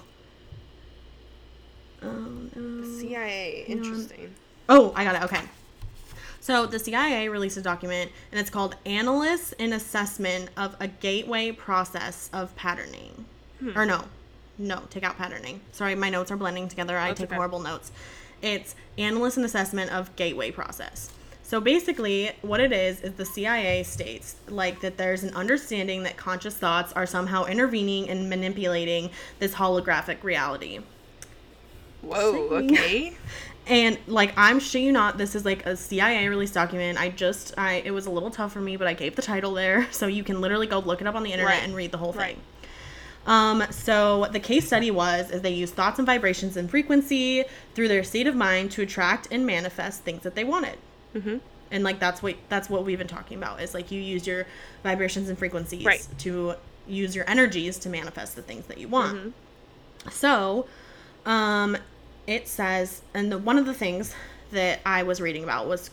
Oh 2.01 2.49
no. 2.55 2.99
CIA, 2.99 3.65
interesting. 3.67 4.33
Oh, 4.69 4.93
I 4.95 5.03
got 5.03 5.15
it. 5.15 5.23
Okay. 5.23 5.41
So 6.39 6.67
the 6.67 6.77
CIA 6.77 7.27
released 7.29 7.57
a 7.57 7.61
document, 7.61 8.11
and 8.31 8.39
it's 8.39 8.49
called 8.49 8.75
"Analysis 8.85 9.53
and 9.59 9.73
Assessment 9.73 10.49
of 10.55 10.75
a 10.79 10.87
Gateway 10.87 11.51
Process 11.51 12.29
of 12.31 12.55
Patterning." 12.55 13.25
Hmm. 13.59 13.77
Or 13.77 13.85
no, 13.85 14.03
no, 14.57 14.83
take 14.89 15.03
out 15.03 15.17
patterning. 15.17 15.61
Sorry, 15.71 15.95
my 15.95 16.09
notes 16.09 16.31
are 16.31 16.37
blending 16.37 16.67
together. 16.67 16.97
I 16.97 17.07
That's 17.07 17.21
take 17.21 17.29
okay. 17.29 17.35
horrible 17.35 17.59
notes. 17.59 17.91
It's 18.41 18.75
analysis 18.97 19.37
and 19.37 19.45
assessment 19.45 19.91
of 19.91 20.15
gateway 20.15 20.51
process. 20.51 21.11
So 21.43 21.61
basically, 21.61 22.31
what 22.41 22.59
it 22.59 22.71
is 22.71 23.01
is 23.01 23.13
the 23.13 23.25
CIA 23.25 23.83
states 23.83 24.35
like 24.47 24.81
that 24.81 24.97
there's 24.97 25.23
an 25.23 25.33
understanding 25.35 26.03
that 26.03 26.17
conscious 26.17 26.55
thoughts 26.57 26.91
are 26.93 27.05
somehow 27.05 27.45
intervening 27.45 28.09
and 28.09 28.29
manipulating 28.29 29.11
this 29.39 29.53
holographic 29.53 30.23
reality. 30.23 30.79
Whoa. 32.01 32.49
Okay. 32.49 33.15
And 33.67 33.97
like 34.05 34.31
I'm 34.37 34.59
sure 34.59 34.79
you 34.79 34.91
not, 34.91 35.17
this 35.17 35.33
is 35.33 35.43
like 35.43 35.65
a 35.65 35.75
CIA 35.75 36.27
release 36.27 36.51
document. 36.51 36.99
I 36.99 37.09
just 37.09 37.51
I 37.57 37.81
it 37.83 37.89
was 37.89 38.05
a 38.05 38.11
little 38.11 38.29
tough 38.29 38.53
for 38.53 38.61
me, 38.61 38.77
but 38.77 38.85
I 38.85 38.93
gave 38.93 39.15
the 39.15 39.23
title 39.23 39.55
there, 39.55 39.87
so 39.91 40.05
you 40.05 40.23
can 40.23 40.39
literally 40.39 40.67
go 40.67 40.77
look 40.77 41.01
it 41.01 41.07
up 41.07 41.15
on 41.15 41.23
the 41.23 41.31
internet 41.31 41.55
Right. 41.55 41.63
and 41.63 41.75
read 41.75 41.91
the 41.91 41.97
whole 41.97 42.13
Right. 42.13 42.37
Um, 43.25 43.63
so 43.71 44.27
the 44.31 44.39
case 44.39 44.67
study 44.67 44.91
was 44.91 45.31
is 45.31 45.41
they 45.41 45.53
use 45.53 45.71
thoughts 45.71 45.97
and 45.99 46.05
vibrations 46.05 46.57
and 46.57 46.69
frequency 46.69 47.43
through 47.73 47.87
their 47.87 48.03
state 48.03 48.27
of 48.27 48.35
mind 48.35 48.71
to 48.71 48.81
attract 48.83 49.27
and 49.31 49.45
manifest 49.45 50.01
things 50.03 50.23
that 50.23 50.35
they 50.35 50.43
wanted. 50.43 50.77
Mm-hmm. 51.15 51.37
And 51.71 51.83
like 51.83 51.99
that's 51.99 52.21
what 52.21 52.35
that's 52.49 52.69
what 52.69 52.85
we've 52.85 52.99
been 52.99 53.07
talking 53.07 53.37
about 53.37 53.61
is 53.61 53.73
like 53.73 53.91
you 53.91 53.99
use 53.99 54.27
your 54.27 54.45
vibrations 54.83 55.29
and 55.29 55.37
frequencies 55.37 55.83
Right. 55.85 56.07
to 56.19 56.53
use 56.87 57.15
your 57.15 57.27
energies 57.27 57.79
to 57.79 57.89
manifest 57.89 58.35
the 58.35 58.43
things 58.43 58.67
that 58.67 58.77
you 58.77 58.87
want. 58.87 59.17
Mm-hmm. 59.17 60.09
So, 60.11 60.67
um, 61.25 61.77
it 62.27 62.47
says, 62.47 63.01
and 63.15 63.31
the, 63.31 63.37
one 63.39 63.57
of 63.57 63.65
the 63.65 63.73
things 63.73 64.13
that 64.51 64.79
I 64.85 65.01
was 65.03 65.19
reading 65.19 65.43
about 65.43 65.67
was 65.67 65.89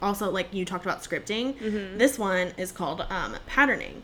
also 0.00 0.30
like 0.30 0.52
you 0.54 0.64
talked 0.64 0.86
about 0.86 1.02
scripting. 1.02 1.98
This 1.98 2.18
one 2.18 2.52
is 2.56 2.72
called 2.72 3.02
um, 3.10 3.36
patterning, 3.46 4.02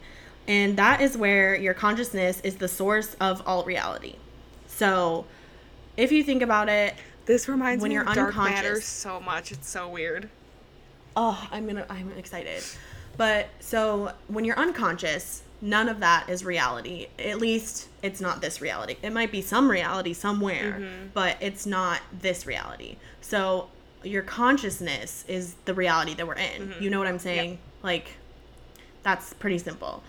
and 0.49 0.77
that 0.77 1.01
is 1.01 1.17
where 1.17 1.55
your 1.57 1.75
consciousness 1.75 2.41
is 2.43 2.57
the 2.57 2.69
source 2.69 3.15
of 3.21 3.43
all 3.47 3.65
reality. 3.65 4.17
So, 4.67 5.25
if 5.97 6.13
you 6.13 6.23
think 6.23 6.43
about 6.43 6.69
it, 6.69 6.95
This 7.27 7.49
reminds 7.49 7.83
When 7.83 7.89
me 7.89 7.95
you're 7.95 8.09
of 8.09 8.15
dark 8.15 8.37
matter 8.37 8.69
unconscious. 8.69 8.85
so 8.87 9.19
much. 9.21 9.51
It's 9.51 9.69
so 9.69 9.89
weird. 9.89 10.29
oh, 11.17 11.49
I'm 11.51 11.67
gonna, 11.67 11.87
I'm 11.91 12.13
excited. 12.17 12.63
But 13.17 13.49
so 13.61 14.13
when 14.29 14.45
you're 14.45 14.59
unconscious, 14.59 15.43
none 15.63 15.89
of 15.89 16.01
that 16.01 16.29
is 16.29 16.45
reality. 16.45 17.09
At 17.19 17.39
least 17.39 17.89
it's 18.03 18.21
not 18.21 18.43
this 18.43 18.61
reality. 18.61 18.97
It 19.03 19.13
might 19.13 19.33
be 19.33 19.41
some 19.41 19.71
reality 19.71 20.13
somewhere, 20.13 20.75
mm-hmm. 20.81 21.07
but 21.15 21.37
it's 21.41 21.65
not 21.67 22.01
this 22.13 22.47
reality. 22.47 22.97
So 23.23 23.69
your 24.05 24.23
consciousness 24.23 25.25
is 25.27 25.55
the 25.65 25.73
reality 25.75 26.15
that 26.15 26.27
we're 26.27 26.35
in. 26.35 26.69
Mm-hmm. 26.69 26.83
You 26.83 26.91
know 26.91 26.99
what 26.99 27.09
I'm 27.09 27.19
saying? 27.19 27.59
Like 27.83 28.11
that's 29.03 29.33
pretty 29.35 29.59
simple. 29.59 30.03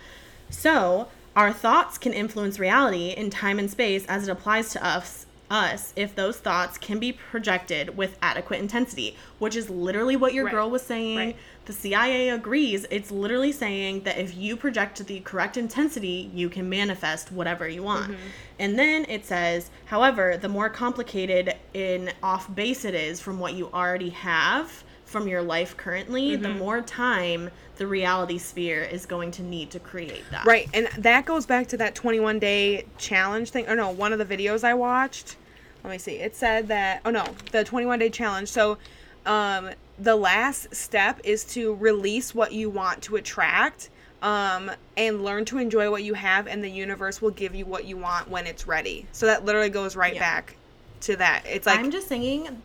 So, 0.50 1.08
our 1.36 1.54
thoughts 1.54 1.98
can 1.98 2.14
influence 2.14 2.60
reality 2.60 3.10
in 3.10 3.30
time 3.30 3.60
and 3.60 3.70
space 3.70 4.06
as 4.08 4.28
it 4.28 4.32
applies 4.32 4.72
to 4.72 4.84
us 4.84 5.28
us 5.50 5.94
if 5.96 6.16
those 6.16 6.38
thoughts 6.38 6.78
can 6.78 7.00
be 7.00 7.12
projected 7.14 7.96
with 7.96 8.18
adequate 8.22 8.60
intensity, 8.60 9.16
which 9.40 9.56
is 9.56 9.70
literally 9.70 10.16
what 10.16 10.34
your 10.34 10.46
Right. 10.46 10.54
girl 10.54 10.70
was 10.70 10.82
saying. 10.82 11.18
Right. 11.18 11.36
The 11.66 11.74
CIA 11.74 12.30
agrees. 12.30 12.86
It's 12.90 13.12
literally 13.12 13.52
saying 13.52 14.04
that 14.04 14.18
if 14.18 14.36
you 14.36 14.56
project 14.56 15.06
the 15.06 15.20
correct 15.22 15.58
intensity, 15.58 16.30
you 16.34 16.50
can 16.50 16.70
manifest 16.70 17.32
whatever 17.32 17.68
you 17.68 17.84
want. 17.84 18.12
Mm-hmm. 18.12 18.28
And 18.60 18.80
then 18.80 19.06
it 19.10 19.26
says, 19.26 19.70
however, 19.86 20.38
the 20.38 20.50
more 20.50 20.70
complicated 20.70 21.56
and 21.76 22.14
off 22.24 22.54
base 22.54 22.86
it 22.86 22.96
is 22.96 23.20
from 23.20 23.40
what 23.40 23.54
you 23.54 23.70
already 23.74 24.10
have 24.10 24.84
from 25.08 25.28
your 25.28 25.42
life 25.42 25.76
currently, 25.78 26.36
the 26.36 26.50
Mm-hmm. 26.50 26.60
more 26.60 26.82
time 26.82 27.50
the 27.78 27.88
reality 27.88 28.38
sphere 28.40 28.82
is 28.84 29.06
going 29.06 29.32
to 29.32 29.44
need 29.44 29.70
to 29.72 29.80
create 29.80 30.24
that. 30.32 30.46
Right, 30.46 30.68
and 30.74 30.88
that 30.98 31.26
goes 31.26 31.46
back 31.46 31.68
to 31.68 31.78
that 31.78 31.94
21 31.96 32.40
day 32.40 32.86
challenge 32.98 33.52
thing. 33.52 33.68
Or 33.70 33.76
no, 33.76 33.90
one 33.92 34.14
of 34.14 34.20
the 34.20 34.26
videos 34.26 34.64
I 34.64 34.74
watched. 34.74 35.36
Let 35.84 35.92
me 35.92 35.98
see. 36.00 36.14
It 36.16 36.36
said 36.36 36.68
that. 36.70 37.02
Oh 37.06 37.12
no, 37.12 37.24
the 37.52 37.64
21 37.64 38.00
day 38.00 38.10
challenge. 38.10 38.50
So, 38.50 38.78
um, 39.26 39.70
the 40.00 40.16
last 40.16 40.74
step 40.76 41.20
is 41.24 41.44
to 41.54 41.76
release 41.76 42.34
what 42.36 42.52
you 42.52 42.70
want 42.70 43.02
to 43.04 43.16
attract, 43.16 43.90
um, 44.22 44.72
and 44.98 45.24
learn 45.24 45.46
to 45.46 45.58
enjoy 45.60 45.90
what 45.92 46.04
you 46.04 46.16
have, 46.16 46.48
and 46.48 46.64
the 46.64 46.70
universe 46.70 47.22
will 47.22 47.32
give 47.32 47.54
you 47.56 47.66
what 47.66 47.86
you 47.86 47.98
want 47.98 48.28
when 48.30 48.48
it's 48.48 48.68
ready. 48.68 49.06
So 49.12 49.28
that 49.28 49.46
literally 49.46 49.70
goes 49.70 49.96
right 49.96 50.14
Yeah. 50.16 50.20
back 50.20 50.56
to 51.02 51.16
that. 51.18 51.44
It's 51.46 51.68
like 51.68 51.80
I'm 51.80 51.92
just 51.92 52.08
saying 52.08 52.62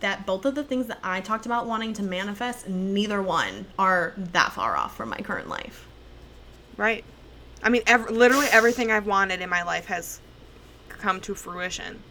that 0.00 0.26
both 0.26 0.44
of 0.44 0.54
the 0.54 0.62
things 0.62 0.86
that 0.88 0.98
I 1.02 1.20
talked 1.20 1.46
about 1.46 1.66
wanting 1.66 1.92
to 1.94 2.02
manifest, 2.02 2.68
neither 2.68 3.22
one 3.22 3.66
are 3.78 4.12
that 4.16 4.52
far 4.52 4.76
off 4.76 4.96
from 4.96 5.08
my 5.08 5.18
current 5.18 5.48
life. 5.48 5.86
right. 6.76 7.04
I 7.62 7.70
mean, 7.70 7.82
ev- 7.86 8.10
literally 8.10 8.46
everything 8.52 8.92
I've 8.92 9.06
wanted 9.06 9.40
in 9.40 9.48
my 9.48 9.62
life 9.62 9.86
has 9.86 10.20
come 10.88 11.20
to 11.22 11.34
fruition. 11.34 12.02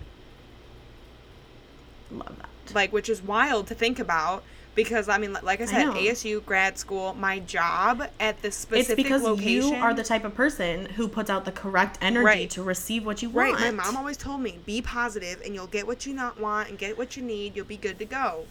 Love 2.11 2.35
that. 2.39 2.75
like 2.75 2.91
which 2.91 3.09
is 3.09 3.21
wild 3.21 3.67
to 3.67 3.75
think 3.75 3.99
about 3.99 4.43
because 4.75 5.09
I 5.09 5.17
mean 5.17 5.35
like 5.41 5.61
I 5.61 5.65
said 5.65 5.87
know. 5.87 5.93
ASU 5.93 6.41
grad 6.45 6.77
school 6.77 7.13
my 7.15 7.39
job 7.39 8.03
at 8.19 8.41
the 8.41 8.47
It's 8.47 8.93
because 8.93 9.23
location 9.23 9.49
you 9.49 9.73
are 9.81 9.93
the 9.93 10.03
type 10.03 10.23
of 10.25 10.35
person 10.35 10.85
who 10.87 11.07
puts 11.07 11.29
out 11.29 11.45
the 11.45 11.51
correct 11.51 11.97
energy 12.01 12.25
Right. 12.25 12.49
to 12.51 12.63
receive 12.63 13.05
what 13.05 13.21
you 13.21 13.29
want. 13.29 13.53
right 13.59 13.59
my 13.59 13.83
mom 13.83 13.97
always 13.97 14.17
told 14.17 14.41
me 14.41 14.59
be 14.65 14.81
positive 14.81 15.41
and 15.43 15.55
you'll 15.55 15.67
get 15.67 15.87
what 15.87 16.05
you 16.05 16.13
not 16.13 16.39
want 16.39 16.69
and 16.69 16.77
get 16.77 16.97
what 16.97 17.15
you 17.17 17.23
need 17.23 17.55
you'll 17.55 17.65
be 17.65 17.77
good 17.77 17.97
to 17.99 18.05
go 18.05 18.45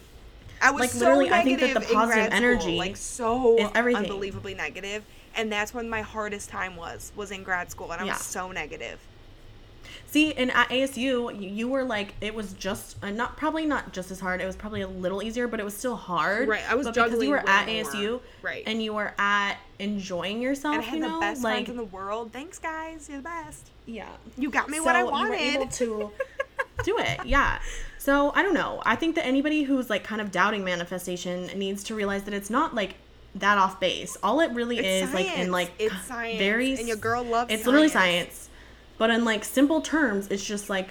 I 0.63 0.71
was 0.71 0.81
Like, 0.83 0.91
so 0.91 0.99
literally, 1.01 1.31
I 1.31 1.43
think 1.43 1.61
that 1.61 1.75
negative 1.75 1.89
the 1.89 1.95
positive 1.95 2.31
grad 2.31 2.37
school, 2.59 2.77
like 2.77 2.97
so 2.97 3.59
unbelievably 3.95 4.55
negative 4.55 5.05
and 5.37 5.53
that's 5.53 5.75
when 5.75 5.91
my 5.91 6.01
hardest 6.01 6.49
time 6.49 6.77
was 6.77 7.13
was 7.15 7.31
in 7.31 7.43
grad 7.43 7.71
school 7.71 7.93
and 7.93 8.01
I 8.01 8.05
Yeah. 8.05 8.13
was 8.15 8.23
so 8.23 8.51
negative 8.51 8.99
See, 10.15 10.33
and 10.35 10.53
at 10.53 10.69
ASU, 10.69 11.57
you, 11.57 11.67
were 11.67 11.83
like, 11.83 12.15
it 12.21 12.37
was 12.37 12.53
just 12.53 12.97
uh, 13.03 13.11
not 13.11 13.37
probably 13.37 13.67
not 13.67 13.93
just 13.93 14.13
as 14.13 14.21
hard. 14.21 14.41
It 14.41 14.47
was 14.47 14.55
probably 14.55 14.83
a 14.83 14.87
little 14.87 15.25
easier, 15.25 15.49
but 15.49 15.59
it 15.59 15.65
was 15.65 15.77
still 15.77 15.97
hard. 15.97 16.47
Right, 16.49 16.63
I 16.71 16.77
was 16.77 16.87
but 16.87 16.95
because 16.95 17.21
you 17.21 17.31
were 17.31 17.39
at 17.39 17.67
more. 17.67 17.83
ASU, 17.83 18.21
Right. 18.41 18.63
and 18.65 18.81
you 18.81 18.93
were 18.95 19.13
at 19.19 19.57
enjoying 19.81 20.41
yourself. 20.41 20.77
and 20.77 20.85
I 20.85 20.87
had 20.87 20.99
you 21.01 21.13
the 21.13 21.19
best 21.19 21.43
like 21.43 21.55
friends 21.67 21.71
in 21.71 21.77
the 21.77 21.83
world 21.85 22.33
thanks 22.33 22.61
guys 22.61 23.09
you're 23.09 23.19
the 23.19 23.25
best 23.25 23.71
yeah, 23.87 24.07
you 24.39 24.51
got 24.51 24.69
me 24.71 24.79
what 24.79 24.95
I 24.95 25.01
So 25.03 25.11
wanted 25.11 25.41
You 25.41 25.47
were 25.59 25.63
able 25.63 25.67
to 25.73 26.11
do 26.85 26.99
it. 26.99 27.27
Yeah. 27.27 27.59
So 27.99 28.31
I 28.37 28.43
don't 28.45 28.55
know. 28.55 28.81
I 28.87 28.95
think 28.95 29.17
that 29.17 29.27
anybody 29.27 29.65
who's 29.65 29.91
like 29.91 30.05
kind 30.05 30.21
of 30.21 30.31
doubting 30.31 30.63
manifestation 30.65 31.47
needs 31.59 31.83
to 31.85 31.97
realize 31.97 32.23
that 32.23 32.35
it's 32.35 32.51
not 32.51 32.73
like 32.73 32.95
that 33.35 33.59
off 33.59 33.81
base. 33.81 34.17
All 34.23 34.39
it 34.39 34.53
really 34.53 34.79
It's 34.79 35.09
is 35.09 35.13
like 35.13 35.37
in 35.37 35.51
like 35.51 35.73
It's 35.81 36.01
science. 36.07 36.39
very 36.39 36.75
And 36.77 36.87
your 36.87 36.97
girl 36.99 37.25
loves 37.25 37.53
It's 37.53 37.67
literally 37.67 37.89
science. 37.89 38.49
But 38.99 39.11
in 39.11 39.25
like 39.25 39.45
simple 39.45 39.81
terms, 39.81 40.29
it's 40.29 40.45
just 40.45 40.71
like 40.71 40.91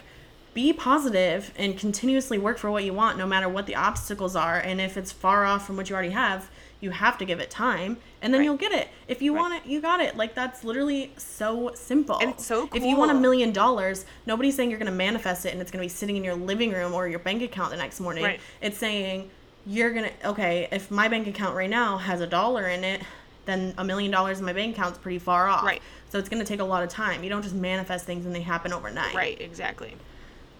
be 0.53 0.71
positive 0.71 1.51
and 1.57 1.77
continuously 1.77 2.37
work 2.37 2.57
for 2.59 2.69
what 2.69 2.83
you 2.83 2.93
want 2.93 3.17
no 3.17 3.25
matter 3.25 3.49
what 3.49 3.65
the 3.65 3.75
obstacles 3.75 4.35
are 4.35 4.59
and 4.59 4.79
if 4.79 4.97
it's 4.97 5.11
far 5.11 5.45
off 5.45 5.65
from 5.65 5.75
what 5.77 5.89
you 5.89 5.95
already 5.95 6.11
have, 6.11 6.47
you 6.79 6.91
have 6.91 7.17
to 7.17 7.25
give 7.25 7.39
it 7.39 7.49
time 7.49 7.97
and 8.21 8.31
then 8.31 8.39
Right. 8.39 8.45
you'll 8.45 8.57
get 8.57 8.71
it. 8.71 8.89
If 9.07 9.21
you 9.21 9.33
want 9.33 9.55
it, 9.55 9.65
you 9.65 9.81
got 9.81 9.99
it. 9.99 10.15
Like 10.15 10.35
that's 10.35 10.63
literally 10.63 11.11
so 11.17 11.71
simple. 11.73 12.19
And 12.19 12.31
it's 12.31 12.45
so 12.45 12.69
If 12.73 12.83
you 12.83 12.95
want 12.95 13.09
a 13.09 13.15
million 13.15 13.51
dollars, 13.51 14.05
nobody's 14.27 14.55
saying 14.55 14.69
you're 14.69 14.77
going 14.79 14.91
to 14.91 14.95
manifest 14.97 15.45
it 15.45 15.53
and 15.53 15.61
it's 15.61 15.71
going 15.71 15.81
to 15.81 15.85
be 15.85 15.89
sitting 15.89 16.17
in 16.17 16.23
your 16.23 16.35
living 16.35 16.71
room 16.71 16.93
or 16.93 17.07
your 17.07 17.19
bank 17.19 17.41
account 17.41 17.71
the 17.71 17.77
next 17.77 17.99
morning. 17.99 18.23
Right. 18.23 18.39
It's 18.61 18.77
saying 18.77 19.31
you're 19.65 19.91
going 19.91 20.09
to 20.09 20.29
okay, 20.29 20.67
if 20.71 20.91
my 20.91 21.07
bank 21.07 21.25
account 21.25 21.55
right 21.55 21.69
now 21.69 21.97
has 21.97 22.21
a 22.21 22.27
dollar 22.27 22.67
in 22.67 22.83
it, 22.83 23.01
then 23.45 23.73
a 23.77 23.83
million 23.83 24.11
dollars 24.11 24.39
in 24.39 24.45
my 24.45 24.53
bank 24.53 24.75
account's 24.77 24.97
pretty 24.97 25.19
far 25.19 25.47
off. 25.47 25.63
Right. 25.65 25.81
So 26.09 26.19
it's 26.19 26.29
going 26.29 26.39
to 26.41 26.47
take 26.47 26.59
a 26.59 26.63
lot 26.63 26.83
of 26.83 26.89
time. 26.89 27.23
You 27.23 27.29
don't 27.29 27.41
just 27.41 27.55
manifest 27.55 28.05
things 28.05 28.25
and 28.25 28.33
they 28.35 28.41
happen 28.41 28.71
overnight. 28.71 29.13
right 29.15 29.39
exactly 29.41 29.95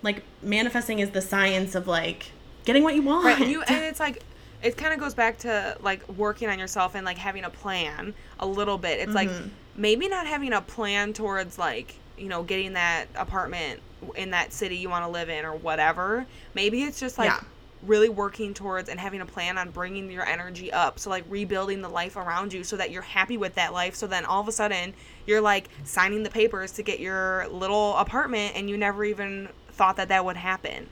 Like 0.01 0.23
manifesting 0.41 0.99
is 0.99 1.11
the 1.11 1.21
science 1.21 1.75
of 1.75 1.87
like 1.87 2.31
getting 2.65 2.83
what 2.83 2.95
you 2.95 3.01
want. 3.03 3.25
Right, 3.25 3.39
and 3.41 3.49
you 3.51 3.61
and 3.67 3.83
it's 3.85 3.99
like 3.99 4.21
it 4.61 4.77
kind 4.77 4.93
of 4.93 4.99
goes 4.99 5.13
back 5.13 5.37
to 5.39 5.77
like 5.81 6.07
working 6.09 6.49
on 6.49 6.57
yourself 6.59 6.95
and 6.95 7.05
like 7.05 7.17
having 7.17 7.43
a 7.43 7.49
plan 7.49 8.13
a 8.39 8.45
little 8.45 8.77
bit. 8.77 8.99
It's 8.99 9.13
like 9.13 9.29
Mm-hmm. 9.29 9.47
maybe 9.75 10.07
not 10.07 10.25
having 10.27 10.53
a 10.53 10.61
plan 10.61 11.13
towards 11.13 11.57
like 11.57 11.95
you 12.17 12.29
know 12.29 12.43
getting 12.43 12.73
that 12.73 13.05
apartment 13.15 13.79
in 14.15 14.31
that 14.31 14.51
city 14.53 14.75
you 14.77 14.89
want 14.89 15.05
to 15.05 15.09
live 15.09 15.29
in 15.29 15.45
or 15.45 15.53
whatever. 15.55 16.25
Maybe 16.53 16.83
it's 16.83 16.99
just 16.99 17.17
like 17.17 17.29
Yeah. 17.29 17.39
Really 17.85 18.09
working 18.09 18.53
towards 18.53 18.89
and 18.89 18.99
having 18.99 19.21
a 19.21 19.25
plan 19.25 19.57
on 19.57 19.69
bringing 19.69 20.09
your 20.09 20.25
energy 20.25 20.71
up. 20.71 20.99
So 20.99 21.09
like 21.09 21.25
rebuilding 21.29 21.81
the 21.81 21.89
life 21.89 22.15
around 22.15 22.53
you 22.53 22.63
so 22.63 22.77
that 22.77 22.91
you're 22.91 23.01
happy 23.01 23.37
with 23.37 23.55
that 23.55 23.73
life. 23.73 23.95
So 23.95 24.07
then 24.07 24.25
all 24.25 24.41
of 24.41 24.47
a 24.47 24.51
sudden 24.51 24.93
you're 25.25 25.41
like 25.41 25.69
signing 25.83 26.23
the 26.23 26.29
papers 26.29 26.71
to 26.73 26.83
get 26.83 26.99
your 26.99 27.47
little 27.49 27.95
apartment 27.97 28.55
and 28.55 28.69
you 28.69 28.77
never 28.77 29.03
even 29.03 29.49
thought 29.71 29.97
that 29.97 30.09
that 30.09 30.23
would 30.23 30.37
happen. 30.37 30.87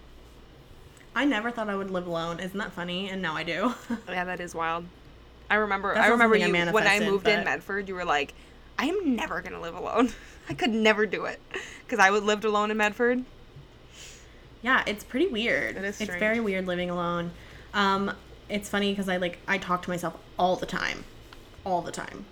I 1.15 1.25
never 1.25 1.51
thought 1.51 1.69
I 1.69 1.75
would 1.75 1.91
live 1.91 2.07
alone. 2.07 2.39
Isn't 2.39 2.57
that 2.57 2.71
funny? 2.71 3.09
And 3.09 3.21
now 3.21 3.35
I 3.35 3.43
do. 3.43 3.73
Yeah, 4.07 4.25
that 4.25 4.39
is 4.39 4.55
wild. 4.55 4.85
I 5.49 5.55
remember. 5.55 5.93
That's 5.93 6.07
I 6.07 6.09
remember 6.09 6.35
something 6.35 6.55
I 6.55 6.65
you 6.65 6.71
when 6.71 6.87
I 6.87 6.99
moved 7.01 7.27
in 7.27 7.43
Medford. 7.43 7.89
You 7.89 7.95
were 7.95 8.05
like, 8.05 8.33
"I 8.79 8.85
am 8.85 9.17
never 9.17 9.41
gonna 9.41 9.59
live 9.59 9.75
alone. 9.75 10.11
I 10.49 10.53
could 10.53 10.69
never 10.69 11.05
do 11.05 11.25
it," 11.25 11.41
because 11.85 11.99
I 11.99 12.09
would 12.09 12.23
lived 12.23 12.45
alone 12.45 12.71
in 12.71 12.77
Medford. 12.77 13.25
Yeah, 14.61 14.83
it's 14.85 15.03
pretty 15.03 15.27
weird. 15.27 15.77
It 15.77 15.83
is 15.83 15.99
It's 16.01 16.15
very 16.15 16.39
weird 16.39 16.67
living 16.67 16.89
alone. 16.89 17.31
Um, 17.73 18.13
it's 18.49 18.69
funny 18.69 18.91
because 18.91 19.07
I 19.09 19.17
like 19.17 19.39
I 19.47 19.57
talk 19.57 19.81
to 19.83 19.89
myself 19.89 20.17
all 20.37 20.55
the 20.55 20.65
time, 20.65 21.05
all 21.65 21.81
the 21.81 21.91
time. 21.91 22.25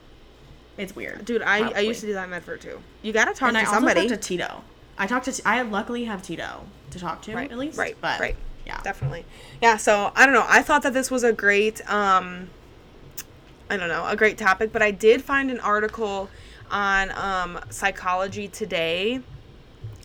It's 0.77 0.95
weird, 0.95 1.25
Dude, 1.25 1.41
I, 1.41 1.71
I 1.71 1.79
used 1.79 1.99
to 2.01 2.07
do 2.07 2.13
that 2.13 2.23
in 2.25 2.29
Medford 2.29 2.61
too. 2.61 2.79
You 3.01 3.11
gotta 3.11 3.33
talk 3.33 3.49
and 3.49 3.57
to 3.57 3.61
I 3.63 3.65
somebody. 3.65 4.01
also 4.01 4.15
talk 4.15 4.21
to 4.21 4.27
Tito. 4.27 4.63
I 4.97 5.07
talk 5.07 5.23
to. 5.23 5.41
I 5.45 5.61
luckily 5.61 6.05
have 6.05 6.23
Tito 6.23 6.65
to 6.91 6.99
talk 6.99 7.21
to 7.23 7.35
right, 7.35 7.51
at 7.51 7.57
least. 7.57 7.77
right, 7.77 7.97
but 7.99 8.19
right. 8.19 8.35
Yeah, 8.65 8.79
definitely. 8.81 9.25
Yeah. 9.61 9.77
So 9.77 10.11
I 10.15 10.25
don't 10.25 10.33
know. 10.35 10.45
I 10.47 10.61
thought 10.61 10.83
that 10.83 10.93
this 10.93 11.09
was 11.11 11.23
a 11.23 11.33
great. 11.33 11.81
um 11.89 12.49
I 13.69 13.77
don't 13.77 13.89
know, 13.89 14.05
a 14.07 14.15
great 14.15 14.37
topic, 14.37 14.71
but 14.71 14.81
I 14.81 14.89
did 14.91 15.21
find 15.21 15.51
an 15.51 15.59
article 15.59 16.27
on 16.71 17.11
um, 17.11 17.59
Psychology 17.69 18.47
Today, 18.47 19.21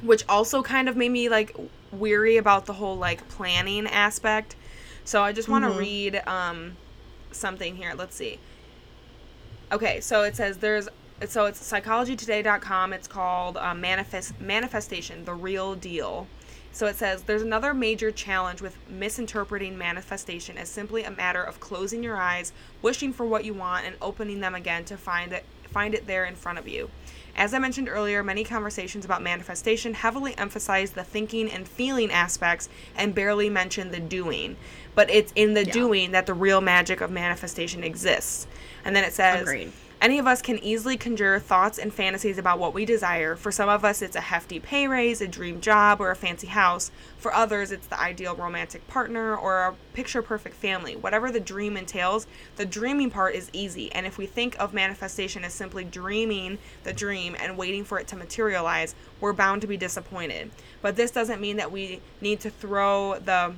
which 0.02 0.22
also 0.28 0.62
kind 0.62 0.86
of 0.86 0.96
made 0.96 1.10
me 1.10 1.30
like 1.30 1.56
weary 1.98 2.36
about 2.36 2.66
the 2.66 2.74
whole 2.74 2.96
like 2.96 3.28
planning 3.28 3.86
aspect. 3.86 4.56
So 5.04 5.22
I 5.22 5.32
just 5.32 5.48
want 5.48 5.64
to 5.64 5.70
read 5.70 6.22
um, 6.26 6.76
something 7.32 7.76
here. 7.76 7.94
Let's 7.96 8.16
see. 8.16 8.38
Okay, 9.72 10.00
so 10.00 10.22
it 10.22 10.36
says 10.36 10.58
there's 10.58 10.88
so 11.26 11.46
it's 11.46 11.60
psychologytoday.com. 11.60 12.92
It's 12.92 13.08
called 13.08 13.56
uh, 13.56 13.74
manifest 13.74 14.40
manifestation, 14.40 15.24
the 15.24 15.34
real 15.34 15.74
deal. 15.74 16.26
So 16.72 16.86
it 16.86 16.96
says 16.96 17.22
there's 17.22 17.42
another 17.42 17.72
major 17.72 18.10
challenge 18.10 18.60
with 18.60 18.76
misinterpreting 18.88 19.78
manifestation 19.78 20.58
as 20.58 20.68
simply 20.68 21.04
a 21.04 21.10
matter 21.10 21.42
of 21.42 21.60
closing 21.60 22.02
your 22.02 22.16
eyes, 22.16 22.52
wishing 22.82 23.12
for 23.12 23.24
what 23.24 23.44
you 23.44 23.54
want, 23.54 23.86
and 23.86 23.94
opening 24.02 24.40
them 24.40 24.56
again 24.56 24.84
to 24.86 24.96
find 24.96 25.32
it 25.32 25.44
find 25.70 25.94
it 25.94 26.06
there 26.06 26.24
in 26.24 26.34
front 26.34 26.58
of 26.58 26.66
you. 26.68 26.90
As 27.36 27.52
I 27.52 27.58
mentioned 27.58 27.88
earlier, 27.88 28.22
many 28.22 28.44
conversations 28.44 29.04
about 29.04 29.22
manifestation 29.22 29.94
heavily 29.94 30.36
emphasize 30.38 30.92
the 30.92 31.02
thinking 31.02 31.50
and 31.50 31.66
feeling 31.66 32.10
aspects 32.12 32.68
and 32.96 33.14
barely 33.14 33.50
mention 33.50 33.90
the 33.90 34.00
doing. 34.00 34.56
But 34.94 35.10
it's 35.10 35.32
in 35.34 35.54
the 35.54 35.64
Yeah. 35.64 35.72
doing 35.72 36.10
that 36.12 36.26
the 36.26 36.34
real 36.34 36.60
magic 36.60 37.00
of 37.00 37.10
manifestation 37.10 37.82
exists. 37.82 38.46
And 38.84 38.94
then 38.94 39.02
it 39.02 39.12
says, 39.12 39.42
Agreed. 39.42 39.72
Any 40.00 40.18
of 40.18 40.26
us 40.26 40.42
can 40.42 40.58
easily 40.58 40.96
conjure 40.96 41.38
thoughts 41.38 41.78
and 41.78 41.92
fantasies 41.92 42.36
about 42.36 42.58
what 42.58 42.74
we 42.74 42.84
desire. 42.84 43.36
For 43.36 43.50
some 43.50 43.68
of 43.68 43.84
us, 43.84 44.02
it's 44.02 44.16
a 44.16 44.20
hefty 44.20 44.60
pay 44.60 44.86
raise, 44.86 45.20
a 45.20 45.28
dream 45.28 45.60
job, 45.60 46.00
or 46.00 46.10
a 46.10 46.16
fancy 46.16 46.48
house. 46.48 46.90
For 47.16 47.32
others, 47.32 47.72
it's 47.72 47.86
the 47.86 47.98
ideal 47.98 48.34
romantic 48.34 48.86
partner 48.86 49.34
or 49.34 49.62
a 49.62 49.74
picture 49.94 50.20
perfect 50.20 50.56
family. 50.56 50.94
Whatever 50.94 51.30
the 51.30 51.40
dream 51.40 51.76
entails, 51.76 52.26
the 52.56 52.66
dreaming 52.66 53.10
part 53.10 53.34
is 53.34 53.48
easy. 53.52 53.90
And 53.92 54.04
if 54.04 54.18
we 54.18 54.26
think 54.26 54.56
of 54.58 54.74
manifestation 54.74 55.44
as 55.44 55.54
simply 55.54 55.84
dreaming 55.84 56.58
the 56.82 56.92
dream 56.92 57.34
and 57.40 57.56
waiting 57.56 57.84
for 57.84 57.98
it 57.98 58.06
to 58.08 58.16
materialize, 58.16 58.94
we're 59.20 59.32
bound 59.32 59.62
to 59.62 59.66
be 59.66 59.76
disappointed. 59.76 60.50
But 60.82 60.96
this 60.96 61.10
doesn't 61.10 61.40
mean 61.40 61.56
that 61.56 61.72
we 61.72 62.00
need 62.20 62.40
to 62.40 62.50
throw 62.50 63.18
the 63.18 63.54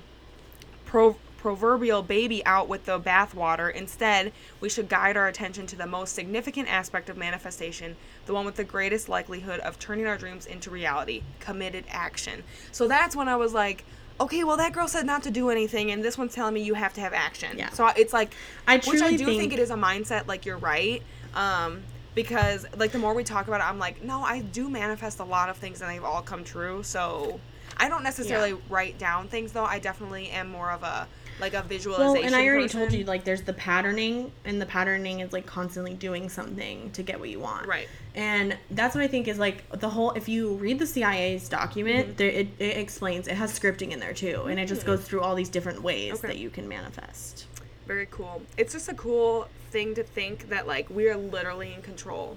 pro- 0.84 1.16
proverbial 1.47 2.03
baby 2.03 2.44
out 2.44 2.66
with 2.66 2.86
the 2.86 2.99
bathwater. 2.99 3.72
Instead, 3.72 4.32
we 4.61 4.68
should 4.68 4.88
guide 4.88 5.16
our 5.16 5.28
attention 5.28 5.64
to 5.64 5.76
the 5.76 5.86
most 5.86 6.12
significant 6.12 6.68
aspect 6.68 7.09
of 7.09 7.16
manifestation, 7.16 7.94
the 8.26 8.34
one 8.34 8.44
with 8.44 8.57
the 8.57 8.64
greatest 8.64 9.09
likelihood 9.09 9.61
of 9.61 9.78
turning 9.78 10.09
our 10.09 10.16
dreams 10.18 10.44
into 10.44 10.70
reality 10.70 11.22
committed 11.38 11.84
action. 11.88 12.42
So 12.72 12.88
that's 12.88 13.14
when 13.14 13.28
I 13.28 13.36
was 13.36 13.55
like, 13.55 13.84
okay, 14.20 14.42
well, 14.42 14.57
that 14.57 14.72
girl 14.72 14.88
said 14.88 15.07
not 15.07 15.22
to 15.22 15.30
do 15.30 15.49
anything, 15.51 15.92
and 15.92 16.03
this 16.03 16.18
one's 16.18 16.34
telling 16.34 16.53
me 16.53 16.62
you 16.64 16.74
have 16.74 16.92
to 16.94 17.01
have 17.01 17.12
action. 17.12 17.57
Yeah. 17.57 17.70
So 17.70 17.86
it's 17.97 18.12
like, 18.12 18.34
I 18.66 18.78
which 18.78 19.01
I 19.01 19.12
do 19.12 19.24
think, 19.24 19.38
think- 19.38 19.53
it 19.53 19.61
is 19.61 19.70
a 19.70 19.76
mindset, 19.76 20.26
like, 20.26 20.47
you're 20.47 20.59
right. 20.59 21.01
Um, 21.32 21.84
because 22.16 22.66
like 22.76 22.90
the 22.90 22.99
more 22.99 23.14
we 23.14 23.22
talk 23.22 23.47
about 23.47 23.61
it, 23.61 23.68
I'm 23.68 23.78
like, 23.78 24.03
no, 24.03 24.22
I 24.22 24.40
do 24.40 24.68
manifest 24.68 25.20
a 25.20 25.24
lot 25.24 25.49
of 25.49 25.59
things 25.59 25.80
and 25.80 25.88
they've 25.88 26.03
all 26.03 26.22
come 26.22 26.42
true. 26.42 26.82
So 26.82 27.38
I 27.76 27.88
don't 27.90 28.03
necessarily 28.03 28.51
Yeah. 28.53 28.57
write 28.70 28.99
down 28.99 29.28
things 29.28 29.53
though. 29.53 29.66
I 29.66 29.78
definitely 29.78 30.30
am 30.30 30.49
more 30.49 30.70
of 30.70 30.82
a 30.82 31.07
like 31.41 31.55
a 31.55 31.62
visualization. 31.62 32.12
Well, 32.14 32.24
and 32.24 32.34
I 32.34 32.47
already 32.47 32.64
person. 32.64 32.80
told 32.80 32.93
you 32.93 33.05
like 33.05 33.24
there's 33.24 33.43
the 33.43 33.53
patterning, 33.53 34.32
and 34.45 34.61
the 34.61 34.66
patterning 34.66 35.20
is 35.20 35.32
like 35.32 35.47
constantly 35.47 35.95
doing 35.95 36.28
something 36.28 36.91
to 36.93 37.03
get 37.03 37.20
what 37.20 37.28
you 37.28 37.41
want. 37.41 37.66
Right. 37.66 37.89
And 38.14 38.57
that's 38.70 38.95
what 38.95 39.05
I 39.05 39.09
think 39.09 39.28
is 39.28 39.39
like 39.39 39.68
the 39.78 39.89
whole. 39.91 40.12
If 40.12 40.28
you 40.28 40.55
read 40.55 40.78
the 40.78 40.87
CIA's 40.87 41.49
document, 41.49 42.09
Mm-hmm. 42.09 42.16
there 42.16 42.28
it, 42.30 42.49
it 42.59 42.76
explains 42.78 43.28
it 43.28 43.34
has 43.37 43.59
scripting 43.59 43.91
in 43.91 44.01
there 44.01 44.14
too, 44.14 44.43
and 44.49 44.59
it 44.59 44.66
just 44.66 44.87
goes 44.87 45.03
through 45.05 45.20
all 45.20 45.34
these 45.34 45.49
different 45.51 45.82
ways 45.82 46.14
Okay. 46.14 46.28
that 46.28 46.39
you 46.39 46.51
can 46.51 46.68
manifest. 46.68 47.47
Very 47.87 48.07
cool. 48.11 48.43
It's 48.57 48.72
just 48.72 48.89
a 48.89 48.95
cool 48.95 49.49
thing 49.70 49.95
to 49.95 50.03
think 50.03 50.49
that 50.49 50.66
like 50.66 50.89
we 50.91 51.09
are 51.09 51.16
literally 51.16 51.72
in 51.74 51.82
control. 51.82 52.37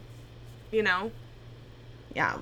You 0.71 0.83
know? 0.83 1.11
Yeah, 2.13 2.37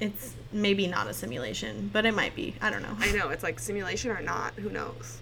it's 0.00 0.34
maybe 0.52 0.86
not 0.86 1.06
a 1.08 1.12
simulation, 1.14 1.90
but 1.92 2.06
it 2.06 2.14
might 2.14 2.34
be. 2.36 2.54
I 2.60 2.70
don't 2.70 2.82
know. 2.82 2.96
I 3.00 3.10
know 3.12 3.30
it's 3.30 3.42
like 3.42 3.58
simulation 3.58 4.10
or 4.10 4.20
not. 4.22 4.54
Who 4.54 4.70
knows? 4.70 5.18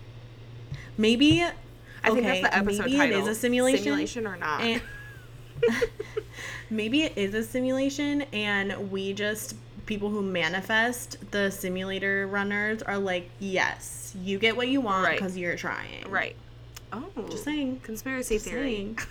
Maybe. 0.98 1.42
I 1.42 2.10
think 2.10 2.24
that's 2.24 2.40
the 2.42 2.56
episode 2.56 2.84
maybe 2.86 2.96
title. 2.98 3.18
it 3.18 3.22
is 3.22 3.28
a 3.28 3.34
simulation. 3.34 3.82
Simulation 3.84 4.26
or 4.26 4.36
not? 4.36 4.60
And 4.60 4.80
maybe 6.70 7.02
it 7.02 7.16
is 7.16 7.34
a 7.34 7.42
simulation, 7.42 8.22
and 8.32 8.90
we 8.90 9.12
just 9.12 9.56
people 9.86 10.10
who 10.10 10.20
manifest 10.22 11.16
the 11.30 11.50
simulator 11.50 12.26
runners 12.26 12.82
are 12.82 12.98
like, 12.98 13.30
yes, 13.38 14.14
you 14.22 14.38
get 14.38 14.56
what 14.56 14.68
you 14.68 14.80
want 14.80 15.04
Right. 15.06 15.16
because 15.18 15.36
you're 15.36 15.56
trying. 15.56 16.08
right. 16.08 16.34
Oh, 16.92 17.04
Just 17.30 17.44
saying. 17.44 17.80
Conspiracy 17.82 18.36
Just 18.36 18.46
theory. 18.46 18.62
saying. 18.74 18.98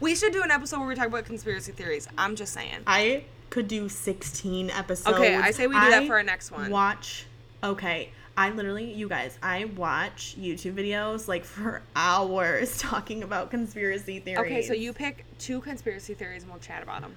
We 0.00 0.14
should 0.16 0.32
do 0.32 0.42
an 0.42 0.50
episode 0.50 0.80
where 0.80 0.88
we 0.88 0.94
talk 0.96 1.06
about 1.06 1.24
conspiracy 1.24 1.70
theories. 1.72 2.08
I'm 2.18 2.34
just 2.34 2.52
saying. 2.52 2.78
I 2.86 3.24
could 3.50 3.68
do 3.68 3.88
16 3.88 4.68
episodes. 4.70 5.16
Okay, 5.16 5.36
I 5.36 5.52
say 5.52 5.66
we 5.68 5.74
do 5.74 5.90
that 5.90 6.06
for 6.08 6.14
our 6.14 6.22
next 6.24 6.50
one. 6.50 6.70
Watch. 6.70 7.26
Okay. 7.62 8.10
I 8.36 8.50
literally, 8.50 8.90
you 8.92 9.08
guys, 9.08 9.36
I 9.42 9.66
watch 9.76 10.36
YouTube 10.40 10.74
videos 10.74 11.28
like 11.28 11.44
for 11.44 11.82
hours 11.96 12.78
talking 12.78 13.22
about 13.22 13.50
conspiracy 13.50 14.20
theories. 14.20 14.46
Okay, 14.50 14.62
so 14.62 14.72
you 14.72 14.92
pick 14.92 15.24
two 15.38 15.60
conspiracy 15.60 16.14
theories 16.14 16.42
and 16.42 16.50
we'll 16.50 16.60
chat 16.60 16.82
about 16.82 17.02
them. 17.02 17.16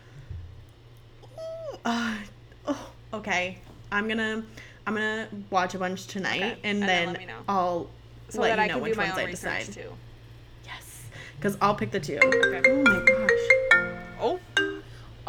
Uh, 1.86 2.16
oh, 2.68 2.90
okay. 3.14 3.58
I'm 3.92 4.08
gonna 4.08 4.44
I'm 4.88 4.94
gonna 4.94 5.28
watch 5.52 5.76
a 5.76 5.78
bunch 5.80 6.08
tonight 6.08 6.42
Okay, 6.42 6.58
and, 6.64 6.82
and 6.82 6.82
then 6.82 6.88
then 6.88 7.08
let 7.10 7.20
me 7.20 7.26
know. 7.26 7.40
I'll 7.48 7.90
So 8.30 8.42
let 8.42 8.56
that 8.56 8.58
you 8.58 8.64
I 8.64 8.68
know 8.68 8.74
can 8.76 8.84
which 8.84 8.94
do 8.94 8.98
my 8.98 9.04
ones 9.06 9.14
own 9.18 9.20
I 9.24 9.26
research 9.28 9.68
decide. 9.68 9.84
too. 9.84 9.90
Yes, 10.66 11.06
because 11.38 11.58
I'll 11.62 11.76
pick 11.76 11.92
the 11.92 12.00
two. 12.00 12.18
Okay. 12.22 12.62
Oh 12.70 12.84
my 12.84 13.06
gosh. 13.06 14.00
Oh. 14.20 14.40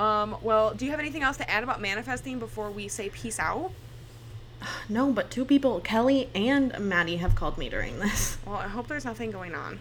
Um, 0.03 0.37
well, 0.43 0.75
do 0.75 0.85
you 0.85 0.91
have 0.91 1.01
anything 1.01 1.23
else 1.23 1.37
to 1.39 1.51
add 1.51 1.63
about 1.63 1.81
manifesting 1.81 2.39
before 2.39 2.71
we 2.71 2.89
say 2.89 3.09
peace 3.11 3.39
out? 3.39 3.71
No, 4.89 5.13
but 5.13 5.31
two 5.31 5.45
people, 5.45 5.81
Kelly 5.81 6.29
and 6.35 6.79
Maddie, 6.79 7.17
have 7.17 7.35
called 7.35 7.59
me 7.59 7.69
during 7.69 7.99
this. 7.99 8.39
Well, 8.47 8.57
I 8.57 8.69
hope 8.69 8.87
there's 8.89 9.05
nothing 9.05 9.31
going 9.31 9.55
on. 9.55 9.81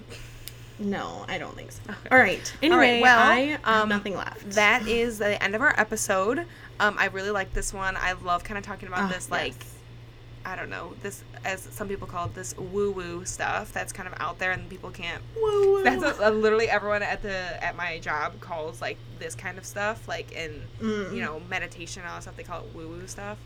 No, 0.79 1.23
I 1.29 1.37
don't 1.37 1.55
think 1.55 1.71
so. 1.71 1.81
All 2.11 2.17
right. 2.17 2.53
Anyway, 2.61 2.75
All 2.75 2.79
right, 2.79 3.01
well, 3.01 3.19
I 3.65 3.81
um, 3.81 3.87
nothing 3.89 4.15
left. 4.15 4.49
That 4.51 4.87
is 4.87 5.19
the 5.19 5.41
end 5.41 5.55
of 5.55 5.61
our 5.61 5.73
episode. 5.79 6.45
Um, 6.79 6.95
I 6.99 7.05
really 7.07 7.29
like 7.29 7.53
this 7.53 7.73
one. 7.73 7.95
I 7.95 8.11
love 8.13 8.43
kind 8.43 8.57
of 8.57 8.63
talking 8.65 8.87
about 8.89 9.03
Ah, 9.03 9.07
this, 9.13 9.31
like, 9.31 9.53
yes. 9.53 9.71
I 10.43 10.55
don't 10.57 10.69
know, 10.69 10.93
this, 11.01 11.23
as 11.45 11.61
some 11.61 11.87
people 11.87 12.07
call 12.07 12.25
it, 12.25 12.35
this 12.35 12.57
woo 12.57 12.91
woo 12.91 13.23
stuff 13.25 13.71
that's 13.71 13.93
kind 13.93 14.07
of 14.07 14.13
out 14.19 14.37
there 14.37 14.51
and 14.51 14.67
people 14.69 14.91
can't 14.91 15.21
Woo-woo. 15.35 15.83
That's 15.83 16.03
what 16.03 16.19
uh, 16.19 16.29
literally 16.31 16.69
everyone 16.69 17.01
at 17.03 17.21
the 17.23 17.63
at 17.63 17.75
my 17.75 17.99
job 17.99 18.39
calls 18.41 18.81
like 18.81 18.97
this 19.17 19.33
kind 19.33 19.57
of 19.57 19.65
stuff, 19.65 20.07
like 20.07 20.31
in 20.33 20.61
Mm. 20.81 21.15
you 21.15 21.21
know 21.21 21.39
meditation 21.49 22.01
and 22.01 22.09
all 22.09 22.17
that 22.17 22.23
stuff. 22.23 22.35
They 22.35 22.43
call 22.43 22.61
it 22.61 22.75
woo 22.75 22.87
woo 22.89 23.07
stuff. 23.07 23.37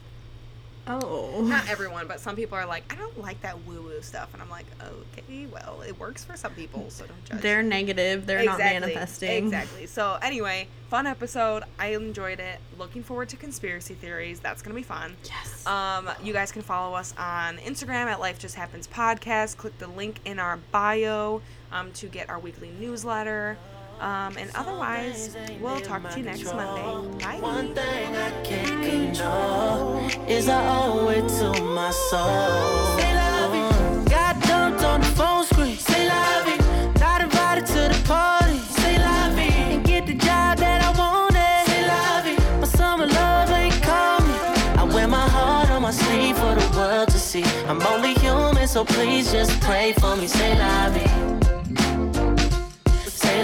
Oh. 0.89 1.41
Not 1.41 1.69
everyone, 1.69 2.07
but 2.07 2.19
some 2.19 2.35
people 2.35 2.57
are 2.57 2.65
like, 2.65 2.83
I 2.91 2.95
don't 2.95 3.19
like 3.19 3.41
that 3.41 3.57
woo 3.65 3.81
woo 3.81 4.01
stuff, 4.01 4.33
and 4.33 4.41
I'm 4.41 4.49
like, 4.49 4.65
okay, 4.81 5.45
well, 5.45 5.81
it 5.87 5.97
works 5.99 6.23
for 6.23 6.35
some 6.35 6.53
people, 6.53 6.89
so 6.89 7.05
don't 7.05 7.25
judge. 7.25 7.41
They're 7.41 7.63
negative. 7.63 8.25
They're 8.25 8.43
not 8.43 8.59
manifesting. 8.59 9.45
Exactly. 9.45 9.85
So 9.85 10.17
anyway, 10.21 10.67
fun 10.89 11.07
episode. 11.07 11.63
I 11.77 11.87
enjoyed 11.87 12.39
it. 12.39 12.59
Looking 12.77 13.03
forward 13.03 13.29
to 13.29 13.37
conspiracy 13.37 13.93
theories. 13.93 14.39
That's 14.39 14.61
gonna 14.61 14.75
be 14.75 14.83
fun. 14.83 15.15
Yes. 15.25 15.65
Um, 15.65 16.09
you 16.23 16.33
guys 16.33 16.51
can 16.51 16.61
follow 16.61 16.95
us 16.95 17.13
on 17.17 17.57
Instagram 17.59 18.05
at 18.05 18.19
Life 18.19 18.39
Just 18.39 18.55
Happens 18.55 18.87
Podcast. 18.87 19.57
Click 19.57 19.77
the 19.77 19.87
link 19.87 20.19
in 20.25 20.39
our 20.39 20.57
bio 20.71 21.41
um, 21.71 21.91
to 21.93 22.07
get 22.07 22.29
our 22.29 22.39
weekly 22.39 22.71
newsletter. 22.79 23.57
Um, 23.99 24.37
and 24.37 24.49
otherwise, 24.55 25.35
we'll 25.59 25.81
talk 25.81 26.09
to 26.11 26.19
you 26.19 26.25
next 26.25 26.45
Monday. 26.45 27.23
Bye. 27.23 27.39
One 27.41 27.75
thing 27.75 28.15
I 28.15 28.31
can't 28.43 28.85
control 28.85 30.07
is 30.25 30.47
I 30.47 30.61
owe 30.77 31.09
it 31.09 31.27
to 31.39 31.61
my 31.63 31.91
soul. 31.91 32.97
Say 32.97 33.13
la 33.13 33.49
vie. 33.51 34.05
Got 34.09 34.41
dumped 34.43 34.83
on 34.83 35.01
the 35.01 35.07
phone 35.07 35.43
screen. 35.43 35.75
Say 35.75 36.07
la 36.07 36.43
vie. 36.45 36.57
Not 36.99 37.21
invited 37.21 37.65
to 37.65 37.89
the 37.93 38.01
party. 38.07 38.59
Say 38.59 38.97
la 38.99 39.29
vie. 39.35 39.73
And 39.73 39.83
get 39.83 40.05
the 40.05 40.13
job 40.13 40.59
that 40.59 40.81
I 40.81 40.97
wanted. 40.97 41.69
Say 41.69 41.85
la 41.85 42.21
vie. 42.21 42.59
My 42.59 42.67
summer 42.67 43.05
love 43.05 43.49
ain't 43.49 43.75
me. 43.75 44.33
I 44.79 44.89
wear 44.93 45.09
my 45.09 45.27
heart 45.27 45.69
on 45.71 45.81
my 45.81 45.91
sleeve 45.91 46.37
for 46.37 46.55
the 46.55 46.77
world 46.77 47.09
to 47.09 47.19
see. 47.19 47.43
I'm 47.67 47.81
only 47.87 48.13
human, 48.13 48.65
so 48.65 48.85
please 48.85 49.29
just 49.29 49.59
pray 49.59 49.91
for 49.91 50.15
me. 50.15 50.27
Say 50.27 50.57
la 50.57 50.89
vie. 50.89 51.38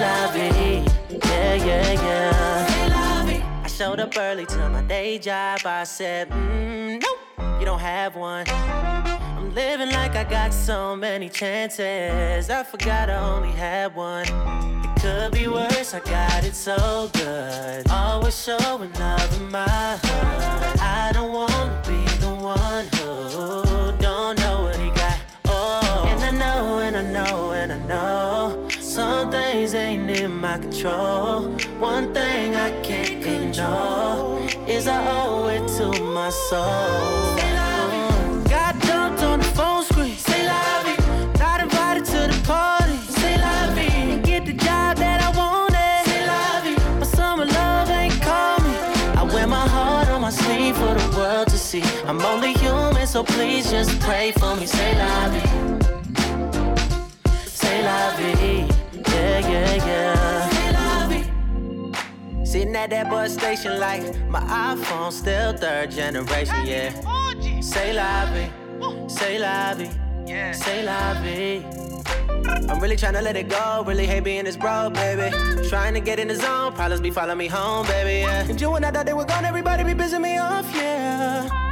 La. 0.06 0.26
Yeah, 0.36 1.56
yeah, 1.56 1.92
yeah. 1.94 3.26
Vie. 3.26 3.44
I 3.64 3.68
showed 3.68 4.00
up 4.00 4.16
early 4.18 4.46
to 4.46 4.70
my 4.70 4.84
day 4.84 5.18
job. 5.18 5.62
I 5.66 5.84
said, 5.84 6.30
mm, 6.30 7.02
nope, 7.02 7.60
you 7.60 7.66
don't 7.66 7.80
have 7.80 8.16
one. 8.16 8.46
I'm 8.48 9.54
living 9.56 9.90
like 9.92 10.16
I 10.16 10.24
got 10.24 10.54
so 10.54 10.96
many 10.96 11.30
chances. 11.30 12.50
I 12.50 12.64
forgot 12.64 13.10
I 13.10 13.16
only 13.16 13.52
had 13.52 13.96
one. 13.96 14.28
It 14.84 15.02
could 15.02 15.32
be 15.32 15.48
worse, 15.48 15.94
I 15.94 16.02
got 16.02 16.44
it 16.44 16.56
so 16.56 17.10
good. 17.14 17.90
Always 17.90 18.38
showing 18.44 18.94
love 18.94 19.42
in 19.42 19.52
my 19.52 19.98
hood. 20.04 20.80
I 20.80 21.12
don't 21.14 21.32
wanna 21.32 21.82
be 21.88 22.02
the 22.26 22.34
one 22.36 22.86
who 22.96 23.92
don't 24.02 24.38
know 24.40 24.64
what 24.64 24.76
he 24.76 24.90
got. 24.92 25.18
Oh, 25.46 26.06
and 26.10 26.24
I 26.24 26.32
know, 26.32 26.80
and 26.80 26.96
I 26.98 27.04
know, 27.04 27.52
and 27.52 27.65
things 29.56 29.74
ain't 29.74 30.10
in 30.10 30.36
my 30.42 30.58
control. 30.58 31.50
One 31.80 32.14
thing 32.14 32.56
I 32.56 32.70
can't 32.82 33.24
control 33.24 34.40
is 34.68 34.88
I 34.88 35.00
owe 35.08 35.48
it 35.48 35.66
to 35.78 35.88
my 36.18 36.30
soul. 36.50 37.36
Got 38.56 38.74
dumped 38.82 39.24
on 39.24 39.40
the 39.40 39.52
phone 39.58 39.84
screen. 39.84 40.18
Invited 41.66 42.06
to 42.06 42.22
the 42.32 42.40
party. 42.46 42.98
And 43.80 44.24
get 44.24 44.46
the 44.46 44.54
job 44.54 44.98
that 44.98 45.20
I 45.28 45.30
wanted. 45.42 45.80
My 47.00 47.06
summer 47.06 47.46
love 47.46 47.90
ain't 47.90 48.22
called. 48.22 48.62
I 49.20 49.24
wear 49.34 49.48
my 49.48 49.68
heart 49.76 50.10
on 50.10 50.22
my 50.22 50.32
sleeve 50.32 50.76
for 50.76 50.94
the 51.02 51.08
world 51.18 51.48
to 51.48 51.58
see. 51.58 51.84
I'm 52.06 52.22
only 52.22 52.54
human, 52.54 53.08
so 53.08 53.24
please 53.24 53.72
just 53.72 54.00
pray 54.02 54.32
for 54.32 54.56
me. 54.58 54.66
Say 54.66 54.92
la 55.02 55.30
vie. 55.32 55.48
Say 57.60 57.84
la 57.84 58.16
vie. 58.18 58.75
Yeah, 59.36 59.50
yeah, 59.50 59.86
yeah. 59.86 60.50
Say 60.50 60.72
la. 60.72 62.46
Sitting 62.46 62.76
at 62.78 62.90
that 62.92 63.10
bus 63.10 63.34
station 63.34 63.82
like 63.82 64.02
my 64.30 64.40
iPhone 64.40 65.12
still 65.12 65.52
third 65.58 65.92
generation, 65.92 66.66
yeah. 66.66 66.92
Say 67.60 67.92
vie, 67.94 68.50
say 69.10 69.38
vie, 69.40 70.52
say 70.54 70.86
vie. 70.86 71.66
I'm 72.70 72.80
really 72.80 72.96
trying 72.96 73.16
to 73.16 73.22
let 73.22 73.36
it 73.36 73.50
go, 73.50 73.84
really 73.86 74.06
hate 74.06 74.24
being 74.24 74.46
this 74.46 74.56
bro, 74.56 74.90
baby. 74.90 75.36
Trying 75.68 75.96
to 75.96 76.00
get 76.00 76.18
in 76.18 76.30
the 76.30 76.36
zone, 76.36 76.72
problems 76.72 77.02
be 77.02 77.12
following 77.12 77.38
me 77.38 77.48
home, 77.48 77.86
baby, 77.88 78.22
yeah. 78.22 78.48
And 78.48 78.60
you 78.62 78.74
and 78.76 78.86
I 78.86 78.92
thought 78.92 79.06
they 79.06 79.14
were 79.14 79.26
gone, 79.26 79.44
everybody 79.44 79.84
be 79.84 79.94
pissing 79.94 80.22
me 80.22 80.38
off, 80.38 80.74
yeah. 80.74 81.65